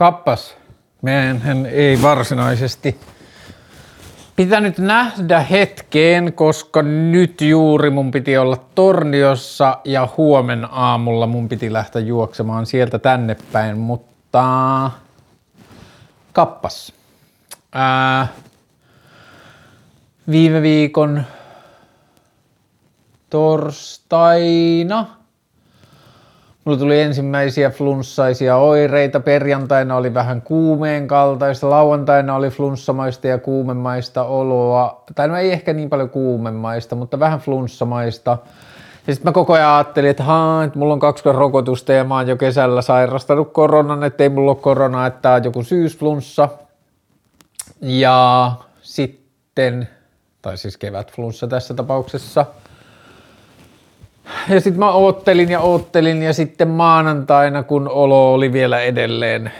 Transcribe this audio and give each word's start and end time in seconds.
kappas. 0.00 0.56
Meidän 1.02 1.66
ei 1.66 2.02
varsinaisesti 2.02 3.00
pitänyt 4.36 4.78
nähdä 4.78 5.40
hetkeen, 5.40 6.32
koska 6.32 6.82
nyt 6.82 7.40
juuri 7.40 7.90
mun 7.90 8.10
piti 8.10 8.38
olla 8.38 8.56
Torniossa 8.74 9.78
ja 9.84 10.08
huomen 10.16 10.68
aamulla 10.70 11.26
mun 11.26 11.48
piti 11.48 11.72
lähteä 11.72 12.02
juoksemaan 12.02 12.66
sieltä 12.66 12.98
tänne 12.98 13.36
päin, 13.52 13.78
mutta 13.78 14.90
kappas. 16.32 16.92
Ää, 17.72 18.28
viime 20.30 20.62
viikon 20.62 21.24
torstaina– 23.30 25.06
Mulla 26.70 26.80
tuli 26.80 27.00
ensimmäisiä 27.00 27.70
flunssaisia 27.70 28.56
oireita. 28.56 29.20
Perjantaina 29.20 29.96
oli 29.96 30.14
vähän 30.14 30.42
kuumeen 30.42 31.08
kaltaista, 31.08 31.70
lauantaina 31.70 32.34
oli 32.34 32.50
flunssamaista 32.50 33.26
ja 33.26 33.38
kuumemaista 33.38 34.24
oloa. 34.24 35.04
Tai 35.14 35.28
no 35.28 35.36
ei 35.36 35.52
ehkä 35.52 35.72
niin 35.72 35.90
paljon 35.90 36.10
kuumemaista, 36.10 36.96
mutta 36.96 37.20
vähän 37.20 37.40
flunssamaista. 37.40 38.38
Ja 39.06 39.14
sitten 39.14 39.30
mä 39.30 39.32
koko 39.32 39.52
ajan 39.52 39.74
ajattelin, 39.74 40.10
että, 40.10 40.22
haa, 40.22 40.64
että 40.64 40.78
mulla 40.78 40.92
on 40.92 41.00
kaksi 41.00 41.24
rokotusta 41.32 41.92
ja 41.92 42.04
mä 42.04 42.16
oon 42.16 42.28
jo 42.28 42.36
kesällä 42.36 42.82
sairastanut 42.82 43.52
koronan, 43.52 44.04
että 44.04 44.22
ei 44.22 44.28
mulla 44.28 44.50
ole 44.50 44.60
koronaa, 44.60 45.06
että 45.06 45.22
tää 45.22 45.34
on 45.34 45.44
joku 45.44 45.62
syysflunssa. 45.62 46.48
Ja 47.80 48.52
sitten, 48.82 49.88
tai 50.42 50.56
siis 50.56 50.76
kevätflunssa 50.76 51.46
tässä 51.46 51.74
tapauksessa– 51.74 52.46
ja 54.48 54.60
sitten 54.60 54.78
mä 54.78 54.90
oottelin 54.90 55.50
ja 55.50 55.60
oottelin 55.60 56.22
ja 56.22 56.32
sitten 56.32 56.68
maanantaina, 56.68 57.62
kun 57.62 57.88
olo 57.88 58.34
oli 58.34 58.52
vielä 58.52 58.80
edelleen 58.80 59.52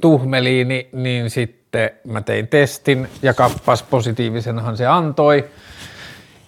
tuhmeliini, 0.00 0.88
niin 0.92 1.30
sitten 1.30 1.90
mä 2.04 2.20
tein 2.20 2.48
testin 2.48 3.08
ja 3.22 3.34
kappas 3.34 3.82
positiivisenhan 3.82 4.76
se 4.76 4.86
antoi. 4.86 5.44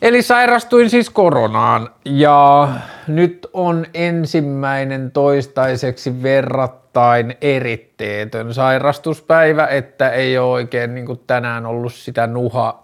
Eli 0.02 0.22
sairastuin 0.22 0.90
siis 0.90 1.10
koronaan 1.10 1.90
ja 2.04 2.68
nyt 3.06 3.46
on 3.52 3.86
ensimmäinen 3.94 5.10
toistaiseksi 5.10 6.22
verrattain 6.22 7.36
eritteetön 7.40 8.54
sairastuspäivä, 8.54 9.66
että 9.66 10.10
ei 10.10 10.38
ole 10.38 10.52
oikein 10.52 10.94
niin 10.94 11.20
tänään 11.26 11.66
ollut 11.66 11.94
sitä 11.94 12.26
nuha 12.26 12.82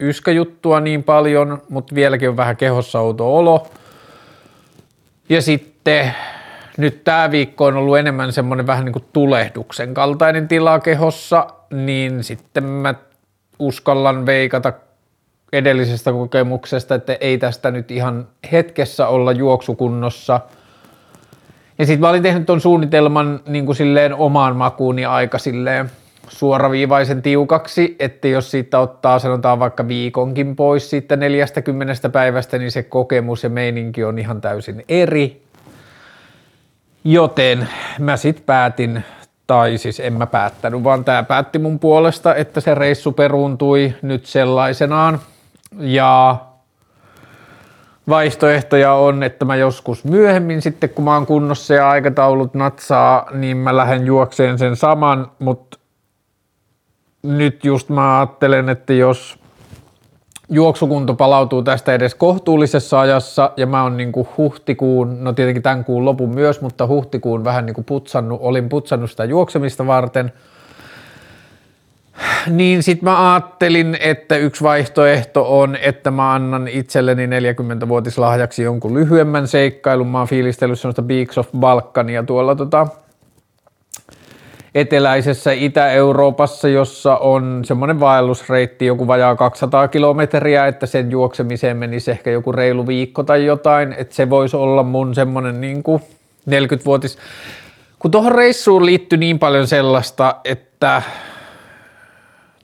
yskäjuttua 0.00 0.80
niin 0.80 1.04
paljon, 1.04 1.62
mutta 1.68 1.94
vieläkin 1.94 2.28
on 2.28 2.36
vähän 2.36 2.56
kehossa 2.56 3.00
outo 3.00 3.36
olo. 3.36 3.66
Ja 5.28 5.42
sitten 5.42 6.14
nyt 6.76 7.04
tämä 7.04 7.30
viikko 7.30 7.64
on 7.64 7.76
ollut 7.76 7.98
enemmän 7.98 8.32
semmoinen 8.32 8.66
vähän 8.66 8.84
niin 8.84 8.92
kuin 8.92 9.04
tulehduksen 9.12 9.94
kaltainen 9.94 10.48
tila 10.48 10.80
kehossa, 10.80 11.46
niin 11.70 12.24
sitten 12.24 12.64
mä 12.64 12.94
uskallan 13.58 14.26
veikata 14.26 14.72
edellisestä 15.52 16.12
kokemuksesta, 16.12 16.94
että 16.94 17.16
ei 17.20 17.38
tästä 17.38 17.70
nyt 17.70 17.90
ihan 17.90 18.28
hetkessä 18.52 19.08
olla 19.08 19.32
juoksukunnossa. 19.32 20.40
Ja 21.78 21.86
sitten 21.86 22.00
mä 22.00 22.08
olin 22.08 22.22
tehnyt 22.22 22.46
tuon 22.46 22.60
suunnitelman 22.60 23.40
niin 23.46 23.66
kuin 23.66 23.76
silleen 23.76 24.14
omaan 24.14 24.56
makuuni 24.56 25.04
aika 25.04 25.38
silleen 25.38 25.90
suoraviivaisen 26.28 27.22
tiukaksi, 27.22 27.96
että 27.98 28.28
jos 28.28 28.50
siitä 28.50 28.78
ottaa 28.78 29.18
sanotaan 29.18 29.58
vaikka 29.58 29.88
viikonkin 29.88 30.56
pois 30.56 30.90
siitä 30.90 31.16
40 31.16 32.08
päivästä, 32.08 32.58
niin 32.58 32.70
se 32.70 32.82
kokemus 32.82 33.44
ja 33.44 33.50
meininki 33.50 34.04
on 34.04 34.18
ihan 34.18 34.40
täysin 34.40 34.84
eri. 34.88 35.42
Joten 37.04 37.68
mä 37.98 38.16
sitten 38.16 38.44
päätin, 38.44 39.04
tai 39.46 39.78
siis 39.78 40.00
en 40.00 40.12
mä 40.12 40.26
päättänyt, 40.26 40.84
vaan 40.84 41.04
tämä 41.04 41.22
päätti 41.22 41.58
mun 41.58 41.78
puolesta, 41.78 42.34
että 42.34 42.60
se 42.60 42.74
reissu 42.74 43.12
peruuntui 43.12 43.94
nyt 44.02 44.26
sellaisenaan. 44.26 45.20
Ja 45.78 46.36
vaihtoehtoja 48.08 48.92
on, 48.92 49.22
että 49.22 49.44
mä 49.44 49.56
joskus 49.56 50.04
myöhemmin 50.04 50.62
sitten, 50.62 50.90
kun 50.90 51.04
mä 51.04 51.14
oon 51.14 51.26
kunnossa 51.26 51.74
ja 51.74 51.90
aikataulut 51.90 52.54
natsaa, 52.54 53.26
niin 53.32 53.56
mä 53.56 53.76
lähden 53.76 54.06
juokseen 54.06 54.58
sen 54.58 54.76
saman, 54.76 55.30
mutta 55.38 55.77
nyt 57.22 57.64
just 57.64 57.88
mä 57.88 58.18
ajattelen, 58.18 58.68
että 58.68 58.92
jos 58.92 59.38
juoksukunto 60.50 61.14
palautuu 61.14 61.62
tästä 61.62 61.94
edes 61.94 62.14
kohtuullisessa 62.14 63.00
ajassa 63.00 63.52
ja 63.56 63.66
mä 63.66 63.82
oon 63.82 63.96
niin 63.96 64.12
huhtikuun, 64.36 65.24
no 65.24 65.32
tietenkin 65.32 65.62
tämän 65.62 65.84
kuun 65.84 66.04
lopun 66.04 66.34
myös, 66.34 66.60
mutta 66.60 66.86
huhtikuun 66.86 67.44
vähän 67.44 67.66
niin 67.66 67.74
kuin 67.74 67.84
putsannut, 67.84 68.40
olin 68.42 68.68
putsannut 68.68 69.10
sitä 69.10 69.24
juoksemista 69.24 69.86
varten, 69.86 70.32
niin 72.46 72.82
sitten 72.82 73.04
mä 73.04 73.32
ajattelin, 73.34 73.96
että 74.00 74.36
yksi 74.36 74.64
vaihtoehto 74.64 75.60
on, 75.60 75.76
että 75.76 76.10
mä 76.10 76.32
annan 76.34 76.68
itselleni 76.68 77.26
40-vuotislahjaksi 77.26 78.62
jonkun 78.62 78.94
lyhyemmän 78.94 79.48
seikkailun. 79.48 80.06
Mä 80.06 80.18
oon 80.18 80.28
fiilistellyt 80.28 80.80
sellaista 80.80 81.02
Beaks 81.02 81.38
of 81.38 81.48
Balkania 81.58 82.22
tuolla 82.22 82.54
tota, 82.54 82.86
eteläisessä 84.80 85.52
Itä-Euroopassa, 85.52 86.68
jossa 86.68 87.16
on 87.16 87.62
semmoinen 87.64 88.00
vaellusreitti 88.00 88.86
joku 88.86 89.06
vajaa 89.06 89.36
200 89.36 89.88
kilometriä, 89.88 90.66
että 90.66 90.86
sen 90.86 91.10
juoksemiseen 91.10 91.76
menisi 91.76 92.10
ehkä 92.10 92.30
joku 92.30 92.52
reilu 92.52 92.86
viikko 92.86 93.22
tai 93.22 93.46
jotain, 93.46 93.92
että 93.98 94.14
se 94.14 94.30
voisi 94.30 94.56
olla 94.56 94.82
mun 94.82 95.14
semmoinen 95.14 95.60
niin 95.60 95.82
kuin 95.82 96.02
40-vuotis. 96.50 97.18
Kun 97.98 98.10
tuohon 98.10 98.32
reissuun 98.32 98.86
liittyy 98.86 99.18
niin 99.18 99.38
paljon 99.38 99.66
sellaista, 99.66 100.36
että 100.44 101.02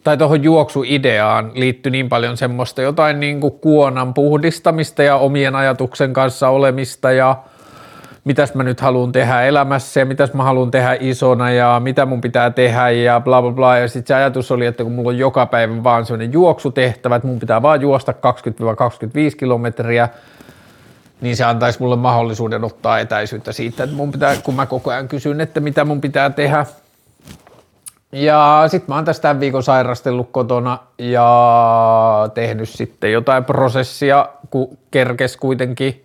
tai 0.04 0.16
tuohon 0.16 0.42
juoksuideaan 0.42 1.50
liittyy 1.54 1.92
niin 1.92 2.08
paljon 2.08 2.36
semmoista 2.36 2.82
jotain 2.82 3.20
niin 3.20 3.40
kuin 3.40 3.52
kuonan 3.52 4.14
puhdistamista 4.14 5.02
ja 5.02 5.16
omien 5.16 5.56
ajatuksen 5.56 6.12
kanssa 6.12 6.48
olemista 6.48 7.12
ja– 7.12 7.36
mitäs 8.24 8.54
mä 8.54 8.62
nyt 8.62 8.80
haluan 8.80 9.12
tehdä 9.12 9.42
elämässä 9.42 10.00
ja 10.00 10.06
mitäs 10.06 10.32
mä 10.32 10.42
haluan 10.42 10.70
tehdä 10.70 10.96
isona 11.00 11.50
ja 11.50 11.80
mitä 11.84 12.06
mun 12.06 12.20
pitää 12.20 12.50
tehdä 12.50 12.90
ja 12.90 13.20
bla 13.20 13.42
bla 13.42 13.50
bla. 13.50 13.78
Ja 13.78 13.88
sitten 13.88 14.08
se 14.08 14.14
ajatus 14.14 14.50
oli, 14.50 14.66
että 14.66 14.82
kun 14.82 14.92
mulla 14.92 15.08
on 15.08 15.18
joka 15.18 15.46
päivä 15.46 15.84
vaan 15.84 16.06
sellainen 16.06 16.32
juoksutehtävä, 16.32 17.16
että 17.16 17.28
mun 17.28 17.40
pitää 17.40 17.62
vaan 17.62 17.80
juosta 17.80 18.12
20-25 18.12 18.16
kilometriä, 19.36 20.08
niin 21.20 21.36
se 21.36 21.44
antaisi 21.44 21.80
mulle 21.80 21.96
mahdollisuuden 21.96 22.64
ottaa 22.64 22.98
etäisyyttä 22.98 23.52
siitä, 23.52 23.84
että 23.84 23.96
mun 23.96 24.12
pitää, 24.12 24.36
kun 24.36 24.54
mä 24.54 24.66
koko 24.66 24.90
ajan 24.90 25.08
kysyn, 25.08 25.40
että 25.40 25.60
mitä 25.60 25.84
mun 25.84 26.00
pitää 26.00 26.30
tehdä. 26.30 26.66
Ja 28.12 28.64
sitten 28.68 28.92
mä 28.92 28.94
oon 28.94 29.04
tästä 29.04 29.22
tämän 29.22 29.40
viikon 29.40 29.62
sairastellut 29.62 30.28
kotona 30.32 30.78
ja 30.98 32.28
tehnyt 32.34 32.68
sitten 32.68 33.12
jotain 33.12 33.44
prosessia, 33.44 34.28
kun 34.50 34.78
kerkes 34.90 35.36
kuitenkin 35.36 36.03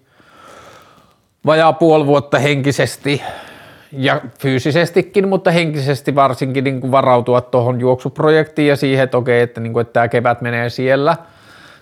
vajaa 1.46 1.74
puoli 1.74 2.06
vuotta 2.06 2.40
henkisesti 2.40 3.22
ja 3.92 4.22
fyysisestikin, 4.40 5.28
mutta 5.28 5.52
henkisesti 5.52 6.16
varsinkin 6.16 6.64
niin 6.64 6.82
kuin 6.82 6.92
varautua 6.92 7.42
tuohon 7.42 7.80
juoksuprojektiin 7.80 8.68
ja 8.68 8.76
siihen, 8.76 9.04
että 9.04 9.18
okei, 9.18 9.42
että, 9.42 9.62
niin 9.62 9.74
kuin, 9.74 9.82
että 9.82 9.94
tämä 9.94 10.08
kevät 10.08 10.42
menee 10.42 10.70
siellä, 10.70 11.18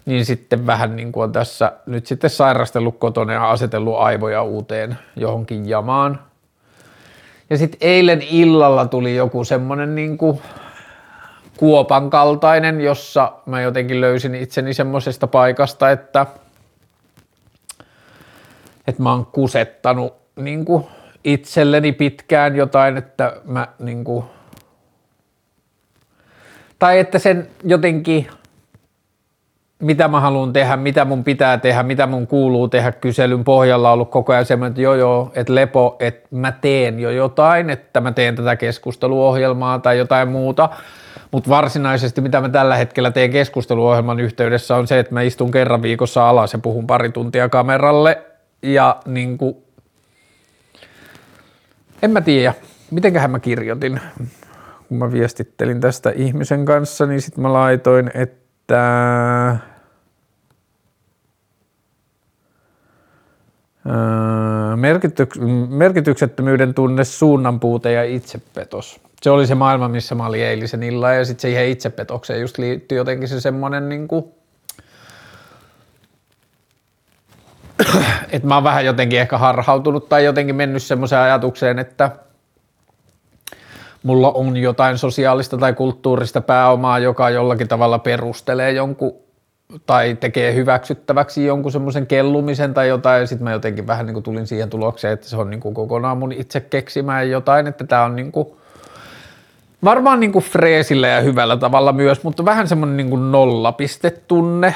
niin 0.06 0.26
sitten 0.26 0.68
vähän 0.68 0.96
niin 0.96 1.12
kuin 1.12 1.24
on 1.24 1.32
tässä 1.32 1.72
nyt 1.86 2.08
sitten 2.08 2.30
sairastellut 2.30 3.00
kotona 3.00 3.34
ja 3.34 3.52
asetellut 3.52 3.98
aivoja 3.98 4.44
uuteen 4.44 4.98
johonkin 5.16 5.70
jamaan. 5.70 6.20
Ja 7.50 7.58
sitten 7.58 7.78
eilen 7.82 8.22
illalla 8.22 8.86
tuli 8.86 9.16
joku 9.16 9.44
semmoinen 9.44 9.96
niin 9.96 10.18
kuin 10.18 10.42
kuopan 11.58 12.10
kaltainen, 12.10 12.82
jossa 12.82 13.32
mä 13.46 13.62
jotenkin 13.62 14.02
löysin 14.02 14.36
itseni 14.36 14.74
semmoisesta 14.74 15.28
paikasta, 15.28 15.92
että– 15.92 16.26
että 18.88 19.04
mä 19.04 19.12
oon 19.12 19.26
kusettanut 19.26 20.14
niin 20.36 20.66
kuin 20.66 20.86
itselleni 21.24 21.92
pitkään 21.92 22.56
jotain, 22.56 22.98
että 22.98 23.34
mä 23.46 23.68
niin 23.80 24.04
kuin, 24.04 24.26
tai 26.80 27.00
että 27.00 27.20
sen 27.20 27.48
jotenkin, 27.64 28.28
mitä 29.80 30.08
mä 30.08 30.20
haluan 30.20 30.54
tehdä, 30.54 30.78
mitä 30.78 31.06
mun 31.06 31.24
pitää 31.24 31.58
tehdä, 31.58 31.84
mitä 31.84 32.08
mun 32.08 32.28
kuuluu 32.28 32.68
tehdä 32.68 32.92
kyselyn 32.92 33.44
pohjalla 33.44 33.90
on 33.90 33.94
ollut 33.94 34.12
koko 34.12 34.34
ajan 34.34 34.46
semmoinen, 34.46 34.72
että 34.72 34.82
joo 34.82 34.96
joo, 34.96 35.32
että 35.36 35.56
lepo, 35.56 35.96
että 36.00 36.28
mä 36.32 36.52
teen 36.52 37.00
jo 37.00 37.10
jotain, 37.10 37.70
että 37.70 38.02
mä 38.02 38.12
teen 38.12 38.36
tätä 38.36 38.56
keskusteluohjelmaa 38.56 39.80
tai 39.80 39.98
jotain 39.98 40.30
muuta, 40.30 40.70
mutta 41.32 41.50
varsinaisesti 41.50 42.22
mitä 42.22 42.42
mä 42.42 42.50
tällä 42.50 42.76
hetkellä 42.76 43.12
teen 43.12 43.32
keskusteluohjelman 43.32 44.20
yhteydessä 44.20 44.76
on 44.76 44.88
se, 44.88 45.00
että 45.00 45.14
mä 45.14 45.22
istun 45.22 45.52
kerran 45.52 45.82
viikossa 45.82 46.30
alas 46.30 46.54
ja 46.54 46.60
puhun 46.60 46.88
pari 46.88 47.12
tuntia 47.12 47.50
kameralle 47.50 48.24
ja 48.62 49.02
niin 49.06 49.38
kuin, 49.38 49.56
en 52.02 52.12
mä 52.12 52.22
tiedä, 52.22 52.54
mitenköhän 52.92 53.32
mä 53.32 53.40
kirjoitin, 53.40 54.02
kun 54.88 54.98
mä 54.98 55.12
viestittelin 55.12 55.82
tästä 55.82 56.10
ihmisen 56.16 56.66
kanssa, 56.66 57.06
niin 57.06 57.22
sitten 57.22 57.42
mä 57.42 57.54
laitoin, 57.54 58.12
että 58.14 59.58
merkityksettömyyden 65.70 66.74
tunne, 66.74 67.04
suunnanpuute 67.04 67.92
ja 67.92 68.04
itsepetos. 68.04 69.00
Se 69.22 69.30
oli 69.30 69.48
se 69.48 69.56
maailma, 69.56 69.88
missä 69.88 70.16
mä 70.16 70.26
olin 70.26 70.44
eilisen 70.44 70.84
illan 70.84 71.18
ja 71.18 71.26
sitten 71.26 71.42
siihen 71.42 71.68
itsepetokseen 71.68 72.42
just 72.42 72.58
liittyy 72.58 72.98
jotenkin 72.98 73.28
se 73.28 73.42
semmoinen 73.42 73.90
niin 73.90 74.08
kuin, 74.08 74.26
että 78.32 78.48
mä 78.48 78.56
oon 78.56 78.64
vähän 78.64 78.86
jotenkin 78.86 79.20
ehkä 79.20 79.38
harhautunut 79.38 80.10
tai 80.10 80.26
jotenkin 80.26 80.56
mennyt 80.56 80.84
semmoiseen 80.84 81.22
ajatukseen, 81.22 81.80
että 81.80 82.12
mulla 84.04 84.32
on 84.32 84.58
jotain 84.58 84.98
sosiaalista 84.98 85.58
tai 85.58 85.74
kulttuurista 85.74 86.42
pääomaa, 86.42 87.00
joka 87.00 87.30
jollakin 87.30 87.68
tavalla 87.68 88.00
perustelee 88.00 88.72
jonkun 88.72 89.28
tai 89.86 90.18
tekee 90.20 90.54
hyväksyttäväksi 90.54 91.46
jonkun 91.46 91.72
semmoisen 91.72 92.08
kellumisen 92.08 92.74
tai 92.74 92.88
jotain, 92.88 93.22
ja 93.22 93.28
sitten 93.28 93.44
mä 93.44 93.52
jotenkin 93.52 93.88
vähän 93.88 94.06
niin 94.06 94.14
kuin 94.14 94.24
tulin 94.24 94.48
siihen 94.48 94.70
tulokseen, 94.70 95.14
että 95.14 95.30
se 95.30 95.38
on 95.38 95.50
niin 95.50 95.60
kuin 95.60 95.76
kokonaan 95.76 96.18
mun 96.18 96.32
itse 96.32 96.60
keksimään 96.60 97.30
jotain, 97.30 97.68
että 97.68 97.84
tämä 97.84 98.04
on 98.04 98.16
niin 98.16 98.32
kuin, 98.32 98.48
varmaan 99.84 100.20
niin 100.20 100.32
kuin 100.32 100.46
freesillä 100.46 101.08
ja 101.08 101.22
hyvällä 101.22 101.58
tavalla 101.58 101.92
myös, 101.92 102.24
mutta 102.24 102.46
vähän 102.46 102.68
semmoinen 102.68 102.98
niin 102.98 103.10
kuin 103.10 103.32
nollapistetunne, 103.32 104.76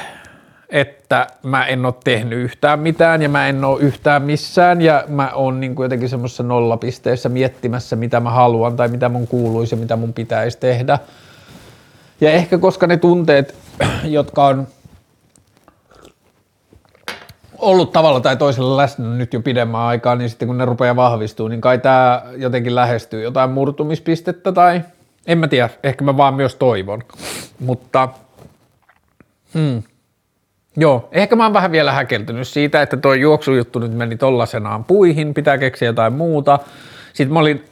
että 0.72 1.28
mä 1.44 1.66
en 1.66 1.86
ole 1.86 1.94
tehnyt 2.04 2.40
yhtään 2.40 2.80
mitään 2.80 3.22
ja 3.22 3.30
mä 3.30 3.48
en 3.48 3.64
ole 3.66 3.82
yhtään 3.82 4.22
missään 4.22 4.82
ja 4.82 5.04
mä 5.08 5.32
oon 5.34 5.60
niin 5.60 5.76
kuin 5.76 5.86
jotenkin 5.86 6.10
semmoisessa 6.10 6.44
nollapisteessä 6.44 7.30
miettimässä, 7.30 7.96
mitä 7.96 8.20
mä 8.20 8.30
haluan 8.30 8.76
tai 8.76 8.88
mitä 8.88 9.10
mun 9.10 9.28
kuuluisi 9.28 9.76
ja 9.76 9.80
mitä 9.80 9.96
mun 9.96 10.14
pitäisi 10.14 10.58
tehdä. 10.58 11.00
Ja 12.22 12.32
ehkä 12.32 12.58
koska 12.58 12.88
ne 12.88 12.98
tunteet, 12.98 13.56
jotka 14.04 14.46
on 14.46 14.68
ollut 17.58 17.92
tavalla 17.92 18.20
tai 18.20 18.38
toisella 18.38 18.78
läsnä 18.78 19.16
nyt 19.16 19.34
jo 19.34 19.42
pidemmän 19.42 19.82
aikaa, 19.82 20.16
niin 20.16 20.30
sitten 20.30 20.48
kun 20.48 20.58
ne 20.58 20.66
rupeaa 20.66 20.96
vahvistuu, 20.96 21.48
niin 21.48 21.62
kai 21.62 21.78
tämä 21.78 22.22
jotenkin 22.38 22.76
lähestyy 22.76 23.24
jotain 23.24 23.50
murtumispistettä 23.50 24.52
tai 24.52 24.82
en 25.28 25.38
mä 25.38 25.48
tiedä, 25.48 25.70
ehkä 25.84 26.04
mä 26.04 26.18
vaan 26.18 26.34
myös 26.34 26.56
toivon, 26.56 27.04
mutta 27.60 28.10
hmm, 29.54 29.84
Joo, 30.78 31.10
ehkä 31.12 31.36
mä 31.36 31.44
oon 31.44 31.54
vähän 31.54 31.72
vielä 31.72 31.92
häkeltynyt 31.92 32.48
siitä, 32.48 32.82
että 32.82 32.98
tuo 32.98 33.14
juoksujuttu 33.14 33.80
nyt 33.80 33.94
meni 33.94 34.18
tollasenaan 34.18 34.84
puihin, 34.84 35.34
pitää 35.34 35.58
keksiä 35.58 35.88
jotain 35.88 36.14
muuta. 36.14 36.60
Sitten 37.14 37.34
mä 37.34 37.40
olin 37.40 37.66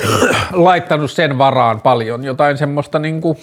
laittanut 0.52 1.10
sen 1.10 1.38
varaan 1.38 1.80
paljon 1.80 2.24
jotain 2.24 2.58
semmoista 2.58 2.98
niinku, 2.98 3.38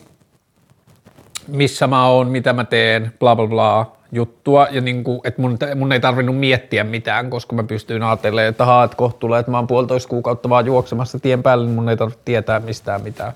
missä 1.48 1.88
mä 1.88 2.07
oon, 2.07 2.27
mitä 2.27 2.54
mä 2.54 2.63
teen, 2.63 3.13
bla 3.19 3.36
bla 3.36 3.48
bla 3.48 3.92
juttua, 4.12 4.68
ja 4.71 4.81
niinku, 4.81 5.21
että 5.24 5.42
mun, 5.42 5.57
mun, 5.75 5.92
ei 5.92 6.00
tarvinnut 6.00 6.38
miettiä 6.38 6.83
mitään, 6.83 7.30
koska 7.30 7.56
mä 7.56 7.63
pystyin 7.63 8.04
ajattelemaan, 8.04 8.50
että 8.50 8.66
haa, 8.66 8.83
että 8.83 8.98
kohta 8.98 9.19
tulee, 9.19 9.39
että 9.39 9.51
mä 9.51 9.57
oon 9.57 9.68
puolitoista 9.68 10.10
kuukautta 10.10 10.50
vaan 10.50 10.66
juoksemassa 10.66 11.19
tien 11.19 11.44
päälle, 11.44 11.66
niin 11.66 11.75
mun 11.75 11.89
ei 11.89 11.98
tarvitse 11.98 12.21
tietää 12.25 12.60
mistään 12.60 13.01
mitään. 13.01 13.33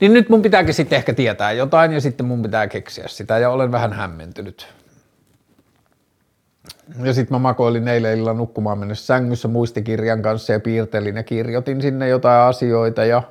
Niin 0.00 0.12
nyt 0.12 0.28
mun 0.28 0.42
pitääkin 0.42 0.74
sitten 0.74 0.96
ehkä 0.96 1.14
tietää 1.14 1.52
jotain 1.52 1.92
ja 1.92 2.00
sitten 2.00 2.26
mun 2.26 2.42
pitää 2.42 2.66
keksiä 2.66 3.08
sitä 3.08 3.38
ja 3.38 3.50
olen 3.50 3.72
vähän 3.72 3.92
hämmentynyt. 3.92 4.68
Ja 7.04 7.14
sitten 7.14 7.34
mä 7.34 7.38
makoilin 7.38 7.88
eilen 7.88 8.18
illalla 8.18 8.38
nukkumaan 8.38 8.78
mennessä 8.78 9.06
sängyssä 9.06 9.48
muistikirjan 9.48 10.22
kanssa 10.22 10.52
ja 10.52 10.60
piirtelin 10.60 11.16
ja 11.16 11.22
kirjoitin 11.22 11.82
sinne 11.82 12.08
jotain 12.08 12.40
asioita 12.40 13.04
ja 13.04 13.22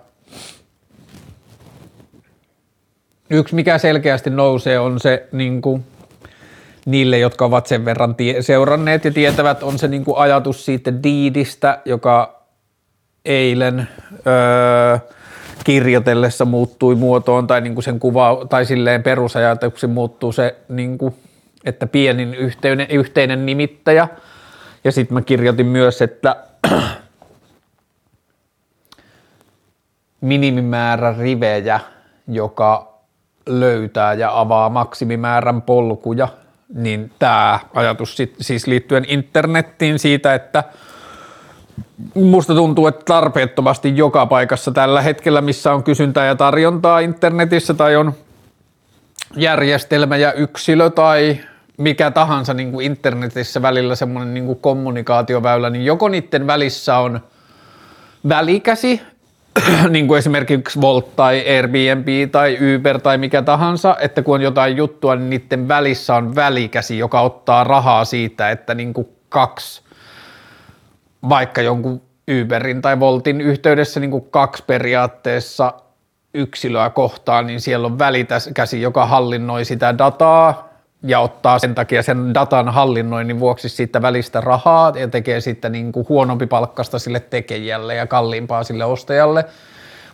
yksi 3.30 3.56
mikä 3.56 3.78
selkeästi 3.78 4.30
nousee 4.30 4.80
on 4.80 5.00
se 5.00 5.28
niin 5.32 5.62
kuin, 5.62 5.86
niille, 6.86 7.18
jotka 7.18 7.46
ovat 7.46 7.68
sen 7.68 7.86
verran 7.86 8.16
tie- 8.16 8.42
seuranneet 8.42 9.06
ja 9.06 9.12
tietävät, 9.12 9.64
on 9.64 9.80
se 9.80 9.88
niin 9.88 10.06
kuin 10.06 10.18
ajatus 10.18 10.66
siitä 10.66 11.04
diidistä, 11.04 11.80
joka 11.86 12.44
eilen 13.26 13.88
öö, 14.28 14.98
kirjoitellessa 15.64 16.46
muuttui 16.46 16.96
muotoon 16.96 17.48
tai 17.48 17.62
niin 17.62 17.74
kuin 17.74 17.84
sen 17.84 18.00
kuva 18.00 18.46
tai 18.50 18.66
silleen 18.66 19.04
perusajatuksi 19.04 19.88
muuttuu 19.88 20.32
se, 20.32 20.56
niin 20.70 20.98
kuin, 20.98 21.16
että 21.66 21.88
pienin 21.88 22.34
yhteinen, 22.34 22.88
yhteinen 22.90 23.46
nimittäjä. 23.46 24.08
Ja 24.84 24.92
sitten 24.92 25.14
mä 25.14 25.22
kirjoitin 25.22 25.66
myös, 25.66 26.02
että 26.02 26.36
minimimäärä 30.22 31.16
rivejä, 31.20 31.80
joka 32.28 32.94
löytää 33.46 34.14
ja 34.14 34.40
avaa 34.40 34.70
maksimimäärän 34.70 35.62
polkuja, 35.62 36.28
niin 36.74 37.12
tämä 37.20 37.60
ajatus 37.74 38.18
sit, 38.18 38.36
siis 38.42 38.68
liittyen 38.68 39.06
internettiin 39.08 40.00
siitä, 40.00 40.34
että– 40.34 40.64
musta 42.14 42.56
tuntuu, 42.56 42.88
että 42.88 43.06
tarpeettomasti 43.06 43.98
joka 43.98 44.26
paikassa 44.26 44.72
tällä 44.72 45.02
hetkellä, 45.02 45.42
missä 45.42 45.74
on 45.74 45.84
kysyntää 45.84 46.26
ja 46.26 46.36
tarjontaa 46.36 47.00
internetissä 47.00 47.74
tai 47.74 47.96
on 47.96 48.14
järjestelmä 49.36 50.18
ja 50.18 50.34
yksilö 50.34 50.90
tai 50.90 51.40
mikä 51.78 52.12
tahansa 52.12 52.54
niin 52.54 52.72
kuin 52.72 52.86
internetissä 52.86 53.62
välillä 53.62 53.96
semmoinen 53.96 54.34
niin 54.34 54.46
kuin 54.46 54.60
kommunikaatioväylä, 54.60 55.70
niin 55.70 55.86
joko 55.86 56.10
niiden 56.10 56.48
välissä 56.48 56.98
on 56.98 57.20
välikäsi, 58.30 59.02
niin 59.90 60.08
kuin 60.08 60.18
esimerkiksi 60.18 60.82
Volt 60.82 61.16
tai 61.16 61.46
Airbnb 61.56 62.32
tai 62.32 62.58
Uber 62.76 63.02
tai 63.02 63.18
mikä 63.18 63.42
tahansa, 63.42 63.96
että 64.00 64.22
kun 64.22 64.36
on 64.36 64.42
jotain 64.42 64.78
juttua, 64.78 65.16
niin 65.16 65.30
niiden 65.30 65.68
välissä 65.68 66.16
on 66.16 66.36
välikäsi, 66.36 66.98
joka 66.98 67.22
ottaa 67.22 67.64
rahaa 67.64 68.06
siitä, 68.06 68.52
että 68.52 68.76
niin 68.76 68.94
kuin 68.94 69.08
kaksi 69.30 69.83
vaikka 71.30 71.62
jonkun 71.62 72.02
Uberin 72.42 72.82
tai 72.82 73.00
Voltin 73.00 73.42
yhteydessä 73.42 74.00
niin 74.00 74.12
kuin 74.12 74.28
kaksi 74.32 74.64
periaatteessa 74.68 75.74
yksilöä 76.34 76.90
kohtaan, 76.90 77.48
niin 77.48 77.62
siellä 77.62 77.88
on 77.88 78.00
välikäsi, 78.00 78.82
joka 78.82 79.06
hallinnoi 79.06 79.66
sitä 79.66 79.98
dataa 79.98 80.70
ja 81.04 81.20
ottaa 81.20 81.60
sen 81.60 81.76
takia 81.76 82.04
sen 82.04 82.34
datan 82.34 82.70
hallinnoinnin 82.70 83.40
vuoksi 83.40 83.70
siitä 83.70 84.02
välistä 84.02 84.42
rahaa 84.42 84.94
ja 84.96 85.08
tekee 85.08 85.42
sitten 85.42 85.72
niin 85.72 85.92
kuin 85.92 86.06
huonompi 86.10 86.48
palkkasta 86.48 87.00
sille 87.00 87.20
tekijälle 87.20 87.96
ja 87.96 88.08
kalliimpaa 88.08 88.64
sille 88.64 88.86
ostajalle. 88.86 89.46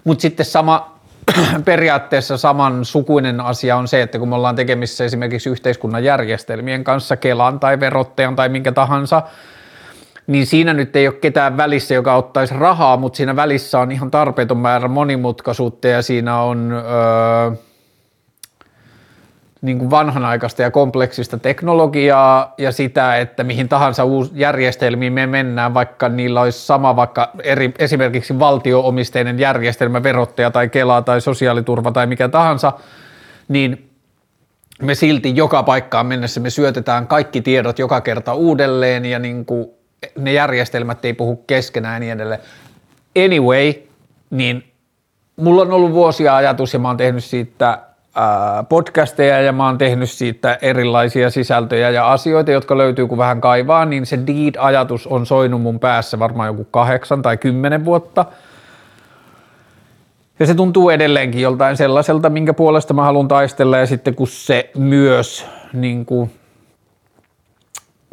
Mutta 0.04 0.22
sitten 0.22 0.46
sama, 0.46 1.00
periaatteessa 1.66 2.38
saman 2.38 2.86
sukuinen 2.86 3.42
asia 3.42 3.76
on 3.76 3.88
se, 3.88 4.02
että 4.02 4.20
kun 4.20 4.30
me 4.30 4.36
ollaan 4.36 4.56
tekemissä 4.56 5.06
esimerkiksi 5.06 5.50
yhteiskunnan 5.50 6.04
järjestelmien 6.04 6.84
kanssa, 6.84 7.18
Kelan 7.18 7.60
tai 7.60 7.80
verottajan 7.80 8.36
tai 8.36 8.50
minkä 8.50 8.72
tahansa, 8.72 9.24
niin 10.30 10.46
siinä 10.46 10.74
nyt 10.74 10.96
ei 10.96 11.08
ole 11.08 11.16
ketään 11.16 11.58
välissä, 11.58 11.94
joka 11.94 12.16
ottaisi 12.16 12.54
rahaa, 12.54 12.98
mutta 12.98 13.18
siinä 13.18 13.36
välissä 13.36 13.80
on 13.80 13.92
ihan 13.92 14.12
tarpeeton 14.12 14.58
määrä 14.58 14.88
monimutkaisuutta 14.88 15.88
ja 15.88 16.02
siinä 16.02 16.42
on 16.42 16.72
öö, 16.72 17.52
niin 19.62 19.80
kuin 19.80 19.90
vanhanaikaista 19.90 20.62
ja 20.62 20.72
kompleksista 20.72 21.38
teknologiaa 21.38 22.54
ja 22.58 22.72
sitä, 22.72 23.18
että 23.18 23.44
mihin 23.44 23.70
tahansa 23.70 24.04
uusi 24.04 24.32
järjestelmiin 24.36 25.14
me 25.14 25.28
mennään, 25.28 25.74
vaikka 25.74 26.10
niillä 26.10 26.42
olisi 26.42 26.66
sama 26.66 26.96
vaikka 26.96 27.32
eri, 27.44 27.74
esimerkiksi 27.80 28.40
valtioomisteinen 28.40 29.40
järjestelmä, 29.40 30.04
verottaja 30.04 30.52
tai 30.52 30.70
Kela 30.70 31.02
tai 31.02 31.22
sosiaaliturva 31.22 31.92
tai 31.92 32.08
mikä 32.08 32.30
tahansa, 32.30 32.74
niin 33.48 33.90
me 34.82 34.96
silti 34.96 35.36
joka 35.36 35.64
paikkaan 35.64 36.06
mennessä 36.06 36.40
me 36.40 36.50
syötetään 36.50 37.08
kaikki 37.08 37.42
tiedot 37.42 37.80
joka 37.80 38.02
kerta 38.02 38.34
uudelleen 38.34 39.06
ja 39.06 39.20
niin 39.20 39.46
kuin 39.46 39.79
ne 40.18 40.34
järjestelmät 40.34 41.06
ei 41.06 41.14
puhu 41.14 41.36
keskenään 41.36 41.94
ja 41.94 42.00
niin 42.00 42.12
edelleen. 42.12 42.42
Anyway, 43.26 43.74
niin 44.30 44.64
mulla 45.36 45.62
on 45.62 45.72
ollut 45.72 45.92
vuosia 45.92 46.36
ajatus 46.36 46.74
ja 46.74 46.80
mä 46.80 46.88
oon 46.88 46.98
tehnyt 46.98 47.24
siitä 47.24 47.80
podcasteja 48.70 49.42
ja 49.42 49.52
mä 49.52 49.66
oon 49.66 49.78
tehnyt 49.78 50.10
siitä 50.10 50.58
erilaisia 50.62 51.30
sisältöjä 51.30 51.90
ja 51.90 52.12
asioita, 52.12 52.52
jotka 52.52 52.78
löytyy 52.78 53.08
kun 53.08 53.18
vähän 53.18 53.42
kaivaa, 53.42 53.86
niin 53.86 54.06
se 54.06 54.20
deed-ajatus 54.28 55.08
on 55.08 55.26
soinut 55.26 55.62
mun 55.62 55.80
päässä 55.80 56.20
varmaan 56.20 56.48
joku 56.48 56.64
kahdeksan 56.64 57.22
tai 57.22 57.38
kymmenen 57.38 57.86
vuotta. 57.86 58.26
Ja 60.40 60.46
se 60.46 60.54
tuntuu 60.56 60.90
edelleenkin 60.90 61.42
joltain 61.42 61.78
sellaiselta, 61.78 62.30
minkä 62.30 62.54
puolesta 62.54 62.94
mä 62.94 63.04
haluan 63.04 63.28
taistella 63.28 63.78
ja 63.78 63.86
sitten 63.86 64.16
kun 64.16 64.28
se 64.28 64.72
myös 64.78 65.46
niin 65.74 66.06
kuin 66.06 66.32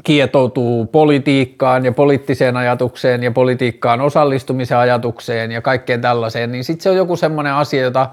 kietoutuu 0.07 0.87
politiikkaan 0.87 1.85
ja 1.85 1.93
poliittiseen 1.93 2.57
ajatukseen 2.57 3.23
ja 3.23 3.31
politiikkaan 3.31 4.01
osallistumisen 4.01 4.79
ajatukseen 4.79 5.53
ja 5.53 5.63
kaikkeen 5.63 6.01
tällaiseen, 6.01 6.53
niin 6.53 6.65
sitten 6.65 6.83
se 6.83 6.91
on 6.91 6.97
joku 6.97 7.17
semmoinen 7.17 7.53
asia, 7.53 7.83
jota, 7.83 8.09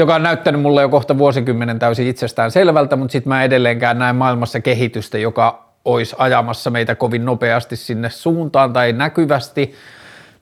joka 0.00 0.14
on 0.14 0.22
näyttänyt 0.22 0.60
mulle 0.60 0.82
jo 0.82 0.88
kohta 0.88 1.18
vuosikymmenen 1.18 1.78
täysin 1.78 2.06
itsestään 2.06 2.50
selvältä, 2.50 2.96
mutta 2.96 3.12
sitten 3.12 3.28
mä 3.28 3.44
edelleenkään 3.44 3.98
näen 3.98 4.16
maailmassa 4.16 4.60
kehitystä, 4.60 5.18
joka 5.18 5.68
olisi 5.84 6.16
ajamassa 6.18 6.70
meitä 6.70 6.94
kovin 6.94 7.24
nopeasti 7.24 7.76
sinne 7.76 8.10
suuntaan 8.10 8.72
tai 8.72 8.92
näkyvästi, 8.92 9.74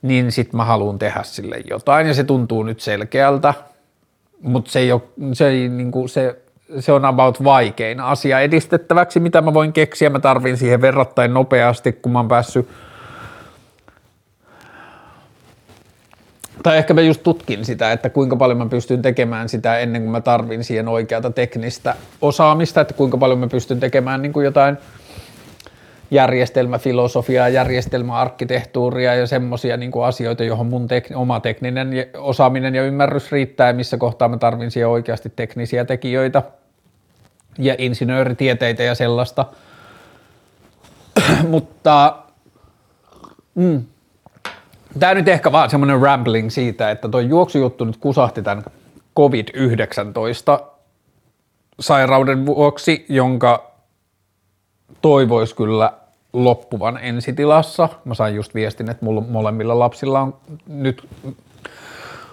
niin 0.03 0.33
sitten 0.33 0.57
mä 0.57 0.65
haluan 0.65 0.99
tehdä 0.99 1.23
sille 1.23 1.57
jotain 1.71 2.07
ja 2.07 2.15
se 2.15 2.25
tuntuu 2.25 2.63
nyt 2.63 2.81
selkeältä, 2.81 3.55
mutta 4.43 4.71
se 4.71 4.79
ei 4.79 4.93
ole, 4.93 5.03
se, 5.33 5.49
ei, 5.49 5.69
niin 5.69 5.91
kuin, 5.91 6.09
se 6.09 6.37
se 6.81 6.93
on 6.93 7.05
about 7.05 7.45
vaikein 7.45 8.01
asia 8.01 8.41
edistettäväksi, 8.41 9.21
mitä 9.21 9.41
mä 9.41 9.55
voin 9.55 9.73
keksiä. 9.73 10.11
Mä 10.11 10.21
tarvin 10.21 10.57
siihen 10.57 10.81
verrattain 10.81 11.35
nopeasti, 11.35 11.93
kun 11.93 12.13
mä 12.13 12.19
oon 12.19 12.29
päässyt 12.29 12.69
tai 16.63 16.79
ehkä 16.79 16.95
mä 16.95 17.01
just 17.01 17.23
tutkin 17.23 17.65
sitä, 17.65 17.93
että 17.93 18.11
kuinka 18.11 18.37
paljon 18.37 18.59
mä 18.59 18.67
pystyn 18.67 19.03
tekemään 19.03 19.49
sitä 19.49 19.79
ennen 19.79 20.03
kuin 20.03 20.11
mä 20.11 20.21
tarvin 20.21 20.65
siihen 20.65 20.89
oikeata 20.89 21.31
teknistä 21.31 21.95
osaamista, 22.21 22.81
että 22.81 22.95
kuinka 22.95 23.19
paljon 23.19 23.39
mä 23.39 23.49
pystyn 23.49 23.81
tekemään 23.81 24.23
niin 24.23 24.33
kuin 24.33 24.45
jotain 24.45 24.79
järjestelmäfilosofiaa, 26.11 27.49
järjestelmäarkkitehtuuria 27.49 29.15
ja 29.15 29.27
semmoisia 29.27 29.77
niin 29.77 29.93
asioita, 30.05 30.45
johon 30.45 30.67
mun 30.67 30.87
tek- 30.87 31.17
oma 31.17 31.41
tekninen 31.41 31.91
osaaminen 32.17 32.75
ja 32.75 32.83
ymmärrys 32.83 33.33
riittää 33.33 33.73
missä 33.73 33.97
kohtaa 33.97 34.29
mä 34.29 34.37
tarvin 34.37 34.71
siihen 34.71 34.89
oikeasti 34.89 35.33
teknisiä 35.37 35.85
tekijöitä 35.85 36.43
ja 37.59 37.75
insinööritieteitä 37.79 38.83
ja 38.83 38.95
sellaista. 38.95 39.45
Mutta 41.51 42.17
mm, 43.55 43.85
Tämä 44.99 45.15
nyt 45.15 45.29
ehkä 45.29 45.53
vaan 45.53 45.71
semmoinen 45.71 46.03
rambling 46.03 46.51
siitä, 46.51 46.91
että 46.91 47.09
tuo 47.09 47.21
juoksujuttu 47.21 47.85
nyt 47.85 47.97
kusahti 47.97 48.43
tämän 48.43 48.65
COVID-19 49.19 50.65
sairauden 51.81 52.47
vuoksi, 52.47 53.07
jonka 53.09 53.71
toivoisi 55.03 55.57
kyllä 55.57 55.93
loppuvan 56.33 56.99
ensitilassa. 57.03 57.89
Mä 58.05 58.15
sain 58.15 58.35
just 58.35 58.55
viestin, 58.55 58.91
että 58.91 59.05
mulla 59.05 59.21
molemmilla 59.21 59.79
lapsilla 59.79 60.21
on 60.21 60.37
nyt 60.67 61.09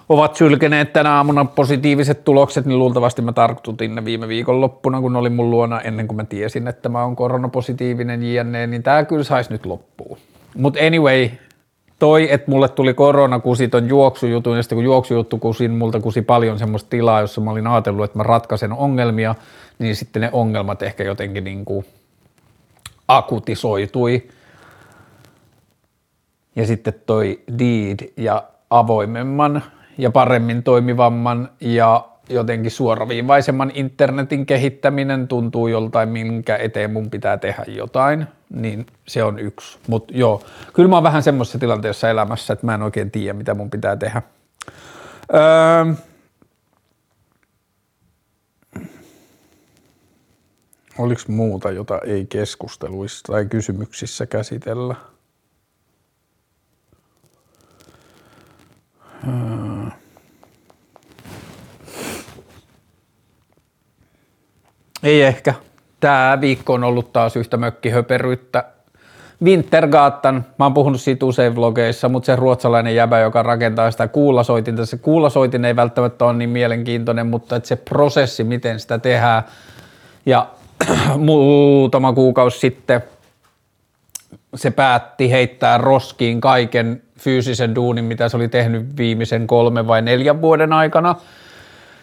ovat 0.10 0.36
sylkeneet 0.36 0.94
tänä 0.94 1.16
aamuna 1.16 1.46
positiiviset 1.46 2.24
tulokset, 2.24 2.66
niin 2.66 2.80
luultavasti 2.80 3.22
mä 3.22 3.34
tartutin 3.34 3.96
ne 3.96 4.06
viime 4.06 4.28
viikon 4.28 4.62
loppuna, 4.62 5.02
kun 5.02 5.16
oli 5.16 5.30
mun 5.30 5.52
luona 5.52 5.82
ennen 5.82 6.08
kuin 6.08 6.16
mä 6.16 6.24
tiesin, 6.24 6.68
että 6.68 6.90
mä 6.90 7.04
oon 7.04 7.16
koronapositiivinen 7.16 8.34
jne, 8.34 8.68
niin 8.68 8.84
tää 8.84 9.06
kyllä 9.06 9.24
saisi 9.24 9.52
nyt 9.52 9.66
loppua. 9.66 10.18
Mutta 10.58 10.80
anyway, 10.86 11.30
toi, 12.00 12.32
että 12.32 12.52
mulle 12.52 12.70
tuli 12.70 12.94
korona, 12.94 13.40
kusi 13.40 13.68
ton 13.68 13.90
juoksujutun, 13.90 14.58
ja 14.58 14.64
sitten 14.64 14.76
kun 14.76 14.86
juoksujuttu 14.86 15.38
kusin, 15.38 15.72
multa 15.72 16.00
kusi 16.00 16.22
paljon 16.22 16.60
semmoista 16.60 16.90
tilaa, 16.90 17.22
jossa 17.22 17.42
mä 17.42 17.52
olin 17.52 17.68
ajatellut, 17.68 18.06
että 18.06 18.20
mä 18.20 18.24
ratkaisen 18.24 18.74
ongelmia, 18.74 19.36
niin 19.80 19.96
sitten 19.96 20.22
ne 20.22 20.30
ongelmat 20.32 20.82
ehkä 20.82 21.04
jotenkin 21.04 21.44
niin 21.44 21.66
kuin 21.66 21.86
akutisoitui. 23.08 24.28
Ja 26.56 26.68
sitten 26.68 26.94
toi 27.06 27.40
Deed 27.60 28.12
ja 28.18 28.44
avoimemman 28.70 29.64
ja 29.98 30.12
paremmin 30.12 30.64
toimivamman 30.64 31.50
ja 31.62 32.06
jotenkin 32.30 32.72
suoraviivaisemman 32.72 33.72
internetin 33.74 34.46
kehittäminen 34.46 35.28
tuntuu 35.28 35.68
joltain, 35.68 36.10
minkä 36.10 36.58
eteen 36.58 36.92
mun 36.92 37.10
pitää 37.10 37.38
tehdä 37.38 37.64
jotain, 37.68 38.26
niin 38.50 38.86
se 39.08 39.24
on 39.24 39.40
yksi. 39.40 39.78
Mutta 39.88 40.14
joo, 40.18 40.44
kyllä 40.74 40.90
mä 40.90 40.96
oon 40.96 41.04
vähän 41.04 41.24
semmoisessa 41.24 41.60
tilanteessa 41.60 42.10
elämässä, 42.10 42.54
että 42.54 42.66
mä 42.66 42.76
en 42.76 42.82
oikein 42.82 43.12
tiedä, 43.12 43.34
mitä 43.34 43.54
mun 43.54 43.70
pitää 43.70 43.96
tehdä. 43.96 44.22
Öö, 45.34 45.94
Oliko 50.98 51.22
muuta, 51.28 51.72
jota 51.72 52.00
ei 52.06 52.26
keskusteluissa 52.26 53.34
tai 53.34 53.46
kysymyksissä 53.46 54.26
käsitellä? 54.26 54.96
Öö. 59.28 59.75
Ei 65.06 65.22
ehkä. 65.22 65.54
Tämä 66.00 66.38
viikko 66.42 66.74
on 66.74 66.84
ollut 66.84 67.14
taas 67.14 67.36
yhtä 67.36 67.58
mökkihöperyyttä. 67.58 68.64
Wintergatan, 69.44 70.46
mä 70.60 70.66
oon 70.66 70.74
puhunut 70.74 71.02
siitä 71.02 71.26
usein 71.26 71.56
vlogeissa, 71.56 72.10
mutta 72.10 72.26
se 72.26 72.36
ruotsalainen 72.36 72.96
jäbä, 72.96 73.20
joka 73.20 73.44
rakentaa 73.44 73.92
sitä 73.92 74.08
kuulasoitinta, 74.08 74.86
se 74.86 74.98
kuulasoitin 74.98 75.66
ei 75.66 75.76
välttämättä 75.76 76.26
ole 76.26 76.34
niin 76.34 76.50
mielenkiintoinen, 76.50 77.28
mutta 77.28 77.56
että 77.56 77.70
se 77.70 77.76
prosessi, 77.76 78.44
miten 78.44 78.80
sitä 78.80 79.00
tehdään, 79.00 79.44
ja 80.26 80.48
muutama 81.18 82.14
kuukausi 82.14 82.60
sitten 82.60 83.04
se 84.56 84.72
päätti 84.72 85.32
heittää 85.32 85.78
roskiin 85.78 86.42
kaiken 86.42 87.02
fyysisen 87.20 87.76
duunin, 87.76 88.06
mitä 88.06 88.30
se 88.30 88.38
oli 88.38 88.48
tehnyt 88.48 88.98
viimeisen 88.98 89.48
kolme 89.48 89.88
vai 89.88 90.02
neljän 90.02 90.42
vuoden 90.42 90.74
aikana. 90.74 91.16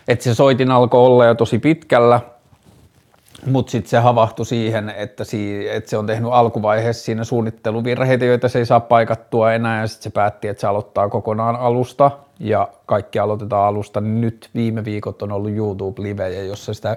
Että 0.08 0.24
se 0.24 0.34
soitin 0.34 0.70
alkoi 0.70 1.06
olla 1.06 1.26
jo 1.26 1.34
tosi 1.34 1.58
pitkällä 1.58 2.20
mutta 3.46 3.70
sitten 3.70 3.90
se 3.90 3.98
havahtui 3.98 4.46
siihen, 4.46 4.88
että, 4.88 5.24
si- 5.24 5.68
että 5.68 5.90
se 5.90 5.96
on 5.96 6.06
tehnyt 6.06 6.30
alkuvaiheessa 6.32 7.04
siinä 7.04 7.24
suunnitteluvirheitä, 7.24 8.24
joita 8.24 8.48
se 8.48 8.58
ei 8.58 8.66
saa 8.66 8.80
paikattua 8.80 9.52
enää, 9.52 9.80
ja 9.80 9.86
sitten 9.86 10.02
se 10.02 10.10
päätti, 10.10 10.48
että 10.48 10.60
se 10.60 10.66
aloittaa 10.66 11.08
kokonaan 11.08 11.56
alusta, 11.56 12.10
ja 12.40 12.68
kaikki 12.86 13.18
aloitetaan 13.18 13.68
alusta. 13.68 14.00
Nyt 14.00 14.50
viime 14.54 14.84
viikot 14.84 15.22
on 15.22 15.32
ollut 15.32 15.50
YouTube-livejä, 15.50 16.42
jossa 16.42 16.74
sitä 16.74 16.96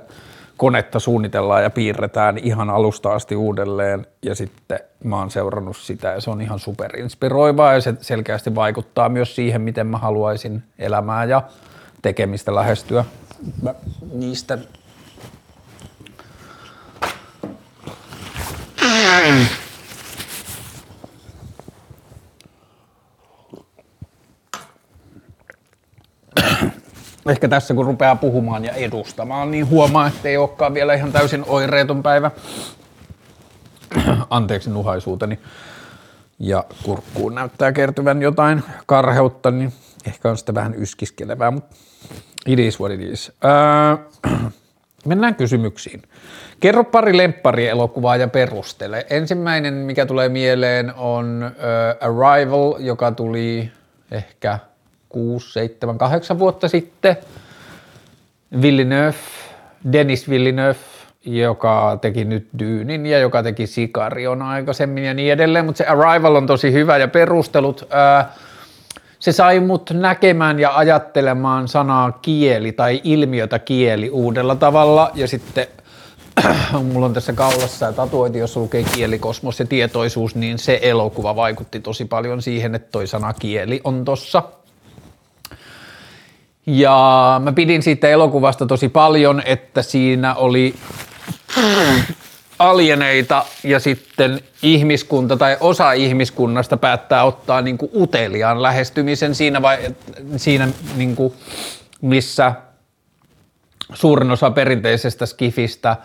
konetta 0.58 1.00
suunnitellaan 1.00 1.64
ja 1.64 1.70
piirretään 1.70 2.38
ihan 2.38 2.70
alusta 2.70 3.14
asti 3.14 3.36
uudelleen, 3.36 4.08
ja 4.25 4.36
sitten 4.36 4.80
mä 5.04 5.20
oon 5.20 5.32
seurannut 5.32 5.78
sitä, 5.78 6.08
ja 6.08 6.22
se 6.22 6.30
on 6.30 6.42
ihan 6.42 6.60
superinspiroivaa, 6.60 7.74
ja 7.74 7.82
se 7.82 7.94
selkeästi 8.02 8.56
vaikuttaa 8.56 9.10
myös 9.10 9.36
siihen, 9.36 9.62
miten 9.62 9.88
mä 9.88 9.98
haluaisin 9.98 10.64
elämää 10.80 11.24
ja 11.24 11.42
tekemistä 12.02 12.56
lähestyä. 12.56 13.06
Mä 13.62 13.75
niistä 14.14 14.58
Ehkä 27.30 27.48
tässä 27.48 27.74
kun 27.74 27.86
rupeaa 27.86 28.16
puhumaan 28.16 28.66
ja 28.66 28.72
edustamaan, 28.72 29.52
niin 29.52 29.70
huomaa, 29.70 30.08
että 30.08 30.30
ei 30.30 30.38
olekaan 30.38 30.74
vielä 30.74 30.94
ihan 30.94 31.12
täysin 31.12 31.44
oireeton 31.48 32.04
päivä. 32.04 32.32
Anteeksi 34.30 34.70
nuhaisuuteni. 34.70 35.40
Ja 36.40 36.64
kurkkuun 36.84 37.36
näyttää 37.36 37.72
kertyvän 37.72 38.22
jotain 38.22 38.64
karheutta, 38.86 39.52
niin 39.52 39.74
ehkä 40.08 40.30
on 40.30 40.38
sitä 40.38 40.54
vähän 40.54 40.76
yskiskelevää, 40.76 41.52
mutta 41.52 41.76
it 42.46 42.60
is 42.60 42.80
what 42.80 42.92
it 42.92 43.02
is. 43.02 43.32
Öö, 43.46 44.32
mennään 45.06 45.36
kysymyksiin. 45.36 46.02
Kerro 46.60 46.84
pari 46.84 47.18
lempparielokuvaa 47.18 48.16
ja 48.16 48.28
perustele. 48.28 49.06
Ensimmäinen, 49.10 49.74
mikä 49.74 50.06
tulee 50.06 50.30
mieleen, 50.30 50.94
on 50.96 51.52
uh, 51.52 52.08
Arrival, 52.08 52.76
joka 52.80 53.12
tuli 53.12 53.72
ehkä 54.12 54.60
6, 55.10 55.54
7, 55.54 55.98
8 55.98 56.40
vuotta 56.40 56.68
sitten. 56.68 57.18
Villeneuve, 58.62 59.16
Dennis 59.92 60.30
Villeneuve, 60.30 60.80
joka 61.26 61.98
teki 62.02 62.26
nyt 62.26 62.48
Dyynin 62.60 63.06
ja 63.06 63.20
joka 63.20 63.44
teki 63.44 63.68
Sikarion 63.68 64.42
aikaisemmin 64.42 65.04
ja 65.04 65.14
niin 65.14 65.34
edelleen, 65.34 65.66
mutta 65.66 65.78
se 65.78 65.86
Arrival 65.86 66.36
on 66.36 66.48
tosi 66.48 66.72
hyvä 66.72 66.98
ja 66.98 67.08
perustelut. 67.08 67.82
Uh, 67.82 68.46
se 69.20 69.32
sai 69.32 69.60
mut 69.60 69.92
näkemään 69.94 70.60
ja 70.60 70.78
ajattelemaan 70.78 71.68
sanaa 71.68 72.12
kieli 72.12 72.72
tai 72.72 73.02
ilmiötä 73.04 73.60
kieli 73.60 74.10
uudella 74.10 74.56
tavalla 74.56 75.12
ja 75.14 75.28
sitten 75.28 75.68
mulla 76.94 77.06
on 77.06 77.14
tässä 77.14 77.34
kaulassa 77.34 77.86
ja 77.86 77.94
tatuointi, 77.94 78.40
jos 78.40 78.58
lukee 78.58 78.84
kielikosmos 78.84 79.60
ja 79.60 79.66
tietoisuus, 79.66 80.36
niin 80.36 80.60
se 80.60 80.80
elokuva 80.82 81.36
vaikutti 81.36 81.80
tosi 81.80 82.06
paljon 82.06 82.42
siihen, 82.42 82.76
että 82.76 82.92
toi 82.92 83.08
sana 83.08 83.34
kieli 83.34 83.82
on 83.84 84.06
tossa. 84.06 84.44
Ja 86.66 87.42
mä 87.44 87.52
pidin 87.52 87.84
siitä 87.84 88.10
elokuvasta 88.10 88.66
tosi 88.66 88.90
paljon, 88.90 89.42
että 89.46 89.82
siinä 89.82 90.36
oli 90.36 90.76
alieneita 92.60 93.46
ja 93.64 93.80
sitten 93.80 94.40
ihmiskunta 94.62 95.38
tai 95.38 95.58
osa 95.60 95.92
ihmiskunnasta 95.92 96.78
päättää 96.78 97.24
ottaa 97.24 97.62
niin 97.62 97.78
kuin 97.78 97.92
uteliaan 97.96 98.62
lähestymisen 98.62 99.36
siinä, 99.36 99.62
vai, 99.62 99.78
siinä 100.38 100.68
niin 100.96 101.16
kuin, 101.16 101.34
missä 102.02 102.54
suurin 103.94 104.32
osa 104.32 104.52
perinteisestä 104.52 105.26
skifistä 105.26 105.98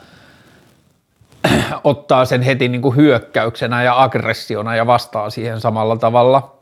ottaa 1.85 2.25
sen 2.25 2.43
heti 2.43 2.69
niin 2.69 2.83
kuin 2.83 2.97
hyökkäyksenä 2.97 3.83
ja 3.83 4.03
aggressiona 4.03 4.77
ja 4.77 4.87
vastaa 4.87 5.31
siihen 5.31 5.61
samalla 5.61 5.97
tavalla. 5.97 6.57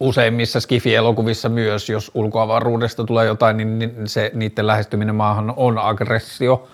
Useimmissa 0.00 0.60
skifi-elokuvissa 0.60 1.48
myös, 1.48 1.88
jos 1.88 2.10
ulkoavaruudesta 2.14 3.04
tulee 3.04 3.26
jotain, 3.26 3.56
niin 3.56 3.92
se, 4.04 4.30
niiden 4.34 4.66
lähestyminen 4.66 5.14
maahan 5.14 5.54
on 5.56 5.78
aggressio– 5.78 6.68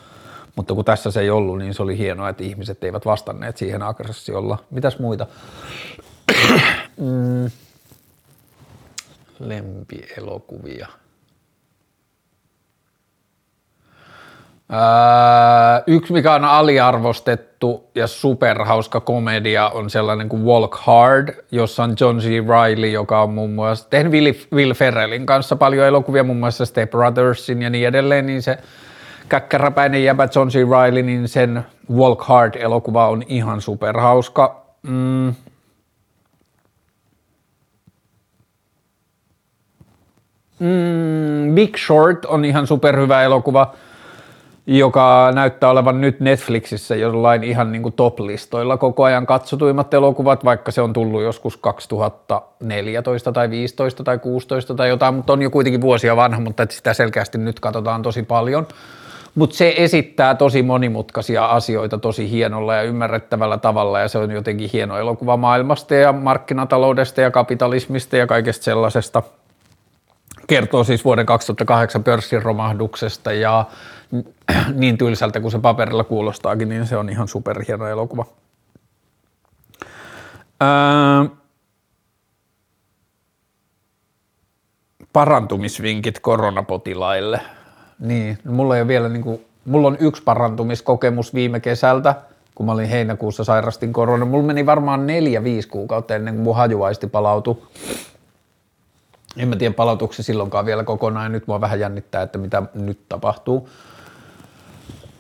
mutta 0.59 0.75
kun 0.75 0.85
tässä 0.85 1.11
se 1.11 1.21
ei 1.21 1.31
ollut, 1.31 1.59
niin 1.59 1.75
se 1.75 1.83
oli 1.83 1.99
hienoa, 1.99 2.29
että 2.29 2.45
ihmiset 2.45 2.85
eivät 2.85 3.07
vastanneet 3.07 3.57
siihen 3.57 3.83
aggressiolla. 3.83 4.59
Mitäs 4.71 4.99
muita? 4.99 5.27
mm. 7.01 7.51
Lempielokuvia. 9.41 10.89
Öö, 14.73 14.79
yksi, 15.87 16.13
mikä 16.13 16.35
on 16.35 16.45
aliarvostettu 16.45 17.91
ja 17.95 18.07
superhauska 18.07 19.01
komedia 19.01 19.69
on 19.69 19.91
sellainen 19.91 20.29
kuin 20.29 20.45
Walk 20.45 20.75
Hard, 20.75 21.45
jossa 21.51 21.83
on 21.83 21.97
John 22.01 22.19
C. 22.19 22.25
Reilly, 22.25 22.91
joka 22.91 23.23
on 23.23 23.31
muun 23.31 23.51
muassa 23.51 23.91
tehnyt 23.91 24.13
Will, 24.13 24.33
Will 24.53 24.75
Ferrellin 24.75 25.27
kanssa 25.27 25.57
paljon 25.57 25.87
elokuvia, 25.87 26.25
muun 26.25 26.39
muassa 26.39 26.67
Step 26.67 26.91
Brothersin 26.91 27.63
ja 27.63 27.71
niin 27.71 27.89
edelleen, 27.89 28.27
niin 28.27 28.43
se 28.43 28.59
käkkäräpäinen 29.29 30.05
jäbä 30.05 30.29
John 30.35 30.49
C. 30.49 30.55
Reilly, 30.55 31.03
niin 31.03 31.29
sen 31.29 31.67
Walk 31.95 32.23
Hard-elokuva 32.23 33.09
on 33.09 33.23
ihan 33.29 33.61
superhauska. 33.61 34.65
Mm. 34.83 35.35
Mm, 40.59 41.55
Big 41.55 41.77
Short 41.77 42.25
on 42.25 42.45
ihan 42.45 42.67
superhyvä 42.67 43.23
elokuva 43.23 43.75
joka 44.71 45.31
näyttää 45.35 45.71
olevan 45.71 46.01
nyt 46.01 46.21
Netflixissä 46.21 46.97
jollain 46.97 47.45
ihan 47.45 47.73
niin 47.73 47.93
top-listoilla 47.97 48.77
koko 48.77 49.05
ajan 49.05 49.27
katsotuimmat 49.27 49.95
elokuvat, 49.95 50.45
vaikka 50.45 50.71
se 50.71 50.81
on 50.81 50.93
tullut 50.93 51.23
joskus 51.23 51.57
2014 51.57 53.33
tai 53.33 53.51
15 53.51 54.05
tai 54.05 54.19
16 54.19 54.75
tai 54.75 54.89
jotain, 54.89 55.15
mutta 55.15 55.33
on 55.33 55.43
jo 55.43 55.51
kuitenkin 55.51 55.81
vuosia 55.81 56.17
vanha, 56.17 56.41
mutta 56.41 56.67
sitä 56.71 56.95
selkeästi 56.95 57.39
nyt 57.39 57.61
katsotaan 57.61 58.03
tosi 58.03 58.23
paljon. 58.23 58.67
Mutta 59.39 59.57
se 59.57 59.75
esittää 59.77 60.35
tosi 60.35 60.63
monimutkaisia 60.63 61.47
asioita 61.47 61.99
tosi 61.99 62.31
hienolla 62.31 62.75
ja 62.75 62.83
ymmärrettävällä 62.83 63.59
tavalla 63.59 64.01
ja 64.01 64.09
se 64.09 64.19
on 64.19 64.31
jotenkin 64.31 64.71
hieno 64.73 64.99
elokuva 64.99 65.37
maailmasta 65.37 65.95
ja 65.95 66.13
markkinataloudesta 66.13 67.21
ja 67.21 67.31
kapitalismista 67.31 68.17
ja 68.17 68.27
kaikesta 68.27 68.65
sellaisesta. 68.65 69.23
Kertoo 70.47 70.85
siis 70.85 71.05
vuoden 71.05 71.27
2008 71.27 72.05
pörssin 72.05 72.43
romahduksesta 72.43 73.33
ja 73.33 73.65
niin 74.75 74.99
tylsältä 74.99 75.41
kuin 75.41 75.53
se 75.53 75.59
paperilla 75.59 76.05
kuulostaakin, 76.05 76.69
niin 76.69 76.87
se 76.87 76.97
on 76.97 77.09
ihan 77.09 77.29
superhieno 77.29 77.87
elokuva. 77.87 78.25
Öö, 80.63 81.37
parantumisvinkit 85.13 86.19
koronapotilaille. 86.19 87.41
Niin, 88.01 88.39
no 88.45 88.53
mulla 88.53 88.77
ei 88.77 88.83
ole 88.83 88.89
vielä 88.89 89.09
niin 89.09 89.23
kuin, 89.23 89.45
mulla 89.65 89.89
on 89.89 89.97
yksi 90.01 90.23
parantumiskokemus 90.23 91.35
viime 91.35 91.61
kesältä, 91.61 92.15
kun 92.55 92.67
mä 92.67 92.73
olin 92.73 92.89
heinäkuussa 92.89 93.45
sairastin 93.45 93.93
korona. 93.93 94.25
Mulla 94.25 94.47
meni 94.47 94.67
varmaan 94.67 95.07
neljä, 95.07 95.45
viisi 95.45 95.69
kuukautta 95.69 96.15
ennen 96.15 96.35
kuin 96.35 96.45
mun 96.45 96.57
hajuaisti 96.57 97.07
palautui. 97.07 97.63
En 99.37 99.49
mä 99.49 99.57
tiedä 99.57 99.75
palautuksi 99.75 100.23
silloinkaan 100.23 100.67
vielä 100.67 100.85
kokonaan, 100.85 101.33
nyt 101.33 101.47
mua 101.47 101.61
vähän 101.61 101.81
jännittää, 101.81 102.23
että 102.23 102.39
mitä 102.39 102.63
nyt 102.75 102.99
tapahtuu. 103.09 103.69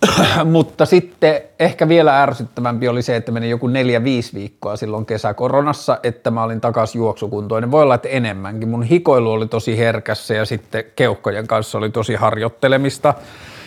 Mutta 0.45 0.87
sitten 0.87 1.41
ehkä 1.59 1.89
vielä 1.89 2.23
ärsyttävämpi 2.23 2.89
oli 2.89 3.03
se, 3.03 3.17
että 3.17 3.33
meni 3.33 3.51
joku 3.51 3.67
neljä, 3.67 4.05
viisi 4.05 4.35
viikkoa 4.35 4.77
silloin 4.77 5.07
kesäkoronassa, 5.07 5.99
että 6.03 6.31
mä 6.31 6.43
olin 6.43 6.61
takaisin 6.61 6.99
juoksukuntoinen. 6.99 7.71
Voi 7.71 7.83
olla, 7.83 7.95
että 7.95 8.09
enemmänkin. 8.09 8.69
Mun 8.69 8.83
hikoilu 8.83 9.33
oli 9.33 9.47
tosi 9.47 9.79
herkässä 9.79 10.35
ja 10.35 10.45
sitten 10.45 10.85
keuhkojen 10.97 11.47
kanssa 11.47 11.79
oli 11.79 11.91
tosi 11.91 12.15
harjoittelemista. 12.15 13.15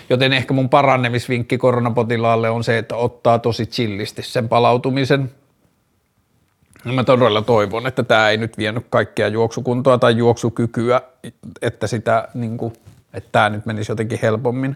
Joten 0.09 0.33
ehkä 0.33 0.53
mun 0.53 0.69
parannemisvinkki 0.69 1.57
koronapotilaalle 1.57 2.49
on 2.49 2.63
se, 2.63 2.77
että 2.77 2.95
ottaa 2.95 3.39
tosi 3.39 3.65
chillisti 3.65 4.21
sen 4.21 4.49
palautumisen. 4.49 5.31
Mä 6.83 7.03
todella 7.03 7.41
toivon, 7.41 7.87
että 7.87 8.03
tämä 8.03 8.29
ei 8.29 8.37
nyt 8.37 8.57
vienyt 8.57 8.85
kaikkea 8.89 9.27
juoksukuntoa 9.27 9.97
tai 9.97 10.17
juoksukykyä, 10.17 11.01
että, 11.61 11.87
sitä, 11.87 12.27
niin 12.33 12.57
kuin, 12.57 12.73
että 13.13 13.29
tämä 13.31 13.49
nyt 13.49 13.65
menisi 13.65 13.91
jotenkin 13.91 14.19
helpommin. 14.21 14.75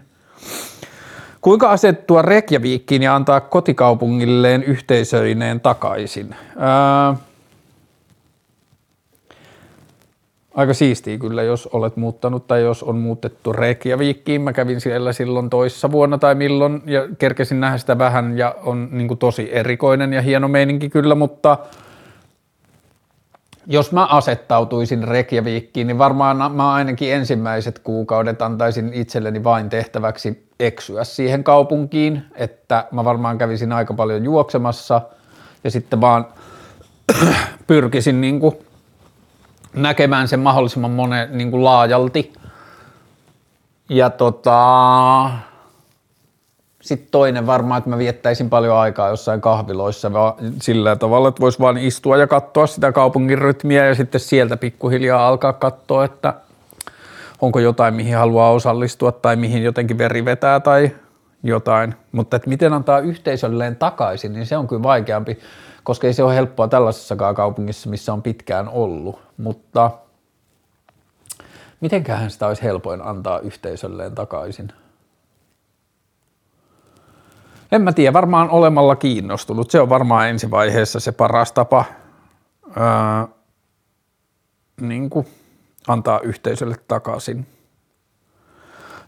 Kuinka 1.46 1.70
asettua 1.70 2.22
Reykjavikkiin 2.22 3.02
ja 3.02 3.14
antaa 3.14 3.40
kotikaupungilleen 3.40 4.62
yhteisöineen 4.62 5.60
takaisin? 5.60 6.34
Ää, 6.58 7.16
aika 10.54 10.74
siistiä 10.74 11.18
kyllä, 11.18 11.42
jos 11.42 11.66
olet 11.66 11.96
muuttanut 11.96 12.46
tai 12.46 12.62
jos 12.62 12.82
on 12.82 12.96
muutettu 12.96 13.52
Reykjavikkiin. 13.52 14.40
Mä 14.40 14.52
kävin 14.52 14.80
siellä 14.80 15.12
silloin 15.12 15.50
toissa 15.50 15.90
vuonna 15.90 16.18
tai 16.18 16.34
milloin 16.34 16.82
ja 16.86 17.08
kerkesin 17.18 17.60
nähdä 17.60 17.78
sitä 17.78 17.98
vähän 17.98 18.38
ja 18.38 18.54
on 18.62 18.88
niin 18.90 19.18
tosi 19.18 19.48
erikoinen 19.52 20.12
ja 20.12 20.22
hieno 20.22 20.48
meininki 20.48 20.90
kyllä, 20.90 21.14
mutta– 21.14 21.58
jos 23.68 23.92
mä 23.92 24.06
asettautuisin 24.06 25.08
Reykjavikkiin, 25.08 25.86
niin 25.86 25.98
varmaan 25.98 26.52
mä 26.52 26.72
ainakin 26.72 27.12
ensimmäiset 27.12 27.78
kuukaudet 27.78 28.42
antaisin 28.42 28.92
itselleni 28.92 29.44
vain 29.44 29.68
tehtäväksi 29.68 30.45
eksyä 30.60 31.04
siihen 31.04 31.44
kaupunkiin, 31.44 32.22
että 32.34 32.84
mä 32.90 33.04
varmaan 33.04 33.38
kävisin 33.38 33.72
aika 33.72 33.94
paljon 33.94 34.24
juoksemassa 34.24 35.00
ja 35.64 35.70
sitten 35.70 36.00
vaan 36.00 36.26
pyrkisin 37.66 38.20
niin 38.20 38.40
kuin 38.40 38.56
näkemään 39.74 40.28
sen 40.28 40.40
mahdollisimman 40.40 40.90
monen 40.90 41.28
niin 41.38 41.50
kuin 41.50 41.64
laajalti. 41.64 42.32
Ja 43.88 44.10
tota, 44.10 45.30
sitten 46.82 47.08
toinen 47.10 47.46
varmaan, 47.46 47.78
että 47.78 47.90
mä 47.90 47.98
viettäisin 47.98 48.50
paljon 48.50 48.76
aikaa 48.76 49.08
jossain 49.08 49.40
kahviloissa 49.40 50.10
sillä 50.62 50.96
tavalla, 50.96 51.28
että 51.28 51.40
voisi 51.40 51.58
vaan 51.58 51.78
istua 51.78 52.16
ja 52.16 52.26
katsoa 52.26 52.66
sitä 52.66 52.92
kaupungin 52.92 53.38
rytmiä 53.38 53.86
ja 53.86 53.94
sitten 53.94 54.20
sieltä 54.20 54.56
pikkuhiljaa 54.56 55.28
alkaa 55.28 55.52
katsoa, 55.52 56.04
että 56.04 56.34
onko 57.40 57.58
jotain, 57.58 57.94
mihin 57.94 58.16
haluaa 58.16 58.50
osallistua 58.50 59.12
tai 59.12 59.36
mihin 59.36 59.62
jotenkin 59.62 59.98
veri 59.98 60.24
vetää 60.24 60.60
tai 60.60 60.90
jotain. 61.42 61.94
Mutta 62.12 62.36
että 62.36 62.48
miten 62.48 62.72
antaa 62.72 62.98
yhteisölleen 62.98 63.76
takaisin, 63.76 64.32
niin 64.32 64.46
se 64.46 64.56
on 64.56 64.68
kyllä 64.68 64.82
vaikeampi, 64.82 65.38
koska 65.84 66.06
ei 66.06 66.12
se 66.12 66.22
ole 66.22 66.34
helppoa 66.34 66.68
tällaisessakaan 66.68 67.34
kaupungissa, 67.34 67.90
missä 67.90 68.12
on 68.12 68.22
pitkään 68.22 68.68
ollut. 68.68 69.20
Mutta 69.36 69.90
mitenköhän 71.80 72.30
sitä 72.30 72.46
olisi 72.46 72.62
helpoin 72.62 73.02
antaa 73.02 73.38
yhteisölleen 73.38 74.14
takaisin? 74.14 74.72
En 77.72 77.82
mä 77.82 77.92
tiedä, 77.92 78.12
varmaan 78.12 78.50
olemalla 78.50 78.96
kiinnostunut. 78.96 79.70
Se 79.70 79.80
on 79.80 79.88
varmaan 79.88 80.28
ensivaiheessa 80.28 81.00
se 81.00 81.12
paras 81.12 81.52
tapa 81.52 81.84
ää, 82.76 83.28
niin 84.80 85.10
kuin 85.10 85.26
antaa 85.88 86.20
yhteisölle 86.20 86.76
takaisin. 86.88 87.46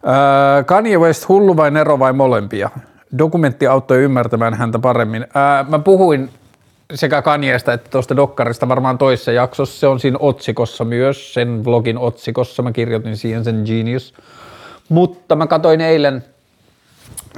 Ää, 0.04 0.62
Kanye 0.62 0.98
West, 0.98 1.28
hullu 1.28 1.56
vai 1.56 1.70
Nero 1.70 1.98
vai 1.98 2.12
molempia? 2.12 2.70
Dokumentti 3.18 3.66
auttoi 3.66 4.02
ymmärtämään 4.02 4.54
häntä 4.54 4.78
paremmin. 4.78 5.26
Ää, 5.34 5.64
mä 5.68 5.78
puhuin 5.78 6.30
sekä 6.94 7.22
Kanyeesta 7.22 7.72
että 7.72 7.90
tuosta 7.90 8.16
Dokkarista 8.16 8.68
varmaan 8.68 8.98
toisessa 8.98 9.32
jaksossa. 9.32 9.80
Se 9.80 9.86
on 9.86 10.00
siinä 10.00 10.18
otsikossa 10.20 10.84
myös, 10.84 11.34
sen 11.34 11.64
vlogin 11.64 11.98
otsikossa. 11.98 12.62
Mä 12.62 12.72
kirjoitin 12.72 13.16
siihen 13.16 13.44
sen 13.44 13.62
Genius. 13.66 14.14
Mutta 14.88 15.36
mä 15.36 15.46
katsoin 15.46 15.80
eilen– 15.80 16.24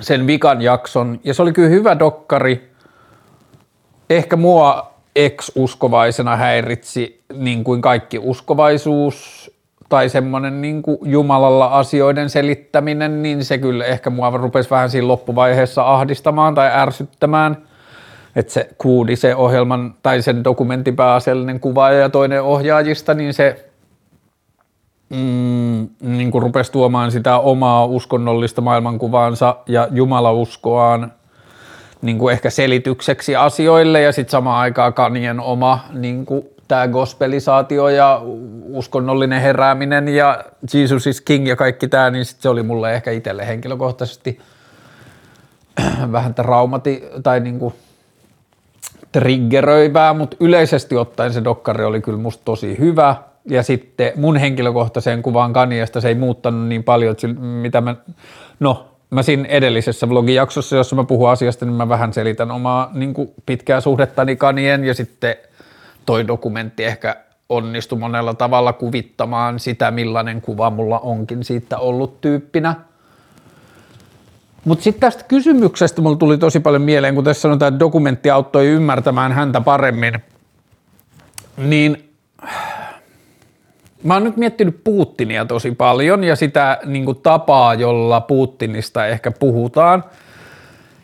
sen 0.01 0.27
vikan 0.27 0.63
jakson, 0.63 1.21
ja 1.25 1.35
se 1.35 1.43
oli 1.43 1.53
kyllä 1.53 1.69
hyvä 1.69 1.99
dokkari. 1.99 2.71
Ehkä 4.11 4.37
mua 4.37 4.95
ex-uskovaisena 5.17 6.37
häiritsi 6.37 7.21
niin 7.35 7.65
kuin 7.65 7.81
kaikki 7.81 8.19
uskovaisuus 8.19 9.51
tai 9.89 10.09
semmoinen 10.09 10.63
niin 10.63 10.83
kuin 10.83 10.99
Jumalalla 11.03 11.67
asioiden 11.67 12.31
selittäminen, 12.31 13.23
niin 13.23 13.45
se 13.45 13.59
kyllä 13.59 13.85
ehkä 13.85 14.11
mua 14.11 14.31
rupesi 14.31 14.71
vähän 14.71 14.91
siinä 14.91 15.09
loppuvaiheessa 15.09 15.95
ahdistamaan 15.95 16.55
tai 16.55 16.71
ärsyttämään. 16.73 17.57
Että 18.37 18.53
se 18.53 18.69
kuudi 18.79 19.17
se 19.17 19.35
ohjelman 19.35 19.95
tai 20.03 20.23
sen 20.23 20.45
dokumentin 20.45 20.97
pääasiallinen 20.97 21.61
kuvaaja 21.61 21.99
ja 21.99 22.09
toinen 22.09 22.43
ohjaajista, 22.43 23.15
niin 23.15 23.35
se 23.35 23.71
mm, 25.09 25.89
niin 26.01 26.31
kuin 26.31 26.43
rupesi 26.43 26.73
tuomaan 26.73 27.13
sitä 27.13 27.39
omaa 27.39 27.85
uskonnollista 27.85 28.61
maailmankuvaansa 28.61 29.57
ja 29.67 29.89
jumalauskoaan 29.91 31.13
niin 32.03 32.19
kuin 32.19 32.33
ehkä 32.33 32.51
selitykseksi 32.51 33.37
asioille 33.37 34.01
ja 34.01 34.13
sitten 34.13 34.31
samaan 34.31 34.61
aikaan 34.61 34.95
Kanien 34.95 35.41
oma 35.41 35.85
niin 35.93 36.27
kuin 36.27 36.49
tämä 36.69 36.89
gospelisaatio 36.89 37.89
ja 37.89 38.23
uskonnollinen 38.73 39.43
herääminen 39.43 40.09
ja 40.09 40.45
Jesus 40.75 41.07
is 41.07 41.21
King 41.21 41.49
ja 41.49 41.57
kaikki 41.57 41.89
tämä, 41.89 42.11
niin 42.11 42.25
sit 42.25 42.41
se 42.41 42.49
oli 42.49 42.63
mulle 42.63 42.95
ehkä 42.95 43.11
itselle 43.11 43.47
henkilökohtaisesti 43.47 44.39
vähän 46.13 46.35
traumati 46.35 47.05
tai 47.23 47.41
niin 47.41 47.59
kuin 47.59 47.75
triggeröivää, 49.13 50.15
mutta 50.15 50.37
yleisesti 50.41 50.97
ottaen 50.97 51.33
se 51.33 51.45
dokkari 51.45 51.85
oli 51.85 52.01
kyllä 52.01 52.19
musta 52.19 52.43
tosi 52.45 52.79
hyvä– 52.79 53.17
ja 53.45 53.63
sitten 53.63 54.13
mun 54.17 54.37
henkilökohtaiseen 54.37 55.23
kuvaan 55.23 55.53
Kaniasta 55.53 56.01
se 56.01 56.09
ei 56.09 56.15
muuttanut 56.15 56.69
niin 56.69 56.85
paljon, 56.85 57.13
että 57.13 57.27
mitä 57.43 57.81
mä, 57.81 57.97
no 58.61 58.90
mä 59.11 59.23
siinä 59.23 59.49
edellisessä 59.49 60.09
vlogijaksossa, 60.09 60.77
jossa 60.77 60.97
mä 60.97 61.05
puhun 61.05 61.31
asiasta, 61.31 61.67
niin 61.67 61.75
mä 61.75 61.89
vähän 61.89 62.13
selitän 62.13 62.51
omaa 62.51 62.91
niin 62.95 63.15
kuin 63.15 63.31
pitkää 63.47 63.81
suhdettani 63.81 64.37
Kanien 64.37 64.85
ja 64.85 64.95
sitten 64.95 65.35
toi 66.07 66.27
dokumentti 66.27 66.85
ehkä 66.85 67.17
onnistui 67.49 67.99
monella 67.99 68.35
tavalla 68.35 68.73
kuvittamaan 68.73 69.59
sitä, 69.59 69.91
millainen 69.91 70.41
kuva 70.41 70.71
mulla 70.71 70.99
onkin 70.99 71.45
siitä 71.45 71.79
ollut 71.79 72.21
tyyppinä. 72.21 72.75
Mutta 74.65 74.83
sitten 74.83 75.01
tästä 75.01 75.25
kysymyksestä 75.29 76.03
mulla 76.03 76.17
tuli 76.17 76.39
tosi 76.39 76.61
paljon 76.61 76.83
mieleen, 76.83 77.15
kun 77.15 77.25
tässä 77.25 77.41
sanotaan, 77.41 77.69
että 77.75 77.81
dokumentti 77.81 78.31
auttoi 78.31 78.67
ymmärtämään 78.67 79.33
häntä 79.33 79.61
paremmin, 79.61 80.15
niin 81.57 82.11
mä 84.05 84.15
oon 84.15 84.25
nyt 84.25 84.37
miettinyt 84.37 84.85
Putinia 84.85 85.45
tosi 85.45 85.71
paljon 85.71 86.25
ja 86.25 86.37
sitä 86.37 86.79
niin 86.85 87.05
kuin 87.05 87.19
tapaa, 87.23 87.75
jolla 87.75 88.21
Putinista 88.21 89.07
ehkä 89.07 89.31
puhutaan. 89.31 90.05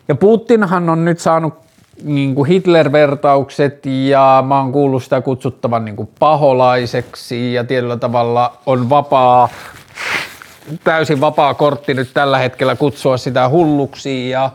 Ja 0.07 0.15
Putinhan 0.15 0.89
on 0.89 1.05
nyt 1.05 1.19
saanut 1.19 1.53
niin 2.03 2.35
kuin 2.35 2.47
Hitler-vertaukset 2.47 3.85
ja 3.85 4.43
mä 4.47 4.59
oon 4.59 4.71
kuullut 4.71 5.03
sitä 5.03 5.21
kutsuttavan 5.21 5.85
niin 5.85 5.95
kuin 5.95 6.09
paholaiseksi 6.19 7.53
ja 7.53 7.63
tietyllä 7.63 7.97
tavalla 7.97 8.57
on 8.65 8.89
vapaa, 8.89 9.49
täysin 10.83 11.21
vapaa 11.21 11.53
kortti 11.53 11.93
nyt 11.93 12.09
tällä 12.13 12.37
hetkellä 12.37 12.75
kutsua 12.75 13.17
sitä 13.17 13.49
hulluksi 13.49 14.29
ja 14.29 14.51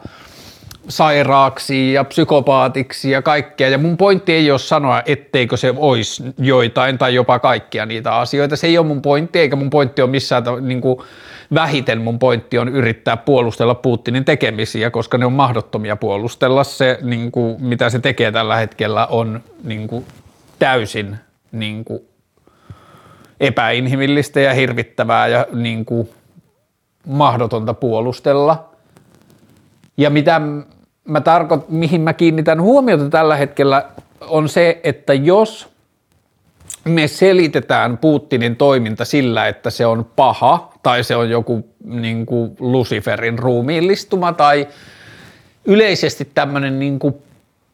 sairaaksi 0.88 1.92
ja 1.92 2.04
psykopaatiksi 2.04 3.10
ja 3.10 3.22
kaikkea. 3.22 3.68
Ja 3.68 3.78
mun 3.78 3.96
pointti 3.96 4.32
ei 4.32 4.50
ole 4.50 4.58
sanoa, 4.58 5.02
etteikö 5.06 5.56
se 5.56 5.74
olisi 5.76 6.22
joitain 6.38 6.98
tai 6.98 7.14
jopa 7.14 7.38
kaikkia 7.38 7.86
niitä 7.86 8.16
asioita. 8.16 8.56
Se 8.56 8.66
ei 8.66 8.78
ole 8.78 8.86
mun 8.86 9.02
pointti, 9.02 9.38
eikä 9.38 9.56
mun 9.56 9.70
pointti 9.70 10.02
ole 10.02 10.10
missään 10.10 10.44
niin 10.60 10.80
kuin 10.80 10.98
vähiten 11.54 12.00
mun 12.00 12.18
pointti 12.18 12.58
on 12.58 12.68
yrittää 12.68 13.16
puolustella 13.16 13.74
Putinin 13.74 14.24
tekemisiä, 14.24 14.90
koska 14.90 15.18
ne 15.18 15.26
on 15.26 15.32
mahdottomia 15.32 15.96
puolustella. 15.96 16.64
Se, 16.64 16.98
niin 17.02 17.32
kuin, 17.32 17.62
mitä 17.62 17.90
se 17.90 17.98
tekee 17.98 18.32
tällä 18.32 18.56
hetkellä, 18.56 19.06
on 19.06 19.40
niin 19.64 19.88
kuin, 19.88 20.06
täysin 20.58 21.16
niin 21.52 21.84
kuin, 21.84 22.00
epäinhimillistä 23.40 24.40
ja 24.40 24.54
hirvittävää 24.54 25.28
ja 25.28 25.46
niin 25.52 25.84
kuin, 25.84 26.08
mahdotonta 27.06 27.74
puolustella. 27.74 28.71
Ja 29.96 30.10
mitä 30.10 30.40
mä 31.04 31.20
tarkoit, 31.20 31.68
mihin 31.68 32.00
mä 32.00 32.12
kiinnitän 32.12 32.62
huomiota 32.62 33.08
tällä 33.08 33.36
hetkellä 33.36 33.84
on 34.20 34.48
se, 34.48 34.80
että 34.84 35.14
jos 35.14 35.72
me 36.84 37.08
selitetään 37.08 37.98
Putinin 37.98 38.56
toiminta 38.56 39.04
sillä, 39.04 39.48
että 39.48 39.70
se 39.70 39.86
on 39.86 40.06
paha 40.16 40.72
tai 40.82 41.04
se 41.04 41.16
on 41.16 41.30
joku 41.30 41.68
niin 41.84 42.26
kuin 42.26 42.56
Luciferin 42.58 43.38
ruumiillistuma 43.38 44.32
tai 44.32 44.68
yleisesti 45.64 46.30
tämmöinen 46.34 46.78
niin 46.78 46.98
kuin 46.98 47.14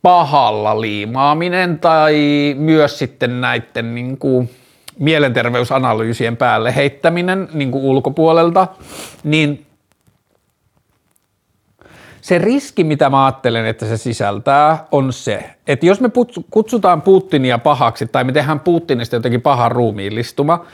pahalla 0.02 0.80
liimaaminen 0.80 1.78
tai 1.78 2.16
myös 2.58 2.98
sitten 2.98 3.40
näiden 3.40 3.94
niin 3.94 4.18
kuin 4.18 4.50
mielenterveysanalyysien 4.98 6.36
päälle 6.36 6.74
heittäminen 6.76 7.48
niin 7.52 7.70
kuin 7.70 7.84
ulkopuolelta, 7.84 8.66
niin 9.24 9.66
se 12.28 12.38
riski, 12.38 12.84
mitä 12.84 13.10
mä 13.10 13.24
ajattelen, 13.24 13.66
että 13.66 13.86
se 13.86 13.96
sisältää, 13.96 14.86
on 14.90 15.12
se, 15.12 15.50
että 15.66 15.86
jos 15.86 16.00
me 16.00 16.10
kutsutaan 16.50 17.02
Putinia 17.02 17.58
pahaksi 17.58 18.06
tai 18.06 18.24
me 18.24 18.32
tehdään 18.32 18.60
Putinista 18.60 19.16
jotenkin 19.16 19.42
pahan 19.42 19.72
ruumiillistuma, 19.72 20.66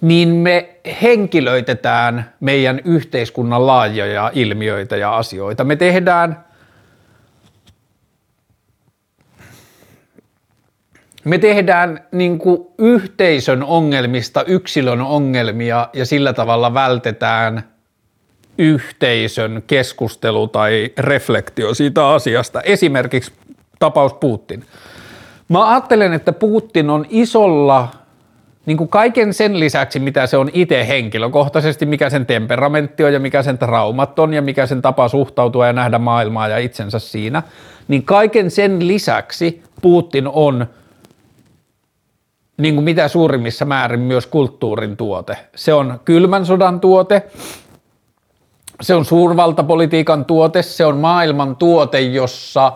niin 0.00 0.28
me 0.28 0.68
henkilöitetään 1.02 2.32
meidän 2.40 2.80
yhteiskunnan 2.84 3.66
laajoja 3.66 4.30
ilmiöitä 4.34 4.96
ja 4.96 5.16
asioita. 5.16 5.64
Me 5.64 5.76
tehdään 5.76 6.44
me 11.24 11.38
tehdään 11.38 12.06
niin 12.12 12.38
yhteisön 12.78 13.62
ongelmista 13.62 14.44
yksilön 14.44 15.00
ongelmia 15.00 15.88
ja 15.92 16.06
sillä 16.06 16.32
tavalla 16.32 16.74
vältetään– 16.74 17.62
yhteisön 18.58 19.62
keskustelu 19.66 20.48
tai 20.48 20.92
reflektio 20.98 21.74
siitä 21.74 22.08
asiasta. 22.08 22.60
Esimerkiksi 22.60 23.32
tapaus 23.78 24.14
Putin. 24.14 24.64
Mä 25.48 25.70
ajattelen, 25.70 26.12
että 26.12 26.32
Putin 26.32 26.90
on 26.90 27.06
isolla, 27.08 27.88
niin 28.66 28.76
kuin 28.76 28.88
kaiken 28.88 29.34
sen 29.34 29.60
lisäksi, 29.60 29.98
mitä 29.98 30.26
se 30.26 30.36
on 30.36 30.50
itse 30.52 30.88
henkilökohtaisesti, 30.88 31.86
mikä 31.86 32.10
sen 32.10 32.26
temperamentti 32.26 33.04
on 33.04 33.12
ja 33.12 33.20
mikä 33.20 33.42
sen 33.42 33.58
traumat 33.58 34.18
on 34.18 34.34
ja 34.34 34.42
mikä 34.42 34.66
sen 34.66 34.82
tapa 34.82 35.08
suhtautua 35.08 35.66
ja 35.66 35.72
nähdä 35.72 35.98
maailmaa 35.98 36.48
ja 36.48 36.58
itsensä 36.58 36.98
siinä, 36.98 37.42
niin 37.88 38.02
kaiken 38.02 38.50
sen 38.50 38.88
lisäksi 38.88 39.62
Putin 39.82 40.28
on 40.28 40.66
niin 42.56 42.74
kuin 42.74 42.84
mitä 42.84 43.08
suurimmissa 43.08 43.64
määrin 43.64 44.00
myös 44.00 44.26
kulttuurin 44.26 44.96
tuote. 44.96 45.36
Se 45.54 45.74
on 45.74 46.00
kylmän 46.04 46.46
sodan 46.46 46.80
tuote, 46.80 47.22
se 48.80 48.94
on 48.94 49.04
suurvaltapolitiikan 49.04 50.24
tuote, 50.24 50.62
se 50.62 50.84
on 50.84 50.96
maailman 50.96 51.56
tuote, 51.56 52.00
jossa 52.00 52.72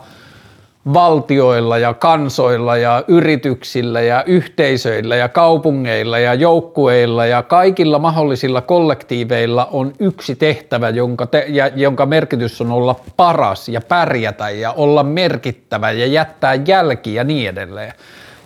valtioilla 0.93 1.79
ja 1.79 1.95
kansoilla 1.95 2.77
ja 2.77 3.05
yrityksillä 3.09 4.01
ja 4.01 4.25
yhteisöillä 4.27 5.17
ja 5.17 5.29
kaupungeilla 5.29 6.19
ja 6.19 6.35
joukkueilla 6.35 7.27
ja 7.27 7.43
kaikilla 7.43 7.99
mahdollisilla 7.99 8.61
kollektiiveilla 8.61 9.69
on 9.73 9.93
yksi 9.99 10.37
tehtävä, 10.37 10.89
jonka, 10.89 11.27
te, 11.27 11.45
ja, 11.49 11.67
jonka 11.67 12.07
merkitys 12.07 12.61
on 12.61 12.73
olla 12.73 13.01
paras 13.17 13.69
ja 13.69 13.81
pärjätä 13.81 14.51
ja 14.51 14.73
olla 14.73 15.03
merkittävä 15.03 15.91
ja 15.91 16.07
jättää 16.07 16.55
jälki 16.55 17.15
ja 17.15 17.25
niin 17.25 17.49
edelleen. 17.49 17.93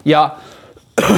Ja 0.05 0.31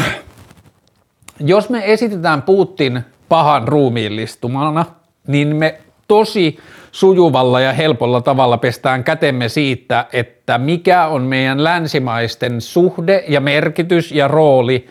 jos 1.40 1.70
me 1.70 1.92
esitetään 1.92 2.42
Putin 2.42 3.04
pahan 3.28 3.68
ruumiillistumana, 3.68 4.84
niin 5.26 5.56
me 5.56 5.80
tosi 6.08 6.58
sujuvalla 6.92 7.60
ja 7.60 7.72
helpolla 7.72 8.20
tavalla 8.20 8.58
pestään 8.58 9.04
kätemme 9.04 9.48
siitä, 9.48 10.06
että 10.12 10.58
mikä 10.58 11.06
on 11.06 11.22
meidän 11.22 11.64
länsimaisten 11.64 12.60
suhde 12.60 13.24
ja 13.28 13.40
merkitys 13.40 14.12
ja 14.12 14.28
rooli 14.28 14.88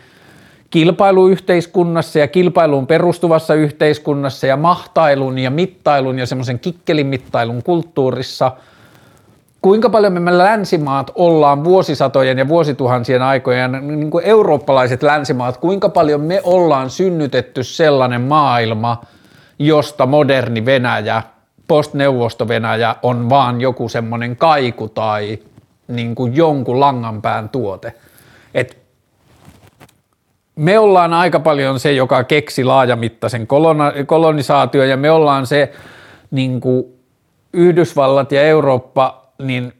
kilpailuyhteiskunnassa 0.70 2.18
ja 2.18 2.28
kilpailuun 2.28 2.86
perustuvassa 2.86 3.54
yhteiskunnassa 3.54 4.46
ja 4.46 4.56
mahtailun 4.56 5.38
ja 5.38 5.50
mittailun 5.50 6.18
ja 6.18 6.26
semmoisen 6.26 6.58
kikkelin 6.58 7.06
mittailun 7.06 7.62
kulttuurissa– 7.62 8.52
kuinka 9.66 9.90
paljon 9.90 10.22
me 10.22 10.38
länsimaat 10.38 11.10
ollaan 11.14 11.64
vuosisatojen 11.64 12.38
ja 12.38 12.48
vuosituhansien 12.48 13.22
aikojen, 13.22 13.72
niin 13.82 14.10
kuin 14.10 14.24
eurooppalaiset 14.24 15.02
länsimaat, 15.02 15.56
kuinka 15.56 15.88
paljon 15.88 16.20
me 16.20 16.40
ollaan 16.44 16.90
synnytetty 16.90 17.62
sellainen 17.62 18.20
maailma, 18.20 19.00
josta 19.58 20.06
moderni 20.06 20.64
Venäjä, 20.64 21.22
postneuvosto-Venäjä 21.68 22.96
on 23.02 23.30
vaan 23.30 23.60
joku 23.60 23.88
semmoinen 23.88 24.36
kaiku 24.36 24.88
tai 24.88 25.38
niin 25.88 26.14
kuin 26.14 26.36
jonkun 26.36 26.80
langanpään 26.80 27.48
tuote. 27.48 27.94
Et 28.54 28.78
me 30.56 30.78
ollaan 30.78 31.14
aika 31.14 31.40
paljon 31.40 31.80
se, 31.80 31.92
joka 31.92 32.24
keksi 32.24 32.64
laajamittaisen 32.64 33.46
kolonisaatio 34.06 34.84
ja 34.84 34.96
me 34.96 35.10
ollaan 35.10 35.46
se 35.46 35.72
niin 36.30 36.60
kuin 36.60 36.84
Yhdysvallat 37.52 38.32
ja 38.32 38.42
Eurooppa, 38.42 39.26
niin 39.42 39.72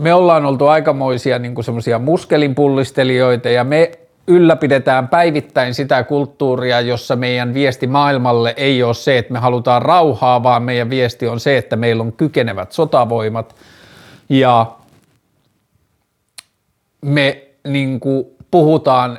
me 0.00 0.14
ollaan 0.14 0.46
oltu 0.46 0.66
aikamoisia 0.66 1.38
niin 1.38 1.64
semmoisia 1.64 1.98
muskelinpullistelijoita 1.98 3.48
ja 3.48 3.64
me 3.64 3.90
ylläpidetään 4.26 5.08
päivittäin 5.08 5.74
sitä 5.74 6.04
kulttuuria, 6.04 6.80
jossa 6.80 7.16
meidän 7.16 7.54
viesti 7.54 7.86
maailmalle 7.86 8.54
ei 8.56 8.82
ole 8.82 8.94
se, 8.94 9.18
että 9.18 9.32
me 9.32 9.38
halutaan 9.38 9.82
rauhaa, 9.82 10.42
vaan 10.42 10.62
meidän 10.62 10.90
viesti 10.90 11.28
on 11.28 11.40
se, 11.40 11.56
että 11.56 11.76
meillä 11.76 12.02
on 12.02 12.12
kykenevät 12.12 12.72
sotavoimat. 12.72 13.54
Ja 14.28 14.66
me 17.04 17.42
niin 17.68 18.00
kuin, 18.00 18.24
puhutaan 18.50 19.18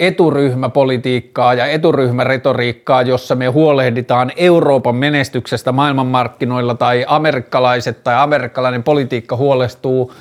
eturyhmäpolitiikkaa 0.00 1.54
ja 1.54 1.66
eturyhmäretoriikkaa, 1.66 3.02
jossa 3.02 3.34
me 3.34 3.46
huolehditaan 3.46 4.32
Euroopan 4.36 4.96
menestyksestä 4.96 5.72
maailmanmarkkinoilla 5.72 6.74
tai 6.74 7.04
amerikkalaiset 7.08 8.04
tai 8.04 8.14
amerikkalainen 8.14 8.82
politiikka 8.82 9.36
huolestuu 9.36 10.12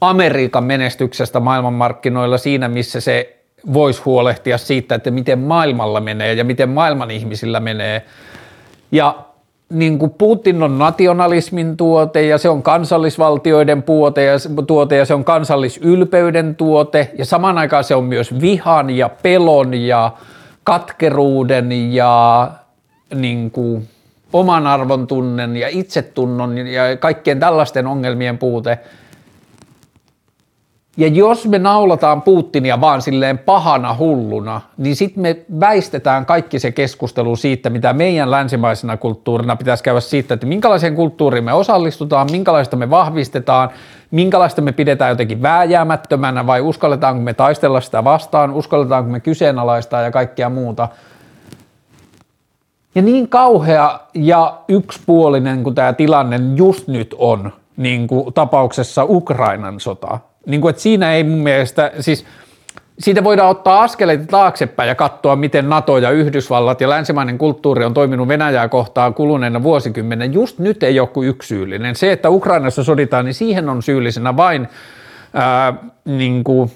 Amerikan 0.00 0.64
menestyksestä 0.64 1.40
maailmanmarkkinoilla 1.40 2.38
siinä, 2.38 2.68
missä 2.68 3.00
se 3.00 3.43
voisi 3.72 4.02
huolehtia 4.02 4.58
siitä, 4.58 4.94
että 4.94 5.10
miten 5.10 5.38
maailmalla 5.38 6.00
menee 6.00 6.34
ja 6.34 6.44
miten 6.44 6.68
maailman 6.68 7.10
ihmisillä 7.10 7.60
menee. 7.60 8.02
Ja 8.92 9.14
niin 9.70 9.98
kuin 9.98 10.10
Putin 10.10 10.62
on 10.62 10.78
nationalismin 10.78 11.76
tuote 11.76 12.26
ja 12.26 12.38
se 12.38 12.48
on 12.48 12.62
kansallisvaltioiden 12.62 13.82
puote 13.82 14.24
ja, 14.24 14.34
tuote 14.66 14.96
ja 14.96 15.04
se 15.04 15.14
on 15.14 15.24
kansallisylpeyden 15.24 16.56
tuote 16.56 17.10
ja 17.18 17.24
samaan 17.24 17.58
aikaan 17.58 17.84
se 17.84 17.94
on 17.94 18.04
myös 18.04 18.40
vihan 18.40 18.90
ja 18.90 19.08
pelon 19.08 19.74
ja 19.74 20.12
katkeruuden 20.64 21.92
ja 21.92 22.50
niin 23.14 23.50
kuin 23.50 23.88
oman 24.32 24.66
arvon 24.66 25.06
tunnen 25.06 25.56
ja 25.56 25.68
itsetunnon 25.68 26.58
ja 26.58 26.96
kaikkien 26.96 27.40
tällaisten 27.40 27.86
ongelmien 27.86 28.38
puute– 28.38 28.78
Ja 30.96 31.08
jos 31.08 31.46
me 31.46 31.58
naulataan 31.58 32.22
Putinia 32.22 32.80
vaan 32.80 33.02
silleen 33.02 33.38
pahana 33.38 33.96
hulluna, 33.98 34.60
niin 34.76 34.96
sitten 34.96 35.22
me 35.22 35.36
väistetään 35.60 36.26
kaikki 36.26 36.58
se 36.58 36.72
keskustelu 36.72 37.36
siitä, 37.36 37.70
mitä 37.70 37.92
meidän 37.92 38.30
länsimaisena 38.30 38.96
kulttuurina 38.96 39.56
pitäisi 39.56 39.82
käydä 39.82 40.00
siitä, 40.00 40.34
että 40.34 40.46
minkälaiseen 40.46 40.94
kulttuuriin 40.94 41.44
me 41.44 41.52
osallistutaan, 41.52 42.28
minkälaista 42.30 42.76
me 42.76 42.90
vahvistetaan, 42.90 43.70
minkälaista 44.10 44.62
me 44.62 44.72
pidetään 44.72 45.10
jotenkin 45.10 45.42
vääjäämättömänä 45.42 46.46
vai 46.46 46.60
uskalletaanko 46.60 47.22
me 47.22 47.34
taistella 47.34 47.80
sitä 47.80 48.04
vastaan, 48.04 48.52
uskalletaanko 48.52 49.10
me 49.10 49.20
kyseenalaistaa 49.20 50.02
ja 50.02 50.10
kaikkea 50.10 50.48
muuta. 50.48 50.88
Ja 52.94 53.02
niin 53.02 53.28
kauhea 53.28 54.00
ja 54.14 54.58
yksipuolinen 54.68 55.62
kuin 55.62 55.74
tämä 55.74 55.92
tilanne 55.92 56.40
just 56.54 56.88
nyt 56.88 57.14
on, 57.18 57.52
niin 57.76 58.06
kuin 58.06 58.34
tapauksessa 58.34 59.04
Ukrainan 59.04 59.80
sota, 59.80 60.18
niin 60.46 60.60
kuin, 60.60 60.70
että 60.70 60.82
siinä 60.82 61.12
ei 61.12 61.24
mun 61.24 61.42
mielestä, 61.42 61.92
siis 62.00 62.24
siitä 62.98 63.24
voidaan 63.24 63.50
ottaa 63.50 63.82
askeleita 63.82 64.26
taaksepäin 64.26 64.88
ja 64.88 64.94
katsoa, 64.94 65.36
miten 65.36 65.68
NATO 65.68 65.98
ja 65.98 66.10
Yhdysvallat 66.10 66.80
ja 66.80 66.90
länsimainen 66.90 67.38
kulttuuri 67.38 67.84
on 67.84 67.94
toiminut 67.94 68.28
Venäjää 68.28 68.68
kohtaan 68.68 69.14
kuluneena 69.14 69.62
vuosikymmenen. 69.62 70.32
Just 70.32 70.58
nyt 70.58 70.82
ei 70.82 70.96
kuin 71.12 71.28
yksi 71.28 71.48
syyllinen. 71.48 71.96
Se, 71.96 72.12
että 72.12 72.30
Ukrainassa 72.30 72.84
soditaan, 72.84 73.24
niin 73.24 73.34
siihen 73.34 73.68
on 73.68 73.82
syyllisenä 73.82 74.36
vain 74.36 74.68
ää, 75.34 75.74
niin 76.04 76.44
kuin 76.44 76.70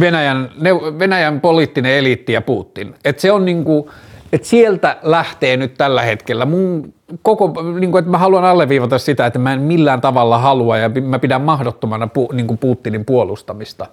Venäjän, 0.00 0.50
Venäjän 0.98 1.40
poliittinen 1.40 1.92
eliitti 1.92 2.32
ja 2.32 2.40
Putin. 2.40 2.94
Et 3.04 3.18
se 3.18 3.32
on 3.32 3.44
niin 3.44 3.64
kuin, 3.64 3.90
et 4.36 4.44
sieltä 4.44 4.96
lähtee 5.02 5.56
nyt 5.56 5.74
tällä 5.74 6.02
hetkellä 6.02 6.46
mun 6.46 6.94
koko, 7.22 7.62
niin 7.80 7.90
kuin, 7.90 7.98
että 7.98 8.10
mä 8.10 8.18
haluan 8.18 8.44
alleviivata 8.44 8.98
sitä, 8.98 9.26
että 9.26 9.38
mä 9.38 9.52
en 9.52 9.60
millään 9.60 10.00
tavalla 10.00 10.38
halua 10.38 10.78
ja 10.78 10.88
mä 10.88 11.18
pidän 11.18 11.40
mahdottomana 11.40 12.06
pu, 12.06 12.28
niin 12.32 12.58
Putinin 12.58 13.04
puolustamista. 13.04 13.86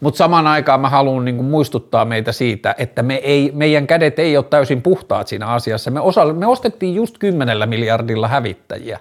Mutta 0.00 0.18
samaan 0.18 0.46
aikaan 0.46 0.80
mä 0.80 0.88
haluan 0.88 1.24
niin 1.24 1.44
muistuttaa 1.44 2.04
meitä 2.04 2.32
siitä, 2.32 2.74
että 2.78 3.02
me 3.02 3.14
ei, 3.14 3.50
meidän 3.54 3.86
kädet 3.86 4.18
ei 4.18 4.36
ole 4.36 4.44
täysin 4.50 4.82
puhtaat 4.82 5.28
siinä 5.28 5.46
asiassa. 5.46 5.90
Me, 5.90 6.00
osa, 6.00 6.24
me 6.24 6.46
ostettiin 6.46 6.94
just 6.94 7.18
kymmenellä 7.18 7.66
miljardilla 7.66 8.28
hävittäjiä. 8.28 9.00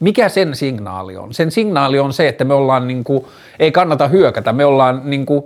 Mikä 0.00 0.28
sen 0.28 0.54
signaali 0.54 1.16
on? 1.16 1.34
Sen 1.34 1.50
signaali 1.50 1.98
on 1.98 2.12
se, 2.12 2.28
että 2.28 2.44
me 2.44 2.54
ollaan, 2.54 2.88
niin 2.88 3.04
kuin, 3.04 3.24
ei 3.58 3.72
kannata 3.72 4.08
hyökätä, 4.08 4.52
me 4.52 4.64
ollaan 4.64 5.02
niin 5.04 5.26
kuin, 5.26 5.44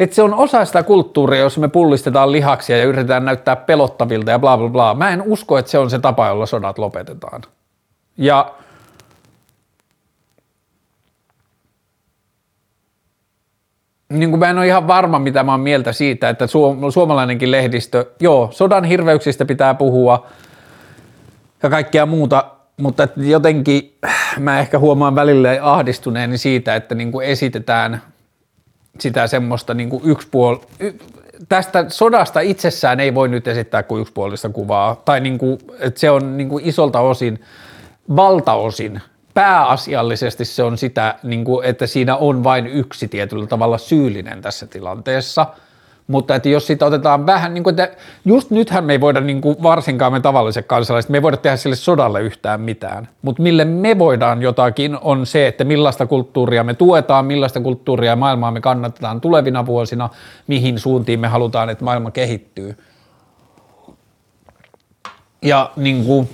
että 0.00 0.16
se 0.16 0.22
on 0.22 0.34
osa 0.34 0.64
sitä 0.64 0.82
kulttuuria, 0.82 1.40
jos 1.40 1.58
me 1.58 1.68
pullistetaan 1.68 2.32
lihaksia 2.32 2.78
ja 2.78 2.84
yritetään 2.84 3.24
näyttää 3.24 3.56
pelottavilta 3.56 4.30
ja 4.30 4.38
bla 4.38 4.58
bla 4.58 4.68
bla. 4.68 4.94
Mä 4.94 5.10
en 5.10 5.22
usko, 5.22 5.58
että 5.58 5.70
se 5.70 5.78
on 5.78 5.90
se 5.90 5.98
tapa, 5.98 6.26
jolla 6.26 6.46
sodat 6.46 6.78
lopetetaan. 6.78 7.42
Ja 8.16 8.54
niin 14.08 14.30
kuin 14.30 14.40
mä 14.40 14.50
en 14.50 14.58
ole 14.58 14.66
ihan 14.66 14.86
varma, 14.86 15.18
mitä 15.18 15.42
mä 15.42 15.52
oon 15.52 15.60
mieltä 15.60 15.92
siitä, 15.92 16.28
että 16.28 16.46
suomalainenkin 16.90 17.50
lehdistö, 17.50 18.10
joo, 18.20 18.48
sodan 18.52 18.84
hirveyksistä 18.84 19.44
pitää 19.44 19.74
puhua 19.74 20.26
ja 21.62 21.70
kaikkea 21.70 22.06
muuta, 22.06 22.44
mutta 22.76 23.08
jotenkin 23.16 23.98
mä 24.38 24.60
ehkä 24.60 24.78
huomaan 24.78 25.14
välillä 25.14 25.50
ahdistuneeni 25.62 26.38
siitä, 26.38 26.76
että 26.76 26.94
niin 26.94 27.12
kuin 27.12 27.26
esitetään 27.26 28.02
sitä 29.00 29.26
semmoista 29.26 29.74
niin 29.74 29.90
kuin 29.90 30.02
yksipuol... 30.04 30.56
Tästä 31.48 31.84
sodasta 31.88 32.40
itsessään 32.40 33.00
ei 33.00 33.14
voi 33.14 33.28
nyt 33.28 33.48
esittää 33.48 33.82
kuin 33.82 34.00
yksipuolista 34.00 34.48
kuvaa, 34.48 35.02
tai 35.04 35.20
niin 35.20 35.38
kuin, 35.38 35.58
että 35.78 36.00
se 36.00 36.10
on 36.10 36.36
niin 36.36 36.48
kuin 36.48 36.64
isolta 36.64 37.00
osin, 37.00 37.40
valtaosin, 38.16 39.00
pääasiallisesti 39.34 40.44
se 40.44 40.62
on 40.62 40.78
sitä, 40.78 41.14
niin 41.22 41.44
kuin, 41.44 41.66
että 41.66 41.86
siinä 41.86 42.16
on 42.16 42.44
vain 42.44 42.66
yksi 42.66 43.08
tietyllä 43.08 43.46
tavalla 43.46 43.78
syyllinen 43.78 44.42
tässä 44.42 44.66
tilanteessa– 44.66 45.46
mutta 46.10 46.34
että 46.34 46.48
jos 46.48 46.66
sitä 46.66 46.86
otetaan 46.86 47.26
vähän, 47.26 47.54
niin 47.54 47.64
kuin, 47.64 47.80
että 47.80 47.96
just 48.24 48.50
nythän 48.50 48.84
me 48.84 48.92
ei 48.92 49.00
voida, 49.00 49.20
niin 49.20 49.40
kuin 49.40 49.62
varsinkaan 49.62 50.12
me 50.12 50.20
tavalliset 50.20 50.66
kansalaiset, 50.66 51.10
me 51.10 51.18
ei 51.18 51.22
voida 51.22 51.36
tehdä 51.36 51.56
sille 51.56 51.76
sodalle 51.76 52.22
yhtään 52.22 52.60
mitään, 52.60 53.08
mutta 53.22 53.42
mille 53.42 53.64
me 53.64 53.98
voidaan 53.98 54.42
jotakin 54.42 54.98
on 55.00 55.26
se, 55.26 55.46
että 55.46 55.64
millaista 55.64 56.06
kulttuuria 56.06 56.64
me 56.64 56.74
tuetaan, 56.74 57.24
millaista 57.24 57.60
kulttuuria 57.60 58.10
ja 58.10 58.16
maailmaa 58.16 58.50
me 58.50 58.60
kannatetaan 58.60 59.20
tulevina 59.20 59.66
vuosina, 59.66 60.08
mihin 60.46 60.78
suuntiin 60.78 61.20
me 61.20 61.28
halutaan, 61.28 61.70
että 61.70 61.84
maailma 61.84 62.10
kehittyy. 62.10 62.78
Ja 65.42 65.70
niin 65.76 66.04
kuin, 66.04 66.28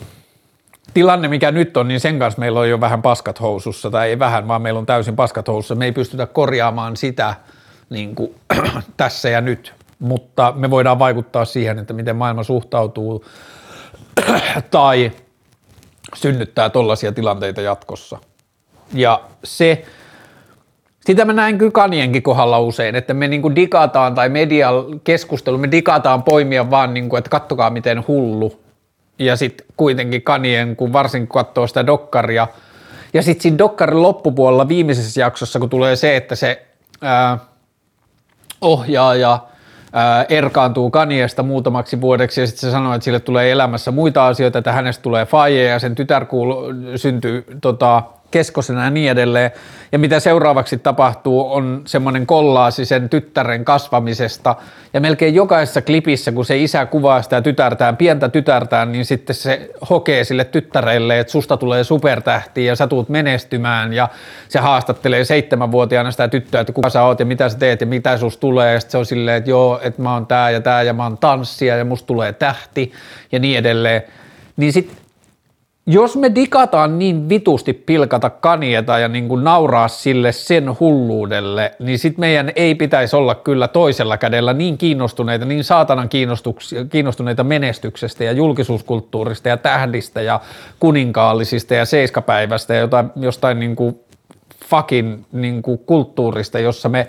tilanne, 0.94 1.28
mikä 1.28 1.50
nyt 1.50 1.76
on, 1.76 1.88
niin 1.88 2.00
sen 2.00 2.18
kanssa 2.18 2.40
meillä 2.40 2.60
on 2.60 2.70
jo 2.70 2.80
vähän 2.80 3.02
paskat 3.02 3.40
housussa, 3.40 3.90
tai 3.90 4.08
ei 4.08 4.18
vähän, 4.18 4.48
vaan 4.48 4.62
meillä 4.62 4.78
on 4.80 4.86
täysin 4.86 5.16
paskat 5.16 5.48
housussa. 5.48 5.74
Me 5.74 5.84
ei 5.84 5.92
pystytä 5.92 6.26
korjaamaan 6.26 6.96
sitä, 6.96 7.34
niin 7.90 8.14
kuin, 8.14 8.35
tässä 8.96 9.29
ja 9.29 9.40
nyt, 9.40 9.75
mutta 9.99 10.53
me 10.57 10.70
voidaan 10.70 10.99
vaikuttaa 10.99 11.44
siihen, 11.44 11.79
että 11.79 11.92
miten 11.92 12.16
maailma 12.16 12.42
suhtautuu 12.42 13.25
tai 14.70 15.12
synnyttää 16.14 16.70
tollaisia 16.70 17.12
tilanteita 17.12 17.61
jatkossa. 17.61 18.18
Ja 18.94 19.20
se, 19.44 19.85
sitä 21.07 21.25
mä 21.25 21.33
näen 21.33 21.59
kyllä 21.59 21.72
kanienkin 21.72 22.22
kohdalla 22.22 22.61
usein, 22.61 22.94
että 22.94 23.14
me 23.14 23.29
niinku 23.29 23.55
digataan 23.55 24.14
tai 24.14 24.29
media 24.29 24.70
keskustelu, 25.05 25.59
me 25.59 25.70
digataan 25.70 26.22
poimia 26.22 26.70
vaan, 26.70 26.94
niinku, 26.94 27.16
että 27.16 27.31
kattokaa 27.31 27.70
miten 27.70 28.05
hullu. 28.09 28.61
Ja 29.18 29.37
sitten 29.37 29.66
kuitenkin 29.77 30.22
kanien, 30.22 30.77
kun 30.77 30.92
varsinkin 30.92 31.29
katsoo 31.29 31.66
sitä 31.66 31.87
dokkaria, 31.87 32.49
ja 33.14 33.22
sitten 33.22 33.42
siinä 33.42 33.59
dokkarin 33.59 34.03
loppupuolella 34.03 34.68
viimeisessä 34.68 35.20
jaksossa, 35.20 35.59
kun 35.59 35.70
tulee 35.70 35.96
se, 35.96 36.16
että 36.16 36.35
se 36.35 36.66
ää, 37.03 37.38
ohjaaja 38.61 39.38
erkaantuu 40.29 40.90
Kaniesta 40.90 41.42
muutamaksi 41.42 42.01
vuodeksi 42.01 42.40
ja 42.40 42.47
sitten 42.47 42.61
se 42.61 42.71
sanoo, 42.71 42.95
että 42.95 43.05
sille 43.05 43.21
tulee 43.21 43.53
elämässä 43.53 43.90
muita 43.90 44.27
asioita, 44.27 44.59
että 44.59 44.73
hänestä 44.73 45.03
tulee 45.03 45.27
faije 45.27 45.64
ja 45.64 45.79
sen 45.79 45.95
tytär 45.95 46.25
kuulu, 46.25 46.64
syntyy 46.97 47.45
tota, 47.61 48.03
keskosena 48.30 48.84
ja 48.84 48.90
niin 48.90 49.10
edelleen. 49.10 49.50
Ja 49.92 49.98
mitä 49.98 50.20
seuraavaksi 50.20 50.78
tapahtuu, 50.78 51.52
on 51.52 51.82
semmoinen 51.86 52.26
kollaasi 52.26 52.84
sen 52.84 53.08
tyttären 53.08 53.64
kasvamisesta. 53.64 54.56
Ja 54.94 55.00
melkein 55.00 55.34
jokaisessa 55.34 55.82
klipissä, 55.82 56.32
kun 56.32 56.44
se 56.44 56.58
isä 56.58 56.86
kuvaa 56.86 57.22
sitä 57.22 57.42
tytärtään, 57.42 57.96
pientä 57.96 58.28
tytärtään, 58.28 58.92
niin 58.92 59.04
sitten 59.04 59.36
se 59.36 59.70
hokee 59.90 60.24
sille 60.24 60.44
tyttärelle, 60.44 61.20
että 61.20 61.30
susta 61.30 61.56
tulee 61.56 61.84
supertähti 61.84 62.64
ja 62.64 62.76
sä 62.76 62.86
tuut 62.86 63.08
menestymään. 63.08 63.92
Ja 63.92 64.08
se 64.48 64.58
haastattelee 64.58 65.24
seitsemänvuotiaana 65.24 66.10
sitä 66.10 66.28
tyttöä, 66.28 66.60
että 66.60 66.72
kuka 66.72 66.90
sä 66.90 67.02
oot 67.02 67.20
ja 67.20 67.26
mitä 67.26 67.48
sä 67.48 67.58
teet 67.58 67.80
ja 67.80 67.86
mitä 67.86 68.18
sus 68.18 68.36
tulee. 68.36 68.72
Ja 68.72 68.80
sitten 68.80 68.92
se 68.92 68.98
on 68.98 69.06
silleen, 69.06 69.36
että 69.36 69.50
joo, 69.50 69.80
että 69.82 70.02
mä 70.02 70.14
oon 70.14 70.26
tää 70.26 70.50
ja 70.50 70.60
tää 70.60 70.82
ja 70.82 70.92
mä 70.92 71.02
oon 71.02 71.18
tanssia 71.18 71.76
ja 71.76 71.84
musta 71.84 72.06
tulee 72.06 72.32
tähti 72.32 72.92
ja 73.32 73.38
niin 73.38 73.58
edelleen. 73.58 74.02
Niin 74.56 74.72
sitten 74.72 75.06
jos 75.87 76.16
me 76.16 76.35
digataan 76.35 76.99
niin 76.99 77.29
vitusti 77.29 77.72
pilkata 77.72 78.31
kanieta 78.31 78.99
ja 78.99 79.09
niin 79.09 79.29
kuin 79.29 79.44
nauraa 79.44 79.88
sille 79.88 80.33
sen 80.33 80.81
hulluudelle, 80.81 81.72
niin 81.79 81.99
sit 81.99 82.18
meidän 82.18 82.53
ei 82.57 82.75
pitäisi 82.75 83.16
olla 83.16 83.35
kyllä 83.35 83.68
toisella 83.68 84.18
kädellä 84.18 84.53
niin 84.53 84.79
kiinnostuneita, 84.79 85.44
niin 85.44 85.64
saatanan 85.64 86.09
kiinnostuneita 86.90 87.44
menestyksestä 87.44 88.25
ja 88.25 88.33
julkisuuskulttuurista 88.33 89.49
ja 89.49 89.57
tähdistä 89.57 90.22
ja 90.22 90.40
kuninkaallisista 90.81 91.75
ja 91.75 91.85
seiskapäivästä 91.85 92.75
ja 92.75 92.81
jotain, 92.81 93.11
jostain 93.16 93.61
niin 93.61 93.77
kuin 93.77 94.01
fucking 94.64 95.22
niin 95.33 95.62
kuin 95.62 95.79
kulttuurista, 95.79 96.59
jossa 96.59 96.88
me 96.88 97.09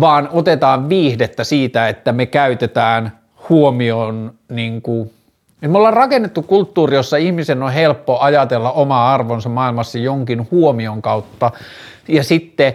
vaan 0.00 0.28
otetaan 0.32 0.88
viihdettä 0.88 1.44
siitä, 1.44 1.88
että 1.88 2.12
me 2.12 2.26
käytetään 2.26 3.18
huomioon 3.48 4.34
niin 4.48 4.82
kuin 4.82 5.10
et 5.62 5.70
me 5.70 5.78
ollaan 5.78 5.94
rakennettu 5.94 6.42
kulttuuri, 6.42 6.96
jossa 6.96 7.16
ihmisen 7.16 7.62
on 7.62 7.72
helppo 7.72 8.18
ajatella 8.18 8.72
omaa 8.72 9.14
arvonsa 9.14 9.48
maailmassa 9.48 9.98
jonkin 9.98 10.48
huomion 10.50 11.02
kautta 11.02 11.50
ja 12.08 12.24
sitten 12.24 12.74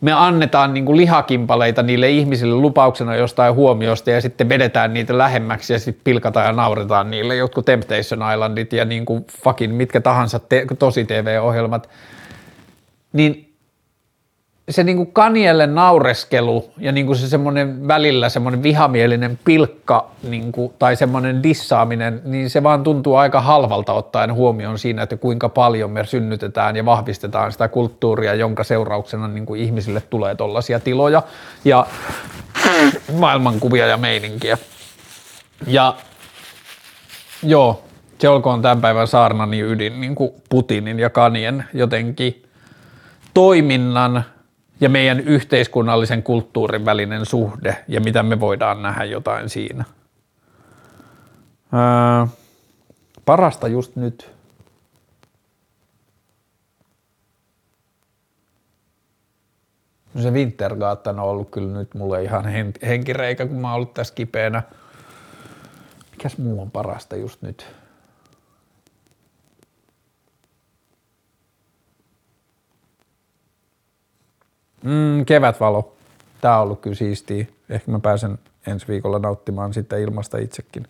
me 0.00 0.12
annetaan 0.12 0.74
niin 0.74 0.84
kuin 0.84 0.96
lihakimpaleita 0.96 1.82
niille 1.82 2.10
ihmisille 2.10 2.54
lupauksena 2.54 3.16
jostain 3.16 3.54
huomiosta 3.54 4.10
ja 4.10 4.20
sitten 4.20 4.48
vedetään 4.48 4.94
niitä 4.94 5.18
lähemmäksi 5.18 5.72
ja 5.72 5.78
sitten 5.78 6.04
pilkataan 6.04 6.46
ja 6.46 6.52
nauretaan 6.52 7.10
niille 7.10 7.36
jotkut 7.36 7.64
Temptation 7.64 8.32
Islandit 8.32 8.72
ja 8.72 8.84
niin 8.84 9.04
kuin 9.04 9.26
fucking 9.44 9.76
mitkä 9.76 10.00
tahansa 10.00 10.38
te- 10.38 10.66
tosi 10.78 11.04
TV-ohjelmat. 11.04 11.88
Niin 13.12 13.53
se 14.70 14.84
niin 14.84 14.96
kuin 14.96 15.12
Kanielle 15.12 15.66
naureskelu 15.66 16.70
ja 16.78 16.92
niin 16.92 17.06
kuin 17.06 17.16
se 17.16 17.28
semmoinen 17.28 17.88
välillä 17.88 18.28
semmoinen 18.28 18.62
vihamielinen 18.62 19.38
pilkka 19.44 20.10
niin 20.22 20.52
kuin, 20.52 20.72
tai 20.78 20.96
semmoinen 20.96 21.42
dissaaminen, 21.42 22.20
niin 22.24 22.50
se 22.50 22.62
vaan 22.62 22.82
tuntuu 22.82 23.14
aika 23.14 23.40
halvalta 23.40 23.92
ottaen 23.92 24.34
huomioon 24.34 24.78
siinä, 24.78 25.02
että 25.02 25.16
kuinka 25.16 25.48
paljon 25.48 25.90
me 25.90 26.06
synnytetään 26.06 26.76
ja 26.76 26.84
vahvistetaan 26.84 27.52
sitä 27.52 27.68
kulttuuria, 27.68 28.34
jonka 28.34 28.64
seurauksena 28.64 29.28
niin 29.28 29.46
kuin 29.46 29.60
ihmisille 29.60 30.00
tulee 30.10 30.34
tollaisia 30.34 30.80
tiloja 30.80 31.22
ja 31.64 31.86
maailmankuvia 33.12 33.86
ja 33.86 33.96
meininkiä. 33.96 34.58
Ja 35.66 35.96
joo, 37.42 37.82
se 38.18 38.28
olkoon 38.28 38.62
tämän 38.62 38.80
päivän 38.80 39.06
saarnani 39.06 39.60
ydin 39.60 40.00
niin 40.00 40.14
kuin 40.14 40.30
Putinin 40.48 40.98
ja 40.98 41.10
Kanien 41.10 41.64
jotenkin 41.74 42.42
toiminnan 43.34 44.24
ja 44.80 44.88
meidän 44.88 45.20
yhteiskunnallisen 45.20 46.22
kulttuurin 46.22 46.84
välinen 46.84 47.26
suhde 47.26 47.84
ja 47.88 48.00
mitä 48.00 48.22
me 48.22 48.40
voidaan 48.40 48.82
nähdä 48.82 49.04
jotain 49.04 49.48
siinä. 49.48 49.84
Ää, 51.72 52.28
parasta 53.24 53.68
just 53.68 53.96
nyt. 53.96 54.34
No 60.14 60.22
se 60.22 60.30
Wintergatan 60.30 61.20
on 61.20 61.28
ollut 61.28 61.50
kyllä 61.50 61.78
nyt 61.78 61.94
mulle 61.94 62.22
ihan 62.22 62.44
henkireikä, 62.82 63.46
kun 63.46 63.56
mä 63.56 63.68
oon 63.68 63.76
ollut 63.76 63.94
tässä 63.94 64.14
kipeänä. 64.14 64.62
Mikäs 66.10 66.38
muu 66.38 66.62
on 66.62 66.70
parasta 66.70 67.16
just 67.16 67.42
nyt? 67.42 67.66
Mm, 74.84 75.24
kevätvalo. 75.24 75.92
Tää 76.40 76.56
on 76.56 76.62
ollut 76.62 76.80
kyllä 76.80 76.96
siistiä. 76.96 77.46
Ehkä 77.68 77.90
mä 77.90 77.98
pääsen 77.98 78.38
ensi 78.66 78.88
viikolla 78.88 79.18
nauttimaan 79.18 79.74
sitten 79.74 80.00
ilmasta 80.00 80.38
itsekin. 80.38 80.86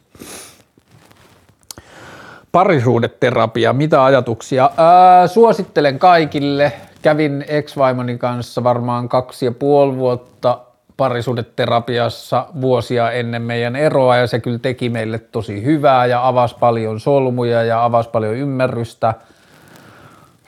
Parisuudeterapia, 2.52 3.72
mitä 3.72 4.04
ajatuksia? 4.04 4.70
Ää, 4.76 5.26
suosittelen 5.26 5.98
kaikille. 5.98 6.72
Kävin 7.02 7.44
ex-vaimoni 7.48 8.18
kanssa 8.18 8.64
varmaan 8.64 9.09
kaksi 9.09 9.46
ja 9.46 9.52
puoli 9.52 9.96
vuotta 9.96 10.59
parisuudeterapiassa 10.96 12.46
vuosia 12.61 13.11
ennen 13.11 13.42
meidän 13.42 13.76
eroa 13.76 14.16
ja 14.16 14.26
se 14.26 14.40
kyllä 14.40 14.59
teki 14.59 14.88
meille 14.88 15.18
tosi 15.18 15.64
hyvää 15.64 16.07
ja 16.07 16.28
avasi 16.28 16.57
paljon 16.61 17.00
solmuja 17.00 17.62
ja 17.62 17.85
avasi 17.85 18.11
paljon 18.11 18.35
ymmärrystä. 18.35 19.14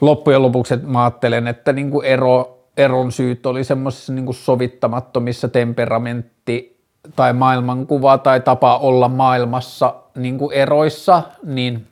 Loppujen 0.01 0.43
lopuksi 0.43 0.77
mä 0.77 1.05
ajattelen, 1.05 1.47
että 1.49 1.73
niin 1.73 1.91
kuin 1.91 2.07
ero, 2.07 2.56
eron 2.77 3.13
syyt 3.13 3.47
oli 3.47 3.65
semmoisissa 3.65 4.13
niin 4.13 4.35
sovittamattomissa 4.35 5.49
temperamentti 5.49 6.77
tai 7.17 7.33
maailmankuva 7.33 8.19
tai 8.19 8.41
tapa 8.41 8.79
olla 8.79 9.09
maailmassa 9.09 9.95
niin 10.15 10.39
eroissa, 10.53 11.23
niin 11.45 11.87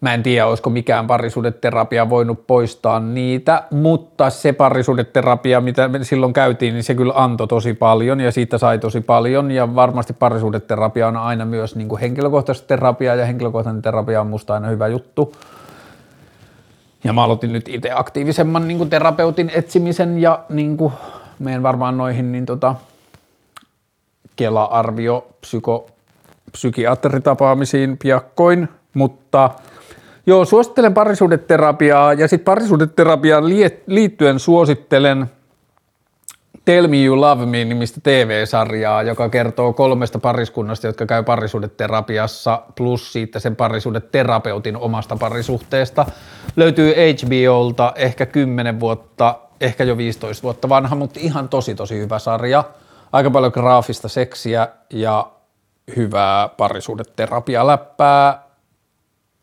Mä 0.00 0.14
en 0.14 0.22
tiedä, 0.22 0.46
olisiko 0.46 0.70
mikään 0.70 1.06
parisuudeterapia 1.06 2.10
voinut 2.10 2.46
poistaa 2.46 3.00
niitä, 3.00 3.62
mutta 3.70 4.30
se 4.30 4.52
parisuudeterapia, 4.52 5.60
mitä 5.60 5.88
me 5.88 6.04
silloin 6.04 6.32
käytiin, 6.32 6.74
niin 6.74 6.84
se 6.84 6.94
kyllä 6.94 7.12
antoi 7.16 7.48
tosi 7.48 7.74
paljon 7.74 8.20
ja 8.20 8.32
siitä 8.32 8.58
sai 8.58 8.78
tosi 8.78 9.00
paljon 9.00 9.50
ja 9.50 9.74
varmasti 9.74 10.12
parisuudeterapia 10.12 11.08
on 11.08 11.16
aina 11.16 11.44
myös 11.44 11.76
niin 11.76 11.98
henkilökohtaista 12.00 12.66
terapiaa 12.66 13.14
ja 13.14 13.26
henkilökohtainen 13.26 13.82
terapia 13.82 14.20
on 14.20 14.26
musta 14.26 14.54
aina 14.54 14.68
hyvä 14.68 14.88
juttu. 14.88 15.32
Ja 17.04 17.12
mä 17.12 17.24
aloitin 17.24 17.52
nyt 17.52 17.68
itse 17.68 17.90
aktiivisemman 17.94 18.68
niin 18.68 18.78
kuin 18.78 18.90
terapeutin 18.90 19.50
etsimisen 19.54 20.18
ja 20.18 20.44
niin 20.48 20.76
kuin 20.76 20.92
menen 21.38 21.62
varmaan 21.62 21.96
noihin 21.96 22.32
niin 22.32 22.46
tota, 22.46 22.74
Kela-arvio 24.36 25.26
psyko, 25.40 25.90
psykiatritapaamisiin 26.52 27.98
piakkoin, 27.98 28.68
mutta– 28.94 29.50
Joo, 30.28 30.44
suosittelen 30.44 30.94
parisuudeterapiaa 30.94 32.12
ja 32.12 32.28
sitten 32.28 32.44
parisuudeterapiaan 32.44 33.44
liittyen 33.86 34.38
suosittelen 34.38 35.26
Tell 36.66 36.86
Me 36.86 37.04
You 37.04 37.20
Love 37.20 37.46
Me 37.46 37.64
nimistä 37.64 38.00
TV-sarjaa, 38.02 39.02
joka 39.02 39.28
kertoo 39.28 39.72
kolmesta 39.72 40.18
pariskunnasta, 40.18 40.86
jotka 40.86 41.06
käy 41.06 41.22
parisuudeterapiassa 41.22 42.62
plus 42.74 43.12
siitä 43.12 43.38
sen 43.38 43.56
parisuudeterapeutin 43.56 44.76
omasta 44.76 45.16
parisuhteesta. 45.16 46.06
Löytyy 46.56 46.94
HBOlta 46.94 47.92
ehkä 47.96 48.26
10 48.26 48.80
vuotta, 48.80 49.38
ehkä 49.60 49.84
jo 49.84 49.96
15 49.96 50.42
vuotta 50.42 50.68
vanha, 50.68 50.96
mutta 50.96 51.20
ihan 51.22 51.48
tosi 51.48 51.74
tosi 51.74 51.98
hyvä 51.98 52.18
sarja. 52.18 52.64
Aika 53.12 53.30
paljon 53.30 53.52
graafista 53.54 54.08
seksiä 54.08 54.68
ja 54.90 55.30
hyvää 55.96 56.48
parisuudeterapialäppää 56.48 58.46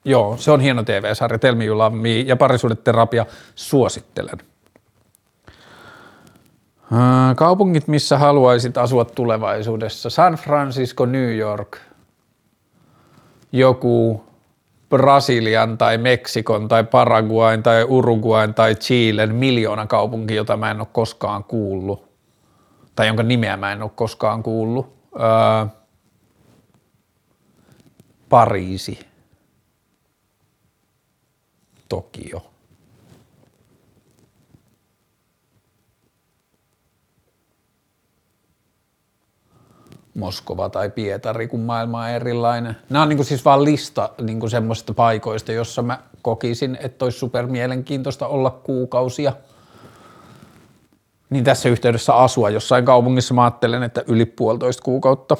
Joo, 0.06 0.38
se 0.38 0.52
on 0.52 0.62
hieno 0.62 0.84
TV-sarja, 0.84 1.40
Tell 1.40 1.56
Me 1.56 1.66
You 1.66 1.78
Love 1.78 1.96
Me 1.96 2.20
ja 2.20 2.36
parisuudeterapia, 2.36 3.26
suosittelen. 3.56 4.53
Kaupungit, 7.36 7.88
missä 7.88 8.18
haluaisit 8.18 8.78
asua 8.78 9.06
tulevaisuudessa? 9.06 10.10
San 10.10 10.34
Francisco, 10.34 11.06
New 11.06 11.38
York, 11.38 11.78
joku 13.52 14.24
Brasilian 14.90 15.78
tai 15.78 15.98
Meksikon 15.98 16.68
tai 16.68 16.84
Paraguain 16.84 17.64
tai 17.64 17.84
Uruguain 17.84 18.54
tai 18.54 18.76
Chilen 18.76 19.36
miljoona 19.36 19.88
kaupunki, 19.88 20.36
jota 20.36 20.58
mä 20.58 20.72
en 20.72 20.80
ole 20.80 20.88
koskaan 20.92 21.44
kuullut, 21.44 22.10
tai 22.96 23.08
jonka 23.08 23.24
nimeä 23.24 23.58
mä 23.58 23.72
en 23.72 23.84
ole 23.84 23.92
koskaan 23.96 24.44
kuullut. 24.44 24.94
Öö, 25.16 25.66
Pariisi. 28.30 29.00
Tokio. 31.90 32.53
Moskova 40.14 40.70
tai 40.70 40.90
Pietari, 40.90 41.48
kun 41.48 41.60
maailma 41.60 42.02
on 42.02 42.10
erilainen. 42.10 42.78
Nämä 42.90 43.04
on 43.04 43.10
niin 43.10 43.26
siis 43.26 43.46
vain 43.46 43.64
lista 43.64 44.10
niin 44.22 44.50
semmoisista 44.50 44.94
paikoista, 44.94 45.52
jossa 45.52 45.82
mä 45.82 46.00
kokisin, 46.22 46.78
että 46.82 47.06
olisi 47.06 47.20
super 47.20 47.48
mielenkiintoista 47.48 48.28
olla 48.28 48.50
kuukausia. 48.52 49.34
Niin 51.30 51.44
tässä 51.44 51.70
yhteydessä 51.70 52.16
asua 52.16 52.50
jossain 52.50 52.86
kaupungissa 52.86 53.34
mä 53.34 53.44
ajattelen, 53.44 53.84
että 53.84 54.04
yli 54.08 54.26
puolitoista 54.26 54.84
kuukautta. 54.84 55.38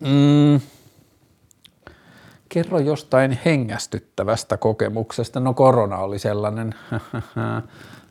Mm, 0.00 0.60
Kerro 2.52 2.78
jostain 2.78 3.38
hengästyttävästä 3.44 4.56
kokemuksesta. 4.56 5.40
No 5.40 5.54
korona 5.54 5.98
oli 5.98 6.18
sellainen, 6.18 6.74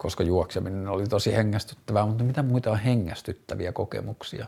koska 0.00 0.22
juokseminen 0.22 0.88
oli 0.88 1.06
tosi 1.06 1.36
hengästyttävää, 1.36 2.06
mutta 2.06 2.24
mitä 2.24 2.42
muita 2.42 2.70
on 2.70 2.78
hengästyttäviä 2.78 3.72
kokemuksia? 3.72 4.46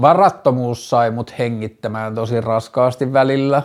Varattomuus 0.00 0.90
sai 0.90 1.10
mut 1.10 1.38
hengittämään 1.38 2.14
tosi 2.14 2.40
raskaasti 2.40 3.12
välillä. 3.12 3.62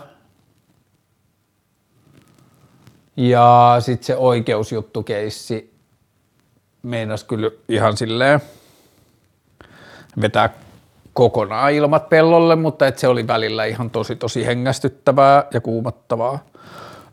Ja 3.18 3.76
sitten 3.80 4.06
se 4.06 4.16
oikeusjuttukeissi 4.16 5.74
meinas 6.84 7.24
kyllä 7.24 7.52
ihan 7.70 7.98
silleen 7.98 8.40
vetää 10.22 10.50
kokonaan 11.16 11.74
ilmat 11.74 12.10
pellolle, 12.10 12.56
mutta 12.56 12.88
et 12.88 12.98
se 12.98 13.08
oli 13.08 13.28
välillä 13.28 13.66
ihan 13.66 13.90
tosi 13.90 14.16
tosi 14.16 14.46
hengästyttävää 14.46 15.44
ja 15.54 15.62
kuumottavaa. 15.62 16.40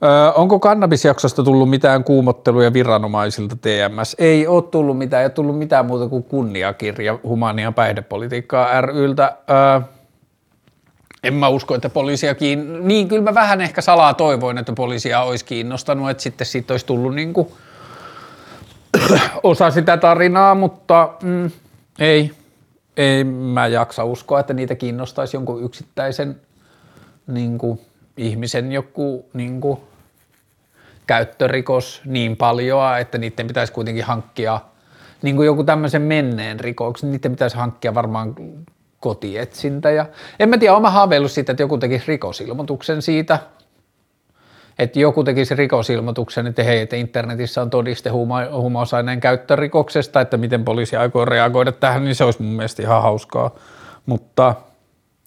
Öö, 0.04 0.32
onko 0.32 0.58
kannabisjaksosta 0.58 1.42
tullut 1.42 1.70
mitään 1.70 2.04
kuumotteluja 2.04 2.72
viranomaisilta 2.72 3.56
TMS? 3.56 4.16
Ei 4.18 4.46
ole 4.46 4.62
tullut 4.62 4.98
mitään, 4.98 5.20
ei 5.20 5.26
ole 5.26 5.30
tullut 5.30 5.58
mitään 5.58 5.86
muuta 5.86 6.08
kuin 6.08 6.24
kunniakirja 6.24 7.18
humania 7.22 7.72
päihdepolitiikkaa 7.72 8.80
ryltä. 8.80 9.36
Öö, 9.50 9.80
en 11.24 11.34
mä 11.34 11.48
usko, 11.48 11.74
että 11.74 11.88
poliisia 11.88 12.34
kiin... 12.34 12.88
Niin, 12.88 13.08
kyllä 13.08 13.22
mä 13.22 13.34
vähän 13.34 13.60
ehkä 13.60 13.80
salaa 13.80 14.14
toivoin, 14.14 14.58
että 14.58 14.72
poliisia 14.72 15.22
olisi 15.22 15.44
kiinnostanut, 15.44 16.10
että 16.10 16.22
sitten 16.22 16.46
siitä 16.46 16.72
olisi 16.72 16.86
tullut 16.86 17.14
niin 17.14 17.32
kuin– 17.32 17.48
osa 19.42 19.70
sitä 19.70 19.96
tarinaa, 19.96 20.54
mutta 20.54 21.08
mm, 21.22 21.50
ei, 21.98 22.30
ei 22.96 23.24
mä 23.24 23.66
jaksa 23.66 24.04
uskoa, 24.04 24.40
että 24.40 24.54
niitä 24.54 24.74
kiinnostaisi 24.74 25.36
jonkun 25.36 25.64
yksittäisen 25.64 26.40
niin 27.26 27.58
kuin, 27.58 27.80
ihmisen 28.16 28.72
joku 28.72 29.26
niin 29.34 29.60
kuin, 29.60 29.80
käyttörikos 31.06 32.02
niin 32.04 32.36
paljon, 32.36 32.98
että 32.98 33.18
niiden 33.18 33.46
pitäisi 33.46 33.72
kuitenkin 33.72 34.04
hankkia 34.04 34.60
niin 35.22 35.36
kuin 35.36 35.46
joku 35.46 35.64
tämmöisen 35.64 36.02
menneen 36.02 36.60
rikoksen, 36.60 37.12
niiden 37.12 37.32
pitäisi 37.32 37.56
hankkia 37.56 37.94
varmaan 37.94 38.34
kotietsintä. 39.00 39.90
Ja 39.90 40.06
en 40.38 40.48
mä 40.48 40.58
tiedä, 40.58 40.74
olen 40.74 40.92
haaveillut 40.92 41.32
siitä, 41.32 41.52
että 41.52 41.62
joku 41.62 41.78
tekisi 41.78 42.04
rikosilmoituksen 42.08 43.02
siitä, 43.02 43.38
että 44.82 45.00
joku 45.00 45.24
tekisi 45.24 45.54
rikosilmoituksen, 45.54 46.46
että 46.46 46.62
hei, 46.62 46.80
että 46.80 46.96
internetissä 46.96 47.62
on 47.62 47.70
todiste 47.70 48.10
huma- 48.10 48.56
huumausaineen 48.56 49.20
käyttörikoksesta, 49.20 50.20
että 50.20 50.36
miten 50.36 50.64
poliisi 50.64 50.96
aikoo 50.96 51.24
reagoida 51.24 51.72
tähän, 51.72 52.04
niin 52.04 52.14
se 52.14 52.24
olisi 52.24 52.42
mun 52.42 52.52
mielestä 52.52 52.82
ihan 52.82 53.02
hauskaa. 53.02 53.50
Mutta 54.06 54.54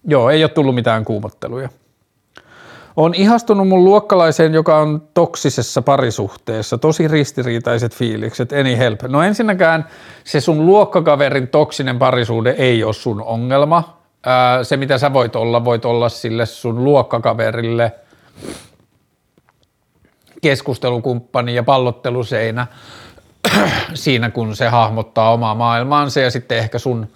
joo, 0.04 0.30
ei 0.30 0.44
ole 0.44 0.50
tullut 0.50 0.74
mitään 0.74 1.04
kuumotteluja. 1.04 1.68
On 2.96 3.14
ihastunut 3.14 3.68
mun 3.68 3.84
luokkalaiseen, 3.84 4.54
joka 4.54 4.78
on 4.78 5.02
toksisessa 5.14 5.82
parisuhteessa. 5.82 6.78
Tosi 6.78 7.08
ristiriitaiset 7.08 7.94
fiilikset, 7.94 8.52
any 8.52 8.78
help. 8.78 9.02
No 9.02 9.22
ensinnäkään 9.22 9.86
se 10.24 10.40
sun 10.40 10.66
luokkakaverin 10.66 11.48
toksinen 11.48 11.98
parisuhde 11.98 12.50
ei 12.50 12.84
ole 12.84 12.92
sun 12.92 13.22
ongelma. 13.22 13.98
se 14.62 14.76
mitä 14.76 14.98
sä 14.98 15.12
voit 15.12 15.36
olla, 15.36 15.64
voit 15.64 15.84
olla 15.84 16.08
sille 16.08 16.46
sun 16.46 16.84
luokkakaverille 16.84 17.92
keskustelukumppani 20.48 21.54
ja 21.54 21.62
pallotteluseinä 21.62 22.66
siinä, 23.94 24.30
kun 24.30 24.56
se 24.56 24.68
hahmottaa 24.68 25.32
omaa 25.32 25.54
maailmaansa 25.54 26.20
ja 26.20 26.30
sitten 26.30 26.58
ehkä 26.58 26.78
sun 26.78 27.08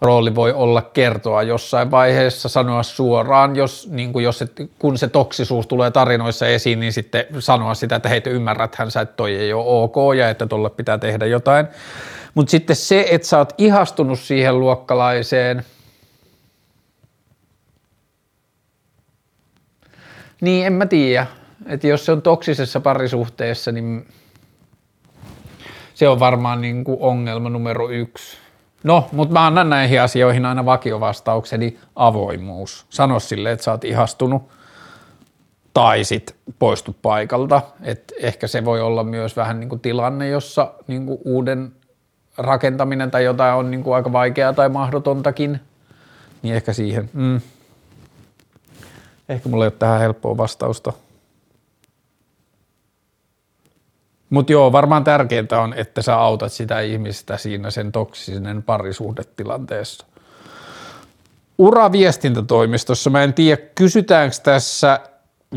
rooli 0.00 0.34
voi 0.34 0.52
olla 0.52 0.82
kertoa 0.82 1.42
jossain 1.42 1.90
vaiheessa, 1.90 2.48
sanoa 2.48 2.82
suoraan, 2.82 3.56
jos, 3.56 3.88
niin 3.90 4.12
kuin 4.12 4.24
jos 4.24 4.42
et, 4.42 4.52
kun 4.78 4.98
se 4.98 5.08
toksisuus 5.08 5.66
tulee 5.66 5.90
tarinoissa 5.90 6.46
esiin, 6.46 6.80
niin 6.80 6.92
sitten 6.92 7.24
sanoa 7.38 7.74
sitä, 7.74 7.96
että 7.96 8.08
hei, 8.08 8.22
ymmärräthän 8.26 8.90
sä, 8.90 9.00
että 9.00 9.16
toi 9.16 9.36
ei 9.36 9.52
ole 9.52 9.64
ok 9.66 9.96
ja 10.16 10.30
että 10.30 10.46
tolle 10.46 10.70
pitää 10.70 10.98
tehdä 10.98 11.26
jotain. 11.26 11.66
Mutta 12.34 12.50
sitten 12.50 12.76
se, 12.76 13.06
että 13.10 13.28
sä 13.28 13.38
oot 13.38 13.54
ihastunut 13.58 14.18
siihen 14.18 14.60
luokkalaiseen, 14.60 15.64
niin 20.40 20.66
en 20.66 20.72
mä 20.72 20.86
tiedä, 20.86 21.26
että 21.68 21.86
jos 21.86 22.06
se 22.06 22.12
on 22.12 22.22
toksisessa 22.22 22.80
parisuhteessa, 22.80 23.72
niin 23.72 24.06
se 25.94 26.08
on 26.08 26.20
varmaan 26.20 26.60
niin 26.60 26.84
kuin 26.84 26.98
ongelma 27.00 27.50
numero 27.50 27.90
yksi. 27.90 28.36
No, 28.84 29.08
mutta 29.12 29.32
mä 29.32 29.46
annan 29.46 29.70
näihin 29.70 30.00
asioihin 30.00 30.46
aina 30.46 30.64
vakiovastaukseni 30.64 31.78
avoimuus. 31.96 32.86
Sano 32.90 33.20
sille, 33.20 33.52
että 33.52 33.64
sä 33.64 33.70
oot 33.70 33.84
ihastunut 33.84 34.42
tai 35.74 36.04
sit 36.04 36.36
poistu 36.58 36.96
paikalta. 37.02 37.62
Et 37.82 38.12
ehkä 38.20 38.46
se 38.46 38.64
voi 38.64 38.80
olla 38.80 39.04
myös 39.04 39.36
vähän 39.36 39.60
niin 39.60 39.68
kuin 39.68 39.80
tilanne, 39.80 40.28
jossa 40.28 40.74
niin 40.86 41.06
kuin 41.06 41.18
uuden 41.24 41.72
rakentaminen 42.36 43.10
tai 43.10 43.24
jotain 43.24 43.54
on 43.54 43.70
niin 43.70 43.82
kuin 43.82 43.94
aika 43.94 44.12
vaikeaa 44.12 44.52
tai 44.52 44.68
mahdotontakin. 44.68 45.60
Niin 46.42 46.54
ehkä 46.54 46.72
siihen. 46.72 47.10
Mm. 47.12 47.40
Ehkä 49.28 49.48
mulla 49.48 49.64
ei 49.64 49.68
ole 49.68 49.74
tähän 49.78 50.00
helppoa 50.00 50.36
vastausta. 50.36 50.92
Mutta 54.30 54.52
joo, 54.52 54.72
varmaan 54.72 55.04
tärkeintä 55.04 55.60
on, 55.60 55.74
että 55.74 56.02
sä 56.02 56.16
autat 56.16 56.52
sitä 56.52 56.80
ihmistä 56.80 57.36
siinä 57.36 57.70
sen 57.70 57.92
toksisen 57.92 58.62
parisuhdetilanteessa. 58.62 60.06
Uraviestintätoimistossa, 61.58 63.10
mä 63.10 63.22
en 63.22 63.34
tiedä 63.34 63.62
kysytäänkö 63.74 64.36
tässä 64.42 65.00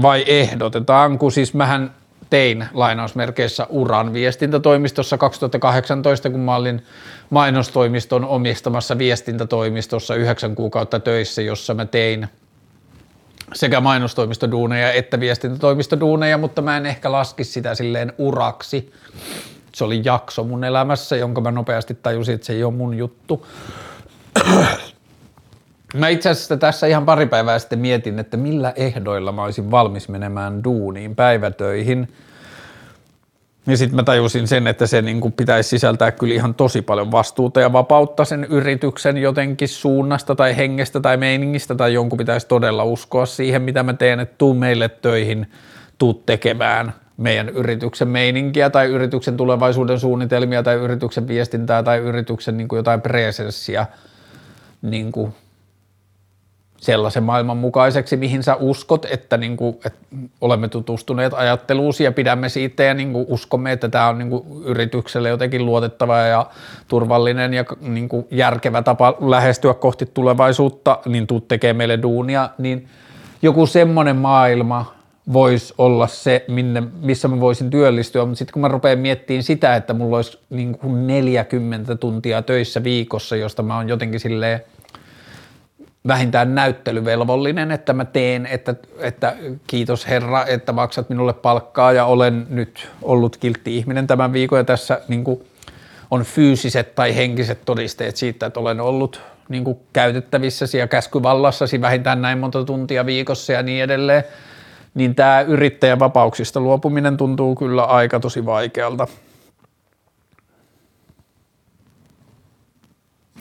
vai 0.02 0.24
ehdotetaanko, 0.28 1.30
siis 1.30 1.54
mähän 1.54 1.94
tein 2.30 2.66
lainausmerkeissä 2.74 3.68
uran 3.70 4.14
viestintätoimistossa 4.14 5.18
2018, 5.18 6.30
kun 6.30 6.40
mä 6.40 6.56
olin 6.56 6.86
mainostoimiston 7.30 8.26
omistamassa 8.26 8.98
viestintätoimistossa 8.98 10.16
yhdeksän 10.16 10.56
kuukautta 10.56 11.00
töissä, 11.00 11.42
jossa 11.42 11.74
mä 11.74 11.86
tein– 11.86 12.28
sekä 13.54 13.80
mainostoimistoduuneja 13.80 14.92
että 14.92 15.20
viestintätoimistoduuneja, 15.20 16.38
mutta 16.38 16.62
mä 16.62 16.78
en 16.78 16.86
ehkä 16.86 17.12
laski 17.12 17.44
sitä 17.44 17.76
silleen 17.76 18.14
uraksi. 18.18 18.94
Se 19.76 19.84
oli 19.84 20.02
jakso 20.06 20.44
mun 20.44 20.64
elämässä, 20.64 21.16
jonka 21.16 21.42
mä 21.42 21.52
nopeasti 21.52 21.94
tajusin, 21.94 22.36
että 22.36 22.48
se 22.48 22.54
ei 22.54 22.64
ole 22.64 22.74
mun 22.74 22.98
juttu. 22.98 23.48
Mä 25.94 26.08
itse 26.08 26.30
asiassa 26.30 26.58
tässä 26.58 26.88
ihan 26.88 27.06
pari 27.06 27.26
päivää 27.26 27.60
sitten 27.60 27.80
mietin, 27.80 28.20
että 28.20 28.38
millä 28.38 28.74
ehdoilla 28.76 29.32
mä 29.32 29.44
olisin 29.44 29.72
valmis 29.72 30.10
menemään 30.10 30.64
duuniin 30.64 31.16
päivätöihin– 31.16 32.08
ja 33.68 33.78
sitten 33.78 33.96
mä 33.96 34.04
tajusin 34.04 34.48
sen, 34.48 34.68
että 34.68 34.88
se 34.88 35.02
niin 35.02 35.22
kuin 35.22 35.34
pitäisi 35.34 35.70
sisältää 35.70 36.12
kyllä 36.12 36.34
ihan 36.34 36.56
tosi 36.56 36.82
paljon 36.82 37.12
vastuuta 37.12 37.62
ja 37.62 37.74
vapautta 37.74 38.26
sen 38.26 38.44
yrityksen 38.44 39.18
jotenkin 39.18 39.68
suunnasta 39.68 40.36
tai 40.36 40.58
hengestä 40.58 41.00
tai 41.00 41.18
meiningistä 41.18 41.76
tai 41.76 41.94
jonkun 41.94 42.18
pitäisi 42.18 42.48
todella 42.48 42.84
uskoa 42.84 43.26
siihen, 43.26 43.62
mitä 43.62 43.84
mä 43.84 43.94
teen, 43.94 44.20
että 44.20 44.36
tuu 44.38 44.54
meille 44.54 44.90
töihin, 44.90 45.52
tuu 45.98 46.14
tekemään 46.14 46.94
meidän 47.18 47.50
yrityksen 47.50 48.08
meininkiä 48.08 48.70
tai 48.70 48.88
yrityksen 48.88 49.38
tulevaisuuden 49.38 50.00
suunnitelmia 50.00 50.64
tai 50.64 50.76
yrityksen 50.76 51.28
viestintää 51.28 51.84
tai 51.84 51.98
yrityksen 51.98 52.58
niin 52.58 52.68
kuin 52.68 52.78
jotain 52.78 53.02
presenssiä 53.02 53.86
niin 54.82 55.12
kuin 55.12 55.34
sellaisen 56.82 57.24
maailman 57.24 57.58
mukaiseksi, 57.58 58.18
mihin 58.18 58.44
sä 58.44 58.56
uskot, 58.56 59.06
että, 59.06 59.38
niin 59.38 59.58
kuin, 59.58 59.76
että 59.86 60.00
olemme 60.42 60.68
tutustuneet 60.68 61.34
ajatteluusi 61.34 62.04
ja 62.04 62.12
pidämme 62.12 62.50
siitä 62.50 62.84
ja 62.84 62.94
niin 62.94 63.14
kuin 63.14 63.26
uskomme, 63.30 63.72
että 63.72 63.90
tämä 63.90 64.08
on 64.08 64.18
niin 64.18 64.30
kuin 64.30 64.44
yritykselle 64.66 65.30
jotenkin 65.30 65.66
luotettava 65.66 66.18
ja 66.18 66.46
turvallinen 66.88 67.54
ja 67.54 67.66
niin 67.82 68.10
kuin 68.10 68.26
järkevä 68.32 68.82
tapa 68.82 69.18
lähestyä 69.20 69.74
kohti 69.74 70.06
tulevaisuutta, 70.06 71.00
niin 71.06 71.28
tuu 71.28 71.42
tekee 71.42 71.74
meille 71.74 72.02
duunia, 72.02 72.50
niin 72.58 72.88
joku 73.42 73.66
semmoinen 73.66 74.16
maailma 74.16 74.94
voisi 75.34 75.74
olla 75.78 76.08
se, 76.08 76.46
minne, 76.48 76.84
missä 77.02 77.28
mä 77.28 77.40
voisin 77.40 77.70
työllistyä, 77.70 78.26
mutta 78.26 78.38
sitten 78.38 78.54
kun 78.54 78.62
mä 78.62 78.68
rupean 78.68 79.00
miettimään 79.00 79.44
sitä, 79.44 79.76
että 79.76 79.94
mulla 79.94 80.16
olisi 80.16 80.40
niin 80.50 80.78
kuin 80.78 81.08
40 81.08 81.96
tuntia 81.96 82.42
töissä 82.42 82.84
viikossa, 82.84 83.36
josta 83.36 83.64
mä 83.64 83.76
oon 83.76 83.90
jotenkin 83.90 84.20
silleen– 84.20 84.62
vähintään 86.08 86.56
näyttelyvelvollinen, 86.56 87.72
että 87.72 87.94
mä 87.94 88.06
teen, 88.06 88.46
että, 88.46 88.76
että 89.00 89.36
kiitos 89.68 90.08
Herra, 90.08 90.46
että 90.46 90.72
maksat 90.72 91.10
minulle 91.10 91.34
palkkaa 91.34 91.92
ja 91.92 92.06
olen 92.06 92.48
nyt 92.50 92.90
ollut 93.02 93.38
kiltti 93.38 93.78
ihminen 93.78 94.08
tämän 94.08 94.34
viikon 94.34 94.60
ja 94.60 94.64
tässä 94.64 95.02
niin 95.08 95.24
kuin, 95.24 95.44
on 96.12 96.24
fyysiset 96.24 96.96
tai 96.96 97.16
henkiset 97.16 97.62
todisteet 97.66 98.16
siitä, 98.16 98.46
että 98.46 98.60
olen 98.60 98.80
ollut 98.80 99.22
niin 99.50 99.64
kuin, 99.64 99.80
käytettävissäsi 99.94 100.78
ja 100.78 100.88
käskyvallassasi 100.88 101.82
vähintään 101.82 102.22
näin 102.22 102.38
monta 102.38 102.66
tuntia 102.66 103.06
viikossa 103.06 103.54
ja 103.54 103.64
niin 103.64 103.84
edelleen, 103.84 104.24
niin 104.94 105.16
tämä 105.16 105.42
yrittäjän 105.42 106.00
vapauksista 106.00 106.60
luopuminen 106.60 107.18
tuntuu 107.18 107.56
kyllä 107.56 107.84
aika 107.84 108.20
tosi 108.20 108.46
vaikealta. 108.46 109.08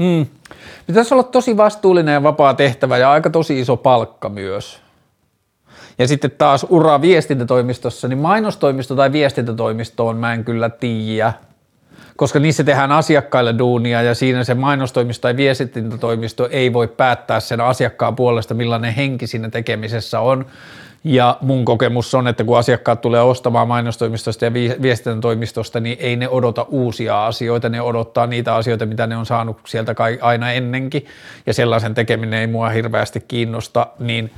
Mm. 0.00 0.26
Pitäisi 0.86 1.14
olla 1.14 1.22
tosi 1.22 1.56
vastuullinen 1.56 2.12
ja 2.12 2.22
vapaa 2.22 2.54
tehtävä 2.54 2.98
ja 2.98 3.10
aika 3.10 3.30
tosi 3.30 3.60
iso 3.60 3.76
palkka 3.76 4.28
myös. 4.28 4.80
Ja 5.98 6.08
sitten 6.08 6.30
taas 6.30 6.66
ura 6.68 7.00
viestintätoimistossa, 7.00 8.08
niin 8.08 8.18
mainostoimisto 8.18 8.96
tai 8.96 9.12
viestintätoimistoon 9.12 10.16
mä 10.16 10.34
en 10.34 10.44
kyllä 10.44 10.68
tiedä, 10.68 11.32
koska 12.16 12.38
niissä 12.38 12.64
tehdään 12.64 12.92
asiakkaille 12.92 13.58
duunia 13.58 14.02
ja 14.02 14.14
siinä 14.14 14.44
se 14.44 14.54
mainostoimisto 14.54 15.22
tai 15.22 15.36
viestintätoimisto 15.36 16.48
ei 16.50 16.72
voi 16.72 16.88
päättää 16.88 17.40
sen 17.40 17.60
asiakkaan 17.60 18.16
puolesta, 18.16 18.54
millainen 18.54 18.94
henki 18.94 19.26
siinä 19.26 19.50
tekemisessä 19.50 20.20
on, 20.20 20.46
ja 21.04 21.38
mun 21.40 21.64
kokemus 21.64 22.14
on, 22.14 22.28
että 22.28 22.44
kun 22.44 22.58
asiakkaat 22.58 23.00
tulee 23.00 23.20
ostamaan 23.20 23.68
mainostoimistosta 23.68 24.44
ja 24.44 24.52
viestintätoimistosta, 24.54 25.80
niin 25.80 25.96
ei 26.00 26.16
ne 26.16 26.28
odota 26.28 26.66
uusia 26.68 27.26
asioita, 27.26 27.68
ne 27.68 27.80
odottaa 27.80 28.26
niitä 28.26 28.54
asioita, 28.54 28.86
mitä 28.86 29.06
ne 29.06 29.16
on 29.16 29.26
saanut 29.26 29.56
sieltä 29.66 29.94
aina 30.20 30.52
ennenkin, 30.52 31.06
ja 31.46 31.54
sellaisen 31.54 31.94
tekeminen 31.94 32.40
ei 32.40 32.46
mua 32.46 32.68
hirveästi 32.68 33.20
kiinnosta, 33.28 33.86
niin 33.98 34.30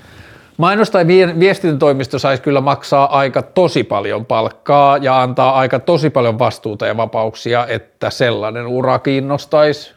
Mainos- 0.58 0.90
tai 0.90 1.06
viestintätoimisto 1.38 2.18
saisi 2.18 2.42
kyllä 2.42 2.60
maksaa 2.60 3.18
aika 3.18 3.42
tosi 3.42 3.84
paljon 3.84 4.26
palkkaa 4.26 4.96
ja 4.96 5.22
antaa 5.22 5.58
aika 5.58 5.78
tosi 5.78 6.10
paljon 6.10 6.38
vastuuta 6.38 6.86
ja 6.86 6.96
vapauksia, 6.96 7.66
että 7.66 8.10
sellainen 8.10 8.66
ura 8.66 8.98
kiinnostaisi. 8.98 9.92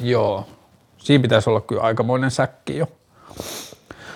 Joo, 0.00 0.46
siinä 0.98 1.22
pitäisi 1.22 1.50
olla 1.50 1.60
kyllä 1.60 1.82
aikamoinen 1.82 2.30
säkki 2.30 2.76
jo. 2.76 2.86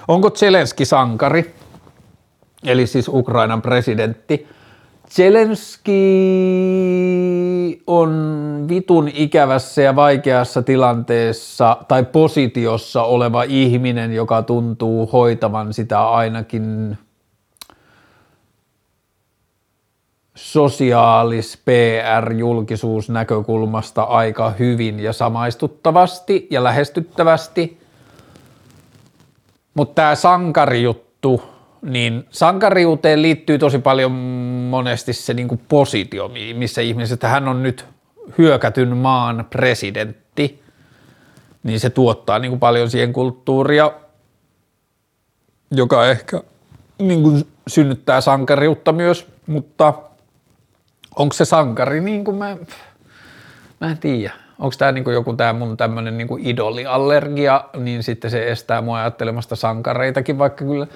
Onko 0.09 0.31
Zelenski 0.31 0.85
sankari, 0.85 1.55
eli 2.65 2.87
siis 2.87 3.09
Ukrainan 3.09 3.63
presidentti? 3.63 4.47
Zelenski 5.11 6.03
on 7.87 8.11
vitun 8.69 9.11
ikävässä 9.15 9.83
ja 9.83 9.97
vaikeassa 9.97 10.63
tilanteessa 10.63 11.77
tai 11.89 12.05
positiossa 12.05 13.03
oleva 13.03 13.43
ihminen, 13.43 14.13
joka 14.13 14.43
tuntuu 14.43 15.07
hoitavan 15.07 15.75
sitä 15.75 16.09
ainakin 16.09 16.99
sosiaalis 20.35 21.59
PR-julkisuus 21.65 23.11
näkökulmasta 23.11 24.03
aika 24.03 24.51
hyvin 24.59 25.01
ja 25.01 25.13
samaistuttavasti 25.13 26.47
ja 26.51 26.65
lähestyttävästi– 26.65 27.79
mutta 29.77 29.95
tämä 29.95 30.15
sankarijuttu, 30.15 31.43
niin 31.83 32.27
sankariuteen 32.31 33.23
liittyy 33.23 33.59
tosi 33.59 33.79
paljon 33.79 34.13
monesti 34.71 35.13
se 35.13 35.35
niinku 35.35 35.61
positio, 35.69 36.31
missä 36.55 36.81
ihmiset, 36.81 37.23
hän 37.23 37.49
on 37.49 37.63
nyt 37.63 37.87
hyökätyn 38.39 38.97
maan 38.97 39.47
presidentti, 39.51 40.63
niin 41.63 41.81
se 41.81 41.91
tuottaa 41.91 42.39
niinku 42.39 42.59
paljon 42.59 42.91
siihen 42.91 43.13
kulttuuria, 43.13 43.93
joka 45.71 46.07
ehkä 46.07 46.43
niinku 46.99 47.33
synnyttää 47.67 48.21
sankariutta 48.21 48.93
myös, 48.93 49.27
mutta 49.47 49.95
onko 51.17 51.33
se 51.33 51.45
sankari 51.45 52.01
niin 52.01 52.25
kuin 52.25 52.37
mä, 52.37 52.57
mä 53.81 53.91
en 53.91 53.99
tiedä. 53.99 54.46
Onko 54.59 54.75
tämä 54.79 54.93
niinku 54.93 55.11
joku 55.11 55.33
tämä 55.33 55.53
mun 55.53 55.77
tämmöinen 55.77 56.19
niinku 56.19 56.39
idoliallergia, 56.41 57.65
niin 57.77 58.03
sitten 58.03 58.31
se 58.31 58.51
estää 58.51 58.83
mua 58.83 58.99
ajattelemasta 58.99 59.57
sankareitakin, 59.57 60.39
vaikka 60.39 60.65
kyllä, 60.65 60.87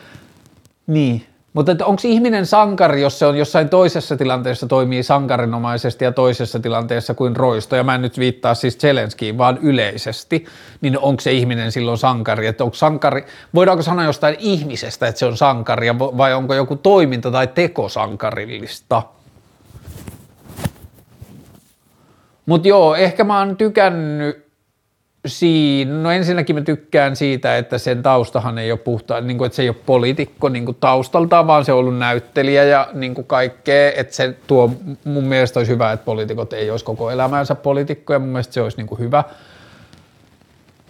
niin, 0.87 1.27
mutta 1.53 1.73
onko 1.85 2.03
ihminen 2.05 2.47
sankari, 2.47 3.03
jos 3.03 3.19
se 3.19 3.27
on 3.27 3.37
jossain 3.37 3.69
toisessa 3.69 4.17
tilanteessa 4.17 4.67
toimii 4.67 5.03
sankarinomaisesti 5.03 6.05
ja 6.05 6.13
toisessa 6.13 6.61
tilanteessa 6.61 7.15
kuin 7.15 7.37
roisto, 7.37 7.77
ja 7.77 7.85
mä 7.85 7.95
en 7.95 8.03
nyt 8.03 8.19
viittaa 8.19 8.55
siis 8.55 8.79
Zelenskiin, 8.79 9.39
vaan 9.39 9.59
yleisesti, 9.63 10.45
niin 10.81 10.99
onko 10.99 11.21
se 11.21 11.33
ihminen 11.33 11.73
silloin 11.73 11.99
sankari? 11.99 12.47
Että 12.47 12.65
onko 12.65 12.77
sankari, 12.77 13.25
voidaanko 13.55 13.83
sanoa 13.83 14.05
jostain 14.05 14.37
ihmisestä, 14.39 15.09
että 15.09 15.19
se 15.19 15.27
on 15.27 15.37
sankari, 15.37 15.99
vai 15.99 16.35
onko 16.35 16.55
joku 16.55 16.77
toiminta 16.77 17.31
tai 17.31 17.47
teko 17.47 17.89
sankarillista? 17.89 19.03
Mutta 22.51 22.69
joo, 22.69 22.95
ehkä 22.95 23.25
mä 23.25 23.39
oon 23.39 23.57
tykännyt 23.57 24.47
siinä, 25.27 25.95
no 25.95 26.11
ensinnäkin 26.11 26.57
mä 26.57 26.63
tykkään 26.63 27.17
siitä, 27.17 27.59
että 27.59 27.79
sen 27.79 28.03
taustahan 28.03 28.59
ei 28.59 28.73
ole 28.73 28.79
puhta, 28.79 29.21
niin 29.21 29.39
kuin, 29.39 29.47
että 29.47 29.57
se 29.57 29.63
ei 29.63 29.69
ole 29.69 29.77
poliitikko 29.87 30.49
niin 30.49 30.77
taustaltaan, 30.81 31.47
vaan 31.47 31.65
se 31.65 31.73
on 31.73 31.79
ollut 31.79 31.99
näyttelijä 31.99 32.65
ja 32.65 32.89
niin 32.93 33.15
kaikkea, 33.27 33.93
että 33.97 34.15
se 34.15 34.35
tuo, 34.47 34.71
mun 35.05 35.25
mielestä 35.25 35.61
olisi 35.61 35.73
hyvä, 35.73 35.93
että 35.93 36.05
poliitikot 36.05 36.53
ei 36.53 36.71
olisi 36.71 36.85
koko 36.85 37.11
elämänsä 37.11 37.55
poliitikkoja, 37.55 38.19
mun 38.19 38.29
mielestä 38.29 38.55
se 38.55 38.63
olisi 38.63 38.77
niin 38.77 38.99
hyvä. 38.99 39.25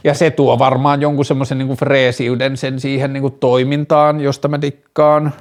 Ja 0.04 0.14
se 0.14 0.30
tuo 0.30 0.58
varmaan 0.58 1.00
jonkun 1.00 1.24
semmoisen 1.24 1.58
niin 1.58 1.76
freesiyden 1.76 2.56
sen 2.56 2.80
siihen 2.80 3.12
niin 3.12 3.32
toimintaan, 3.40 4.20
josta 4.20 4.48
mä 4.48 4.60
dikkaan. 4.60 5.32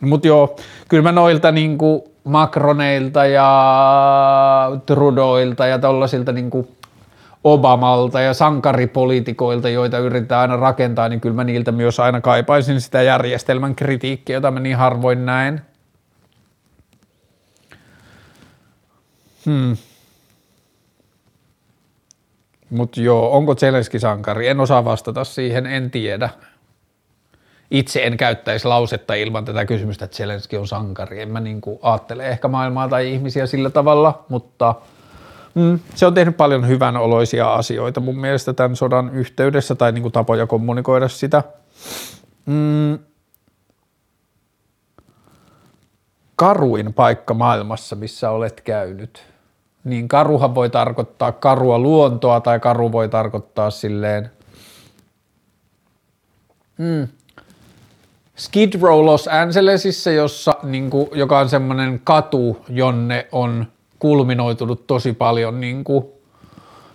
Mutta 0.00 0.28
joo, 0.28 0.56
kyllä 0.88 1.02
mä 1.02 1.12
noilta 1.12 1.52
niin 1.52 1.78
kuin 1.78 2.02
Macroneilta 2.24 3.26
ja 3.26 4.80
Trudoilta 4.86 5.66
ja 5.66 5.78
tollasilta 5.78 6.32
niin 6.32 6.50
kuin 6.50 6.68
Obamalta 7.44 8.20
ja 8.20 8.34
sankaripoliitikoilta, 8.34 9.68
joita 9.68 9.98
yritetään 9.98 10.40
aina 10.40 10.56
rakentaa, 10.56 11.08
niin 11.08 11.20
kyllä 11.20 11.34
mä 11.34 11.44
niiltä 11.44 11.72
myös 11.72 12.00
aina 12.00 12.20
kaipaisin 12.20 12.80
sitä 12.80 13.02
järjestelmän 13.02 13.74
kritiikkiä, 13.74 14.36
jota 14.36 14.50
mä 14.50 14.60
niin 14.60 14.76
harvoin 14.76 15.26
näen. 15.26 15.62
Hmm. 19.46 19.76
Mutta 22.70 23.00
joo, 23.00 23.36
onko 23.36 23.54
Zelenski 23.54 23.98
sankari? 23.98 24.48
En 24.48 24.60
osaa 24.60 24.84
vastata 24.84 25.24
siihen, 25.24 25.66
en 25.66 25.90
tiedä 25.90 26.30
itse 27.74 28.02
en 28.02 28.16
käyttäisi 28.16 28.68
lausetta 28.68 29.14
ilman 29.14 29.44
tätä 29.44 29.64
kysymystä, 29.64 30.04
että 30.04 30.16
Zelenski 30.16 30.56
on 30.56 30.68
sankari. 30.68 31.20
En 31.20 31.28
mä 31.28 31.40
niin 31.40 31.60
kuin 31.60 31.78
ajattele 31.82 32.28
ehkä 32.28 32.48
maailmaa 32.48 32.88
tai 32.88 33.12
ihmisiä 33.12 33.46
sillä 33.46 33.70
tavalla, 33.70 34.24
mutta 34.28 34.74
mm, 35.54 35.78
se 35.94 36.06
on 36.06 36.14
tehnyt 36.14 36.36
paljon 36.36 36.68
hyvän 36.68 36.96
oloisia 36.96 37.54
asioita 37.54 38.00
mun 38.00 38.18
mielestä 38.18 38.52
tämän 38.52 38.76
sodan 38.76 39.10
yhteydessä 39.14 39.74
tai 39.74 39.92
niin 39.92 40.02
kuin 40.02 40.12
tapoja 40.12 40.46
kommunikoida 40.46 41.08
sitä. 41.08 41.42
Mm, 42.46 42.98
karuin 46.36 46.94
paikka 46.94 47.34
maailmassa, 47.34 47.96
missä 47.96 48.30
olet 48.30 48.60
käynyt. 48.60 49.22
Niin 49.84 50.08
karuhan 50.08 50.54
voi 50.54 50.70
tarkoittaa 50.70 51.32
karua 51.32 51.78
luontoa 51.78 52.40
tai 52.40 52.60
karu 52.60 52.92
voi 52.92 53.08
tarkoittaa 53.08 53.70
silleen 53.70 54.30
mm, 56.78 57.08
Skid 58.36 58.80
Row 58.80 59.04
Los 59.04 59.28
Angelesissa, 59.28 60.10
jossa, 60.10 60.54
niin 60.62 60.90
kuin, 60.90 61.08
joka 61.12 61.38
on 61.38 61.48
semmoinen 61.48 62.00
katu, 62.04 62.64
jonne 62.68 63.26
on 63.32 63.66
kulminoitunut 63.98 64.86
tosi 64.86 65.12
paljon 65.12 65.60
niin 65.60 65.84
kuin, 65.84 66.04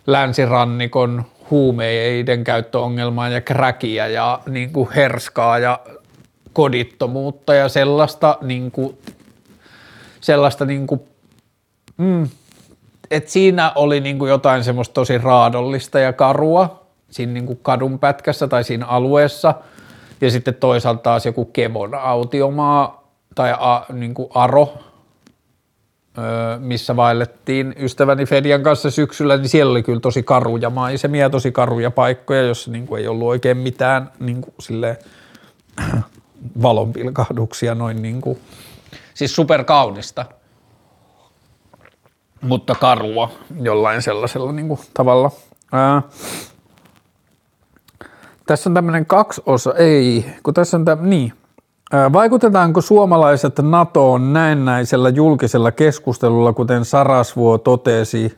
länsirannikon 0.07 1.25
huumeiden 1.49 2.43
käyttöongelmaa 2.43 3.29
ja 3.29 3.41
kräkiä 3.41 4.07
ja 4.07 4.39
niin 4.49 4.73
kuin, 4.73 4.89
herskaa 4.95 5.59
ja 5.59 5.79
kodittomuutta 6.53 7.53
ja 7.53 7.69
sellaista, 7.69 8.37
niin 8.41 8.71
kuin, 8.71 8.97
sellaista 10.21 10.65
niin 10.65 10.87
kuin, 10.87 11.01
mm, 11.97 12.29
että 13.11 13.31
siinä 13.31 13.71
oli 13.75 13.99
niin 13.99 14.19
kuin 14.19 14.29
jotain 14.29 14.63
semmoista 14.63 14.93
tosi 14.93 15.17
raadollista 15.17 15.99
ja 15.99 16.13
karua 16.13 16.85
siinä 17.09 17.33
niin 17.33 17.45
kuin 17.45 17.59
kadun 17.61 17.99
pätkässä 17.99 18.47
tai 18.47 18.63
siinä 18.63 18.85
alueessa– 18.85 19.53
ja 20.21 20.31
sitten 20.31 20.55
toisaalta 20.55 21.01
taas 21.01 21.25
joku 21.25 21.45
Kevon 21.45 21.95
autiomaa 21.95 23.09
tai 23.35 23.55
a, 23.59 23.85
niin 23.93 24.13
kuin 24.13 24.29
Aro, 24.33 24.73
missä 26.59 26.95
vaellettiin 26.95 27.75
ystäväni 27.79 28.25
Fedian 28.25 28.63
kanssa 28.63 28.91
syksyllä, 28.91 29.37
niin 29.37 29.49
siellä 29.49 29.71
oli 29.71 29.83
kyllä 29.83 29.99
tosi 29.99 30.23
karuja 30.23 30.69
maisemia, 30.69 31.29
tosi 31.29 31.51
karuja 31.51 31.91
paikkoja, 31.91 32.41
jossa 32.41 32.71
niin 32.71 32.87
kuin 32.87 33.01
ei 33.01 33.07
ollut 33.07 33.27
oikein 33.27 33.57
mitään 33.57 34.11
niin 34.19 34.41
kuin 34.41 34.53
silleen, 34.59 34.97
valonpilkahduksia 36.61 37.75
noin 37.75 38.01
niin 38.01 38.21
kuin, 38.21 38.39
siis 39.13 39.35
superkaunista, 39.35 40.25
mutta 42.41 42.75
karua 42.75 43.31
jollain 43.61 44.01
sellaisella 44.01 44.51
niin 44.51 44.67
kuin 44.67 44.79
tavalla. 44.93 45.31
Ää, 45.71 46.01
tässä 48.49 48.69
on 48.69 48.73
tämmöinen 48.73 49.05
kaksi 49.05 49.41
osa, 49.45 49.73
ei, 49.73 50.25
kun 50.43 50.53
tässä 50.53 50.77
on 50.77 50.85
tämä, 50.85 51.01
niin. 51.01 51.33
Vaikutetaanko 52.13 52.81
suomalaiset 52.81 53.59
NATOon 53.59 54.33
näennäisellä 54.33 55.09
julkisella 55.09 55.71
keskustelulla, 55.71 56.53
kuten 56.53 56.85
Sarasvuo 56.85 57.57
totesi, 57.57 58.37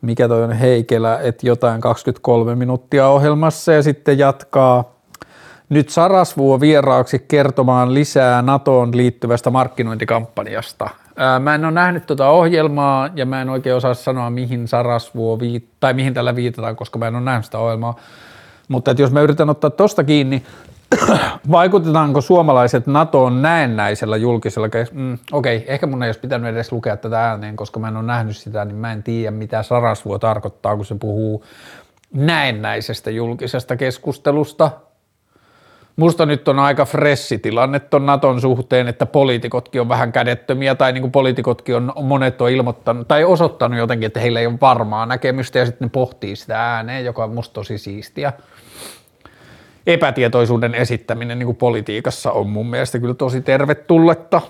mikä 0.00 0.28
toi 0.28 0.42
on 0.42 0.52
Heikelä, 0.52 1.18
että 1.22 1.46
jotain 1.46 1.80
23 1.80 2.54
minuuttia 2.54 3.08
ohjelmassa 3.08 3.72
ja 3.72 3.82
sitten 3.82 4.18
jatkaa 4.18 4.84
nyt 5.68 5.88
Sarasvuo 5.88 6.60
vieraaksi 6.60 7.24
kertomaan 7.28 7.94
lisää 7.94 8.42
NATOon 8.42 8.96
liittyvästä 8.96 9.50
markkinointikampanjasta. 9.50 10.90
Mä 11.40 11.54
en 11.54 11.64
ole 11.64 11.72
nähnyt 11.72 12.06
tuota 12.06 12.28
ohjelmaa 12.28 13.08
ja 13.14 13.26
mä 13.26 13.42
en 13.42 13.50
oikein 13.50 13.76
osaa 13.76 13.94
sanoa, 13.94 14.30
mihin 14.30 14.68
Sarasvuo 14.68 15.36
viit- 15.36 15.68
tai 15.80 15.94
mihin 15.94 16.14
tällä 16.14 16.36
viitataan, 16.36 16.76
koska 16.76 16.98
mä 16.98 17.06
en 17.08 17.14
ole 17.14 17.24
nähnyt 17.24 17.44
sitä 17.44 17.58
ohjelmaa. 17.58 17.96
Mutta 18.68 18.90
että 18.90 19.02
jos 19.02 19.12
mä 19.12 19.20
yritän 19.20 19.50
ottaa 19.50 19.70
tosta 19.70 20.04
kiinni, 20.04 20.42
vaikutetaanko 21.50 22.20
suomalaiset 22.20 22.86
NATOon 22.86 23.42
näennäisellä 23.42 24.16
julkisella 24.16 24.68
mm, 24.92 25.18
Okei, 25.32 25.56
okay, 25.56 25.74
ehkä 25.74 25.86
mun 25.86 26.02
ei 26.02 26.08
olisi 26.08 26.20
pitänyt 26.20 26.54
edes 26.54 26.72
lukea 26.72 26.96
tätä 26.96 27.20
ääneen, 27.20 27.56
koska 27.56 27.80
mä 27.80 27.88
en 27.88 27.96
ole 27.96 28.06
nähnyt 28.06 28.36
sitä, 28.36 28.64
niin 28.64 28.76
mä 28.76 28.92
en 28.92 29.02
tiedä 29.02 29.30
mitä 29.30 29.62
Sarasvuo 29.62 30.18
tarkoittaa, 30.18 30.76
kun 30.76 30.84
se 30.84 30.94
puhuu 30.94 31.44
näennäisestä 32.14 33.10
julkisesta 33.10 33.76
keskustelusta. 33.76 34.70
Musta 35.96 36.26
nyt 36.26 36.48
on 36.48 36.58
aika 36.58 36.84
fressi 36.84 37.38
tilanne 37.38 37.80
ton 37.80 38.06
Naton 38.06 38.40
suhteen, 38.40 38.88
että 38.88 39.06
poliitikotkin 39.06 39.80
on 39.80 39.88
vähän 39.88 40.12
kädettömiä 40.12 40.74
tai 40.74 40.92
niin 40.92 41.02
kuin 41.02 41.12
poliitikotkin 41.12 41.76
on, 41.76 41.92
monet 42.02 42.40
on 42.40 42.50
ilmoittanut 42.50 43.08
tai 43.08 43.24
osoittanut 43.24 43.78
jotenkin, 43.78 44.06
että 44.06 44.20
heillä 44.20 44.40
ei 44.40 44.46
ole 44.46 44.60
varmaa 44.60 45.06
näkemystä 45.06 45.58
ja 45.58 45.66
sitten 45.66 45.86
ne 45.86 45.90
pohtii 45.92 46.36
sitä 46.36 46.74
ääneen, 46.74 47.04
joka 47.04 47.24
on 47.24 47.34
musta 47.34 47.54
tosi 47.54 47.78
siistiä. 47.78 48.32
Epätietoisuuden 49.86 50.74
esittäminen 50.74 51.38
niin 51.38 51.46
kuin 51.46 51.56
politiikassa 51.56 52.32
on 52.32 52.48
mun 52.48 52.70
mielestä 52.70 52.98
kyllä 52.98 53.14
tosi 53.14 53.40
tervetulletta. 53.40 54.40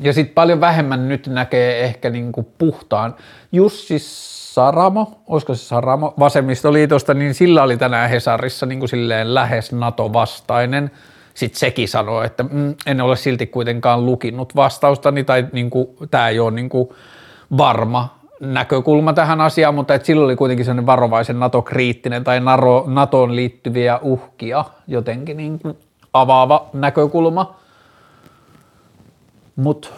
Ja 0.00 0.12
sitten 0.12 0.34
paljon 0.34 0.60
vähemmän 0.60 1.08
nyt 1.08 1.26
näkee 1.26 1.84
ehkä 1.84 2.10
niin 2.10 2.32
kuin 2.32 2.46
puhtaan. 2.58 3.14
Jussi 3.52 3.98
Saramo, 3.98 5.22
olisiko 5.26 5.54
se 5.54 5.64
Saramo, 5.64 6.14
vasemmistoliitosta, 6.18 7.14
niin 7.14 7.34
sillä 7.34 7.62
oli 7.62 7.76
tänään 7.76 8.10
Hesarissa 8.10 8.66
niin 8.66 8.78
kuin 8.78 8.88
silleen 8.88 9.34
lähes 9.34 9.72
NATO-vastainen. 9.72 10.90
Sitten 11.34 11.58
sekin 11.58 11.88
sanoi, 11.88 12.26
että 12.26 12.42
mm, 12.42 12.74
en 12.86 13.00
ole 13.00 13.16
silti 13.16 13.46
kuitenkaan 13.46 14.06
lukinnut 14.06 14.56
vastaustani 14.56 15.24
tai 15.24 15.46
niin 15.52 15.70
kuin, 15.70 15.86
tämä 16.10 16.28
ei 16.28 16.38
ole 16.38 16.50
niin 16.50 16.68
kuin 16.68 16.88
varma 17.58 18.19
näkökulma 18.40 19.12
tähän 19.12 19.40
asiaan, 19.40 19.74
mutta 19.74 19.94
että 19.94 20.06
sillä 20.06 20.24
oli 20.24 20.36
kuitenkin 20.36 20.64
sellainen 20.64 20.86
varovaisen 20.86 21.40
NATO-kriittinen 21.40 22.24
tai 22.24 22.40
NATOon 22.86 23.36
liittyviä 23.36 23.98
uhkia 24.02 24.64
jotenkin 24.86 25.36
niin 25.36 25.58
kuin 25.58 25.78
avaava 26.12 26.68
näkökulma. 26.72 27.54
Mutta 29.56 29.88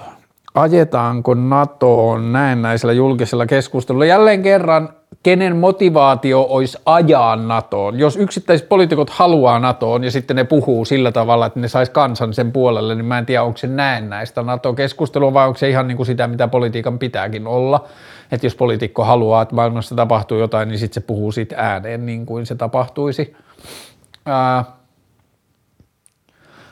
ajetaanko 0.55 1.35
NATOon 1.35 2.33
näennäisellä 2.33 2.93
julkisella 2.93 3.47
keskustelulla. 3.47 4.05
Jälleen 4.05 4.43
kerran, 4.43 4.89
kenen 5.23 5.57
motivaatio 5.57 6.47
olisi 6.49 6.79
ajaa 6.87 7.37
NATOon? 7.37 7.99
Jos 7.99 8.17
yksittäiset 8.17 8.69
poliitikot 8.69 9.11
haluaa 9.11 9.59
NATOon 9.59 10.05
ja 10.05 10.11
sitten 10.11 10.37
ne 10.37 10.45
puhuu 10.45 10.85
sillä 10.85 11.13
tavalla, 11.13 11.47
että 11.47 11.61
ne 11.61 11.69
sais 11.69 11.91
kansan 11.91 12.35
sen 12.35 12.53
puolelle, 12.53 12.95
niin 12.95 13.05
mä 13.05 13.19
en 13.19 13.27
tiedä, 13.27 13.43
onko 13.43 13.57
se 13.57 13.67
näennäistä 13.67 14.43
NATO-keskustelua 14.43 15.35
vai 15.35 15.47
onko 15.47 15.59
se 15.59 15.69
ihan 15.69 15.89
niin 15.89 15.97
kuin 15.97 16.07
sitä, 16.07 16.29
mitä 16.29 16.49
politiikan 16.49 16.99
pitääkin 16.99 17.47
olla. 17.47 17.85
Että 18.33 18.47
jos 18.47 18.55
poliitikko 18.55 19.05
haluaa, 19.05 19.43
että 19.43 19.55
maailmassa 19.55 19.95
tapahtuu 19.95 20.39
jotain, 20.39 20.69
niin 20.69 20.79
sitten 20.79 21.03
se 21.03 21.07
puhuu 21.07 21.33
siitä 21.33 21.57
ääneen 21.59 22.07
niin 22.07 22.27
kuin 22.27 22.47
se 22.47 22.55
tapahtuisi. 22.55 23.37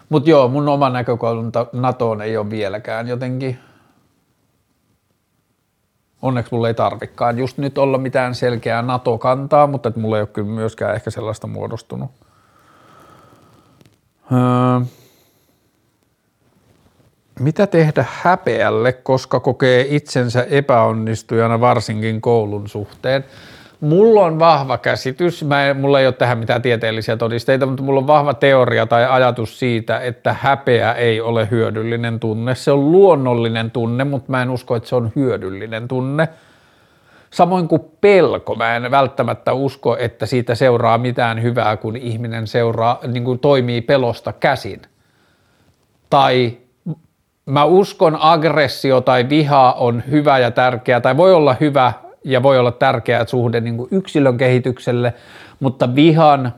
Mutta 0.08 0.30
joo, 0.30 0.48
mun 0.48 0.68
oma 0.68 0.90
näkökulma 0.90 1.50
NATOon 1.72 2.22
ei 2.22 2.36
ole 2.36 2.50
vieläkään 2.50 3.08
jotenkin– 3.08 3.58
Onneksi 6.22 6.54
mulla 6.54 6.68
ei 6.68 6.74
tarvikaan 6.74 7.38
just 7.38 7.58
nyt 7.58 7.78
olla 7.78 7.98
mitään 7.98 8.34
selkeää 8.34 8.82
NATO-kantaa, 8.82 9.66
mutta 9.66 9.88
että 9.88 10.00
mulla 10.00 10.16
ei 10.16 10.22
ole 10.22 10.28
kyllä 10.28 10.48
myöskään 10.48 10.94
ehkä 10.94 11.10
sellaista 11.10 11.46
muodostunut. 11.46 12.10
Öö, 14.32 14.86
mitä 17.40 17.66
tehdä 17.66 18.04
häpeälle, 18.22 18.92
koska 18.92 19.40
kokee 19.40 19.86
itsensä 19.88 20.42
epäonnistujana 20.50 21.60
varsinkin 21.60 22.20
koulun 22.20 22.68
suhteen? 22.68 23.24
Mulla 23.80 24.24
on 24.24 24.38
vahva 24.38 24.78
käsitys, 24.78 25.44
mä 25.44 25.66
en, 25.66 25.76
mulla 25.76 26.00
ei 26.00 26.06
ole 26.06 26.14
tähän 26.14 26.38
mitään 26.38 26.62
tieteellisiä 26.62 27.16
todisteita, 27.16 27.66
mutta 27.66 27.82
mulla 27.82 28.00
on 28.00 28.06
vahva 28.06 28.34
teoria 28.34 28.86
tai 28.86 29.06
ajatus 29.06 29.58
siitä, 29.58 30.00
että 30.00 30.36
häpeä 30.40 30.92
ei 30.92 31.20
ole 31.20 31.48
hyödyllinen 31.50 32.20
tunne. 32.20 32.54
Se 32.54 32.70
on 32.70 32.92
luonnollinen 32.92 33.70
tunne, 33.70 34.04
mutta 34.04 34.30
mä 34.30 34.42
en 34.42 34.50
usko, 34.50 34.76
että 34.76 34.88
se 34.88 34.96
on 34.96 35.12
hyödyllinen 35.16 35.88
tunne. 35.88 36.28
Samoin 37.30 37.68
kuin 37.68 37.82
pelko, 38.00 38.54
mä 38.54 38.76
en 38.76 38.90
välttämättä 38.90 39.52
usko, 39.52 39.96
että 39.96 40.26
siitä 40.26 40.54
seuraa 40.54 40.98
mitään 40.98 41.42
hyvää, 41.42 41.76
kun 41.76 41.96
ihminen 41.96 42.46
seuraa, 42.46 43.00
niin 43.06 43.24
kuin 43.24 43.38
toimii 43.38 43.80
pelosta 43.80 44.32
käsin. 44.32 44.82
Tai 46.10 46.56
mä 47.46 47.64
uskon 47.64 48.16
aggressio 48.20 49.00
tai 49.00 49.28
viha 49.28 49.72
on 49.72 50.02
hyvä 50.10 50.38
ja 50.38 50.50
tärkeä, 50.50 51.00
tai 51.00 51.16
voi 51.16 51.34
olla 51.34 51.56
hyvä 51.60 51.92
ja 52.24 52.42
voi 52.42 52.58
olla 52.58 52.72
tärkeä 52.72 53.24
suhde 53.26 53.60
niin 53.60 53.76
kuin 53.76 53.88
yksilön 53.92 54.38
kehitykselle, 54.38 55.14
mutta 55.60 55.94
vihan, 55.94 56.54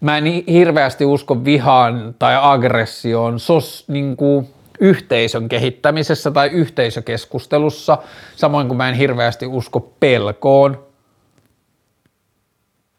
mä 0.00 0.18
en 0.18 0.24
hirveästi 0.48 1.04
usko 1.04 1.44
vihaan 1.44 2.14
tai 2.18 2.36
aggressioon 2.40 3.40
sos, 3.40 3.84
niin 3.88 4.16
kuin 4.16 4.48
yhteisön 4.80 5.48
kehittämisessä 5.48 6.30
tai 6.30 6.48
yhteisökeskustelussa, 6.48 7.98
samoin 8.36 8.66
kuin 8.66 8.76
mä 8.76 8.88
en 8.88 8.94
hirveästi 8.94 9.46
usko 9.46 9.80
pelkoon, 10.00 10.93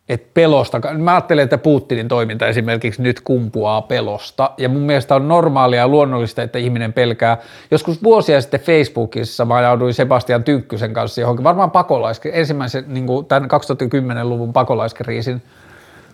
että 0.09 0.27
pelosta, 0.33 0.81
mä 0.97 1.11
ajattelen, 1.11 1.43
että 1.43 1.57
Putinin 1.57 2.07
toiminta 2.07 2.47
esimerkiksi 2.47 3.01
nyt 3.01 3.21
kumpuaa 3.21 3.81
pelosta, 3.81 4.51
ja 4.57 4.69
mun 4.69 4.81
mielestä 4.81 5.15
on 5.15 5.27
normaalia 5.27 5.79
ja 5.79 5.87
luonnollista, 5.87 6.43
että 6.43 6.59
ihminen 6.59 6.93
pelkää. 6.93 7.37
Joskus 7.71 8.03
vuosia 8.03 8.41
sitten 8.41 8.59
Facebookissa 8.59 9.45
mä 9.45 9.55
ajauduin 9.55 9.93
Sebastian 9.93 10.43
Tynkkysen 10.43 10.93
kanssa 10.93 11.21
johonkin, 11.21 11.43
varmaan 11.43 11.71
pakolaiske, 11.71 12.31
ensimmäisen 12.33 12.85
niin 12.87 13.07
kuin 13.07 13.25
tämän 13.25 13.49
2010-luvun 13.49 14.53
pakolaiskriisin 14.53 15.43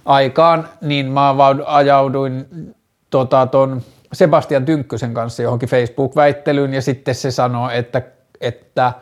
aikaan, 0.06 0.70
niin 0.82 1.12
mä 1.12 1.36
ajauduin 1.66 2.46
tota, 3.10 3.48
ton 3.48 3.82
Sebastian 4.14 4.66
Tynkkysen 4.66 5.14
kanssa 5.14 5.44
johonkin 5.44 5.70
Facebook-väittelyyn, 5.70 6.74
ja 6.74 6.82
sitten 6.82 7.16
se 7.16 7.32
sanoi, 7.32 7.78
että, 7.78 8.02
että– 8.42 8.94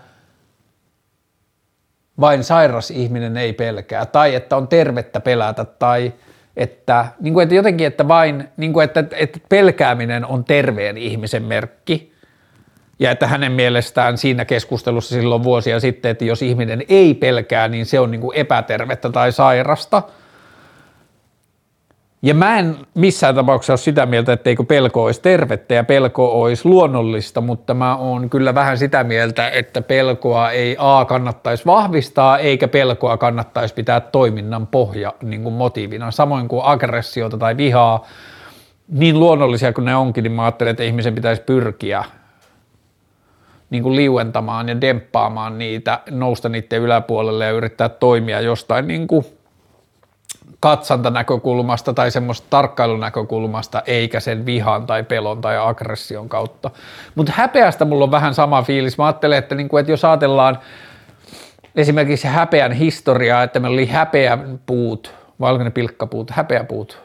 vain 2.20 2.44
sairas 2.44 2.92
ihminen 2.92 3.38
ei 3.38 3.54
pelkää, 3.54 4.06
tai 4.06 4.36
että 4.36 4.58
on 4.58 4.68
tervettä 4.68 5.20
pelätä, 5.20 5.66
tai 5.66 6.14
että, 6.58 7.06
niin 7.20 7.34
kuin, 7.34 7.44
että 7.44 7.56
jotenkin, 7.56 7.88
että 7.88 8.08
vain, 8.08 8.50
niin 8.58 8.74
kuin, 8.74 8.84
että, 8.84 9.04
että 9.12 9.40
pelkääminen 9.50 10.26
on 10.26 10.44
terveen 10.44 10.98
ihmisen 10.98 11.44
merkki, 11.44 12.14
ja 13.00 13.12
että 13.12 13.28
hänen 13.28 13.52
mielestään 13.52 14.18
siinä 14.18 14.46
keskustelussa 14.46 15.16
silloin 15.16 15.44
vuosia 15.44 15.80
sitten, 15.80 16.12
että 16.12 16.26
jos 16.26 16.42
ihminen 16.42 16.84
ei 16.90 17.14
pelkää, 17.14 17.68
niin 17.68 17.86
se 17.86 18.00
on 18.00 18.12
niin 18.12 18.22
kuin 18.22 18.38
epätervettä 18.38 19.10
tai 19.10 19.32
sairasta– 19.32 20.04
ja 22.22 22.34
mä 22.34 22.60
en 22.60 22.78
missään 22.96 23.36
tapauksessa 23.36 23.74
ole 23.74 23.78
sitä 23.78 24.06
mieltä, 24.06 24.34
etteikö 24.34 24.64
pelko 24.64 25.04
olisi 25.04 25.22
tervettä 25.22 25.74
ja 25.74 25.84
pelko 25.84 26.42
olisi 26.42 26.70
luonnollista, 26.70 27.42
mutta 27.42 27.74
mä 27.74 27.96
oon 27.96 28.30
kyllä 28.30 28.56
vähän 28.56 28.78
sitä 28.78 29.04
mieltä, 29.04 29.50
että 29.50 29.82
pelkoa 29.82 30.52
ei 30.52 30.76
A 30.80 31.06
kannattaisi 31.06 31.66
vahvistaa, 31.66 32.38
eikä 32.38 32.68
pelkoa 32.68 33.18
kannattaisi 33.18 33.74
pitää 33.74 34.00
toiminnan 34.00 34.68
pohja 34.68 35.14
niin 35.24 35.44
kuin 35.44 35.56
motiivina. 35.56 36.12
Samoin 36.12 36.48
kuin 36.48 36.62
aggressiota 36.66 37.38
tai 37.38 37.58
vihaa, 37.58 38.08
niin 38.88 39.20
luonnollisia 39.20 39.74
kuin 39.74 39.86
ne 39.86 39.96
onkin, 39.96 40.24
niin 40.24 40.32
mä 40.32 40.44
ajattelen, 40.44 40.72
että 40.72 40.84
ihmisen 40.84 41.16
pitäisi 41.16 41.42
pyrkiä 41.42 42.04
niin 43.70 43.84
kuin 43.84 43.96
liuentamaan 43.96 44.70
ja 44.70 44.82
demppaamaan 44.82 45.58
niitä, 45.58 46.00
nousta 46.12 46.50
niiden 46.50 46.82
yläpuolelle 46.82 47.46
ja 47.46 47.52
yrittää 47.52 47.90
toimia 47.90 48.42
jostain 48.42 48.88
niin 48.88 49.08
kuin– 49.08 49.26
katsantanäkökulmasta 50.60 51.94
tai 51.94 52.12
semmoista 52.12 52.48
tarkkailunäkökulmasta, 52.50 53.84
eikä 53.88 54.20
sen 54.20 54.46
vihan 54.46 54.86
tai 54.86 55.04
pelon 55.04 55.42
tai 55.42 55.58
aggression 55.58 56.30
kautta. 56.30 56.72
Mutta 57.16 57.34
häpeästä 57.36 57.86
mulla 57.86 58.04
on 58.04 58.12
vähän 58.12 58.34
sama 58.34 58.62
fiilis. 58.62 58.98
Mä 58.98 59.06
ajattelen, 59.06 59.38
että, 59.38 59.56
niinku, 59.56 59.78
että 59.78 59.92
jos 59.92 60.06
ajatellaan 60.06 60.60
esimerkiksi 61.76 62.28
häpeän 62.28 62.72
historiaa, 62.72 63.44
että 63.44 63.60
meillä 63.60 63.76
oli 63.76 63.86
häpeäpuut, 63.86 65.14
valkoinen 65.40 65.74
pilkkapuut, 65.74 66.32
häpeäpuut, 66.32 67.02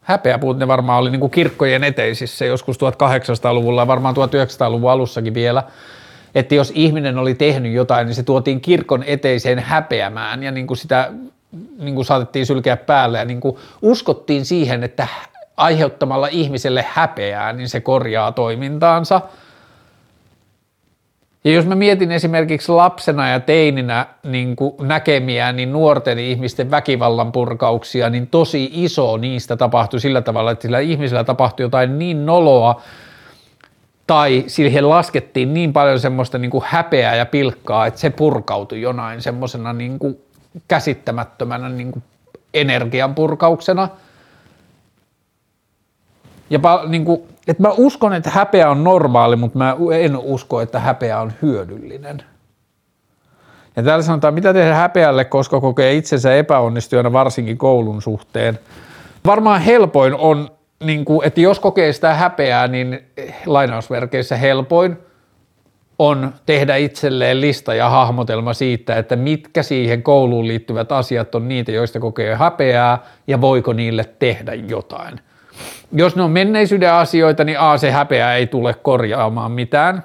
häpeäpuut, 0.00 0.58
ne 0.58 0.68
varmaan 0.68 0.98
oli 0.98 1.10
niin 1.10 1.30
kirkkojen 1.30 1.84
eteisissä 1.84 2.44
joskus 2.44 2.76
1800-luvulla 2.76 3.82
ja 3.82 3.86
varmaan 3.86 4.14
1900-luvun 4.16 4.90
alussakin 4.90 5.34
vielä, 5.34 5.62
että 6.34 6.54
jos 6.54 6.72
ihminen 6.74 7.18
oli 7.18 7.34
tehnyt 7.34 7.72
jotain, 7.72 8.06
niin 8.06 8.14
se 8.14 8.22
tuotiin 8.22 8.60
kirkon 8.60 9.02
eteiseen 9.06 9.58
häpeämään 9.58 10.42
ja 10.42 10.50
niin 10.50 10.66
kuin 10.66 10.78
sitä 10.78 11.12
niin 11.78 11.94
kuin 11.94 12.04
saatettiin 12.04 12.46
sylkeä 12.46 12.76
päälle 12.76 13.18
ja 13.18 13.24
niin 13.24 13.40
kuin 13.40 13.56
uskottiin 13.82 14.44
siihen, 14.44 14.84
että 14.84 15.08
aiheuttamalla 15.56 16.26
ihmiselle 16.26 16.84
häpeää, 16.88 17.52
niin 17.52 17.68
se 17.68 17.80
korjaa 17.80 18.32
toimintaansa. 18.32 19.20
Ja 21.44 21.52
jos 21.52 21.66
mä 21.66 21.74
mietin 21.74 22.12
esimerkiksi 22.12 22.72
lapsena 22.72 23.28
ja 23.28 23.40
teininä 23.40 24.06
niin 24.22 24.56
näkemiä, 24.80 25.52
niin 25.52 25.72
nuorten 25.72 26.18
ihmisten 26.18 26.70
väkivallan 26.70 27.32
purkauksia, 27.32 28.10
niin 28.10 28.26
tosi 28.26 28.70
iso 28.72 29.16
niistä 29.16 29.56
tapahtui 29.56 30.00
sillä 30.00 30.22
tavalla, 30.22 30.50
että 30.50 30.62
sillä 30.62 30.78
ihmisellä 30.78 31.24
tapahtui 31.24 31.64
jotain 31.64 31.98
niin 31.98 32.26
noloa, 32.26 32.80
tai 34.06 34.44
siihen 34.46 34.88
laskettiin 34.88 35.54
niin 35.54 35.72
paljon 35.72 36.00
semmoista 36.00 36.38
niin 36.38 36.50
kuin 36.50 36.64
häpeää 36.66 37.16
ja 37.16 37.26
pilkkaa, 37.26 37.86
että 37.86 38.00
se 38.00 38.10
purkautui 38.10 38.80
jonain 38.80 39.22
semmoisena 39.22 39.72
niin 39.72 39.98
kuin 39.98 40.18
käsittämättömänä 40.68 41.68
niin 41.68 41.92
kuin 41.92 42.02
energian 42.54 43.14
purkauksena. 43.14 43.88
Ja 46.50 46.60
niin 46.86 47.04
kuin, 47.04 47.22
että 47.48 47.62
mä 47.62 47.68
uskon, 47.76 48.12
että 48.12 48.30
häpeä 48.30 48.70
on 48.70 48.84
normaali, 48.84 49.36
mutta 49.36 49.58
mä 49.58 49.76
en 49.94 50.16
usko, 50.16 50.60
että 50.60 50.80
häpeä 50.80 51.20
on 51.20 51.32
hyödyllinen. 51.42 52.22
Ja 53.76 53.82
täällä 53.82 54.02
sanotaan, 54.02 54.34
mitä 54.34 54.52
tehdä 54.52 54.74
häpeälle, 54.74 55.24
koska 55.24 55.60
kokee 55.60 55.94
itsensä 55.94 56.34
epäonnistujana 56.34 57.12
varsinkin 57.12 57.58
koulun 57.58 58.02
suhteen. 58.02 58.58
Varmaan 59.26 59.60
helpoin 59.60 60.14
on, 60.14 60.50
niin 60.84 61.04
kuin, 61.04 61.26
että 61.26 61.40
jos 61.40 61.60
kokee 61.60 61.92
sitä 61.92 62.14
häpeää, 62.14 62.68
niin 62.68 63.00
lainausverkeissä 63.46 64.36
helpoin– 64.36 64.96
on 65.98 66.34
tehdä 66.46 66.76
itselleen 66.76 67.40
lista 67.40 67.74
ja 67.74 67.88
hahmotelma 67.88 68.54
siitä, 68.54 68.96
että 68.96 69.16
mitkä 69.16 69.62
siihen 69.62 70.02
kouluun 70.02 70.48
liittyvät 70.48 70.92
asiat 70.92 71.34
on 71.34 71.48
niitä, 71.48 71.72
joista 71.72 72.00
kokee 72.00 72.34
häpeää 72.34 72.98
ja 73.26 73.40
voiko 73.40 73.72
niille 73.72 74.04
tehdä 74.18 74.54
jotain. 74.54 75.20
Jos 75.92 76.16
ne 76.16 76.22
on 76.22 76.30
menneisyyden 76.30 76.92
asioita, 76.92 77.44
niin 77.44 77.58
A, 77.58 77.78
se 77.78 77.90
häpeä 77.90 78.34
ei 78.34 78.46
tule 78.46 78.74
korjaamaan 78.74 79.52
mitään, 79.52 80.04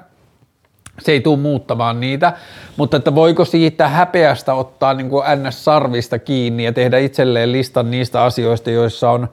se 1.00 1.12
ei 1.12 1.22
tule 1.22 1.40
muuttamaan 1.40 2.00
niitä, 2.00 2.34
mutta 2.78 2.98
että 2.98 3.16
voiko 3.16 3.46
siitä 3.46 3.88
häpeästä 3.88 4.54
ottaa 4.54 4.94
niin 4.94 5.10
kuin 5.10 5.24
NS-sarvista 5.26 6.20
kiinni 6.20 6.64
ja 6.64 6.74
tehdä 6.74 6.98
itselleen 6.98 7.52
listan 7.52 7.92
niistä 7.92 8.24
asioista, 8.24 8.72
joissa 8.72 9.12
on 9.12 9.28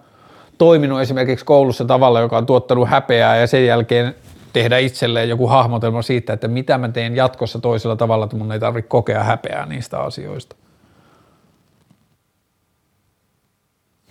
toiminut 0.59 1.01
esimerkiksi 1.01 1.45
koulussa 1.45 1.85
tavalla, 1.85 2.21
joka 2.21 2.39
on 2.39 2.47
tuottanut 2.47 2.89
häpeää 2.89 3.37
ja 3.37 3.47
sen 3.47 3.67
jälkeen 3.67 4.15
tehdä 4.55 4.79
itselleen 4.79 5.29
joku 5.29 5.47
hahmotelma 5.47 6.03
siitä, 6.03 6.33
että 6.33 6.49
mitä 6.49 6.79
mä 6.79 6.89
teen 6.89 7.17
jatkossa 7.17 7.59
toisella 7.59 7.97
tavalla, 7.97 8.25
että 8.25 8.37
mun 8.37 8.53
ei 8.53 8.61
tarvitse 8.61 8.89
kokea 8.89 9.25
häpeää 9.25 9.67
niistä 9.67 9.99
asioista. 9.99 10.57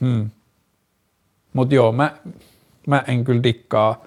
Hmm. 0.01 0.29
Mutta 1.53 1.75
joo, 1.75 1.91
mä, 1.91 2.13
mä 2.87 3.03
en 3.07 3.23
kyllä 3.23 3.43
dikkaa. 3.43 4.03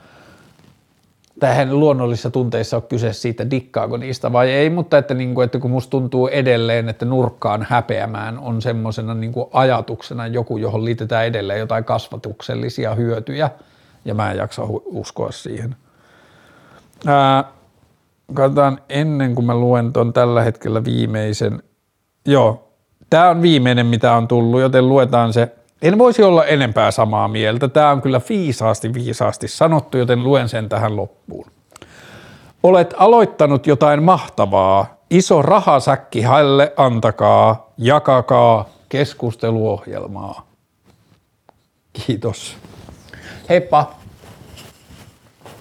Tähän 1.41 1.80
luonnollisissa 1.80 2.30
tunteissa 2.30 2.76
on 2.76 2.82
kyse 2.82 3.12
siitä, 3.12 3.51
dikkaako 3.51 3.97
niistä 3.97 4.32
vai 4.32 4.51
ei, 4.51 4.70
mutta 4.70 4.99
että, 4.99 5.14
niin 5.14 5.34
kuin, 5.34 5.45
että 5.45 5.59
kun 5.59 5.70
musta 5.70 5.91
tuntuu 5.91 6.26
edelleen, 6.26 6.89
että 6.89 7.05
nurkkaan 7.05 7.66
häpeämään 7.70 8.39
on 8.39 8.62
semmoisena 8.62 9.14
niin 9.14 9.32
ajatuksena 9.53 10.26
joku, 10.26 10.57
johon 10.57 10.84
liitetään 10.84 11.26
edelleen 11.26 11.61
jotain 11.61 11.84
kasvatuksellisia 11.84 12.95
hyötyjä, 12.95 13.51
ja 14.05 14.14
mä 14.14 14.30
en 14.30 14.37
jaksa 14.37 14.62
uskoa 14.84 15.32
siihen. 15.32 15.76
Ää, 17.07 17.44
katsotaan 18.34 18.80
ennen 18.88 19.34
kuin 19.34 19.44
mä 19.44 19.55
luen 19.55 19.92
ton 19.92 20.12
tällä 20.12 20.42
hetkellä 20.42 20.84
viimeisen. 20.84 21.62
Joo, 22.26 22.68
tämä 23.11 23.28
on 23.28 23.42
viimeinen 23.42 23.86
mitä 23.86 24.12
on 24.12 24.28
tullut, 24.28 24.61
joten 24.61 24.88
luetaan 24.88 25.32
se. 25.32 25.53
En 25.82 25.99
voisi 25.99 26.22
olla 26.22 26.44
enempää 26.44 26.90
samaa 26.90 27.28
mieltä. 27.28 27.68
Tämä 27.68 27.90
on 27.90 28.03
kyllä 28.03 28.20
viisaasti 28.28 28.94
viisaasti 28.94 29.49
sanottu, 29.49 29.99
joten 29.99 30.24
luen 30.24 30.49
sen 30.49 30.68
tähän 30.68 30.97
loppuun. 30.97 31.47
Olet 32.62 32.94
aloittanut 32.99 33.66
jotain 33.66 34.03
mahtavaa. 34.03 34.97
Iso 35.11 35.42
rahasäkki 35.42 36.22
hänelle 36.22 36.72
antakaa, 36.76 37.70
jakakaa 37.78 38.68
keskusteluohjelmaa. 38.88 40.47
Kiitos. 41.92 42.57
Heippa! 43.49 43.94